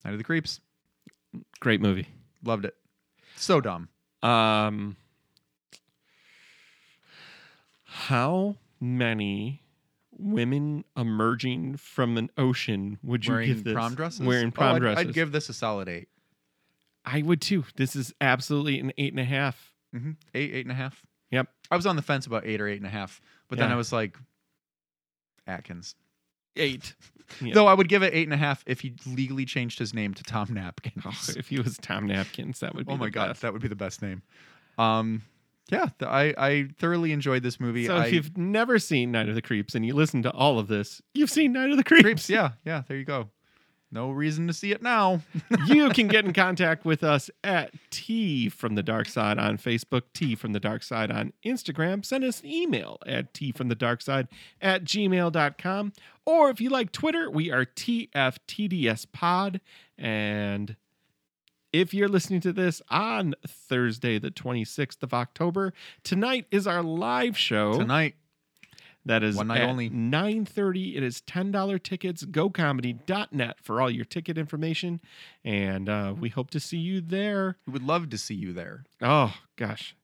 [0.05, 0.61] Night of the Creeps.
[1.59, 2.07] Great movie.
[2.43, 2.75] Loved it.
[3.35, 3.89] So dumb.
[4.23, 4.95] Um,
[7.83, 9.63] how many
[10.17, 13.73] women emerging from an ocean would you Wearing give this?
[13.73, 14.21] prom dresses?
[14.21, 15.07] Wearing Oh, prom I'd, dresses.
[15.07, 16.07] I'd give this a solid 8
[17.07, 17.63] I would too.
[17.75, 19.73] This is absolutely an eight and a half.
[19.95, 20.11] Mm-hmm.
[20.35, 21.01] Eight, eight and a half.
[21.31, 21.47] Yep.
[21.71, 23.75] I was on the fence about eight or eight and a half, but then I
[23.75, 24.17] was like,
[25.47, 25.95] Atkins.
[26.55, 26.93] Eight.
[27.41, 27.55] Yeah.
[27.55, 30.13] Though I would give it eight and a half if he legally changed his name
[30.13, 31.03] to Tom Napkins.
[31.05, 33.41] Oh, if he was Tom Napkins, that would be oh my god, best.
[33.41, 34.21] that would be the best name.
[34.77, 35.23] Um,
[35.69, 37.85] yeah, th- I I thoroughly enjoyed this movie.
[37.85, 40.57] So I, if you've never seen Night of the Creeps and you listen to all
[40.57, 42.03] of this, you've seen Night of the Creeps.
[42.03, 43.29] creeps, yeah, yeah, there you go.
[43.89, 45.21] No reason to see it now.
[45.67, 50.03] you can get in contact with us at T from the Dark Side on Facebook,
[50.13, 52.03] T from the Dark Side on Instagram.
[52.03, 54.27] Send us an email at T from the Dark Side
[54.61, 55.93] at gmail.com.
[56.25, 59.61] Or if you like Twitter, we are TFTDS Pod.
[59.97, 60.75] And
[61.71, 65.73] if you're listening to this on Thursday, the 26th of October,
[66.03, 67.77] tonight is our live show.
[67.77, 68.15] Tonight,
[69.07, 69.89] That is One night only.
[69.89, 70.95] 9:30.
[70.97, 72.23] It is $10 tickets.
[72.25, 75.01] GoComedy.net for all your ticket information.
[75.43, 77.57] And uh, we hope to see you there.
[77.65, 78.83] we would love to see you there.
[79.01, 79.95] Oh gosh.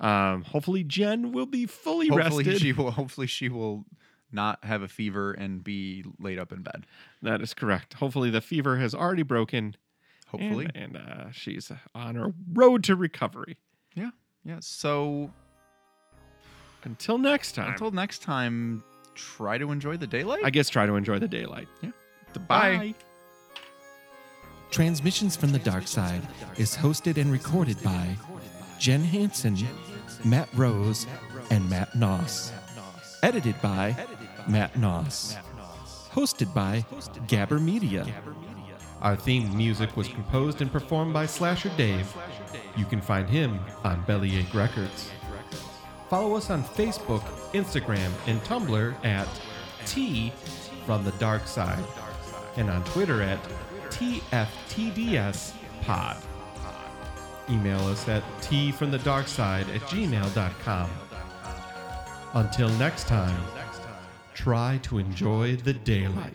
[0.00, 2.60] Um, hopefully Jen will be fully Hopefully rested.
[2.60, 2.90] she will.
[2.90, 3.84] Hopefully she will
[4.32, 6.86] not have a fever and be laid up in bed.
[7.22, 7.94] that is correct.
[7.94, 9.76] Hopefully the fever has already broken.
[10.26, 13.56] Hopefully, And, and uh, she's on her road to recovery.
[13.94, 14.10] yeah,
[14.44, 14.58] yeah.
[14.60, 15.30] So
[16.84, 17.72] Until next time.
[17.72, 18.84] until next time,
[19.14, 20.42] try to enjoy the daylight.
[20.44, 21.68] I guess try to enjoy the daylight.
[21.82, 21.90] Yeah.
[22.48, 22.94] Bye.
[24.70, 28.16] Transmissions from the Dark Side is hosted and recorded by
[28.78, 29.56] Jen Hansen,
[30.24, 31.06] Matt Rose,
[31.50, 32.50] and Matt Noss.
[33.22, 33.96] Edited by
[34.48, 35.36] Matt Noss.
[36.10, 36.84] Hosted by
[37.28, 38.06] Gabber Media.
[39.00, 42.12] Our theme music was composed and performed by Slasher Dave.
[42.76, 45.10] You can find him on Bellyache Records.
[46.08, 47.22] Follow us on Facebook,
[47.52, 49.28] Instagram, and Tumblr at
[49.86, 50.32] T
[50.86, 51.82] from the Dark Side,
[52.56, 53.42] and on Twitter at
[53.90, 56.16] TFTDS Pod.
[57.50, 60.90] Email us at T from the Dark Side at gmail.com.
[62.34, 63.40] Until next time,
[64.34, 66.32] try to enjoy the daylight.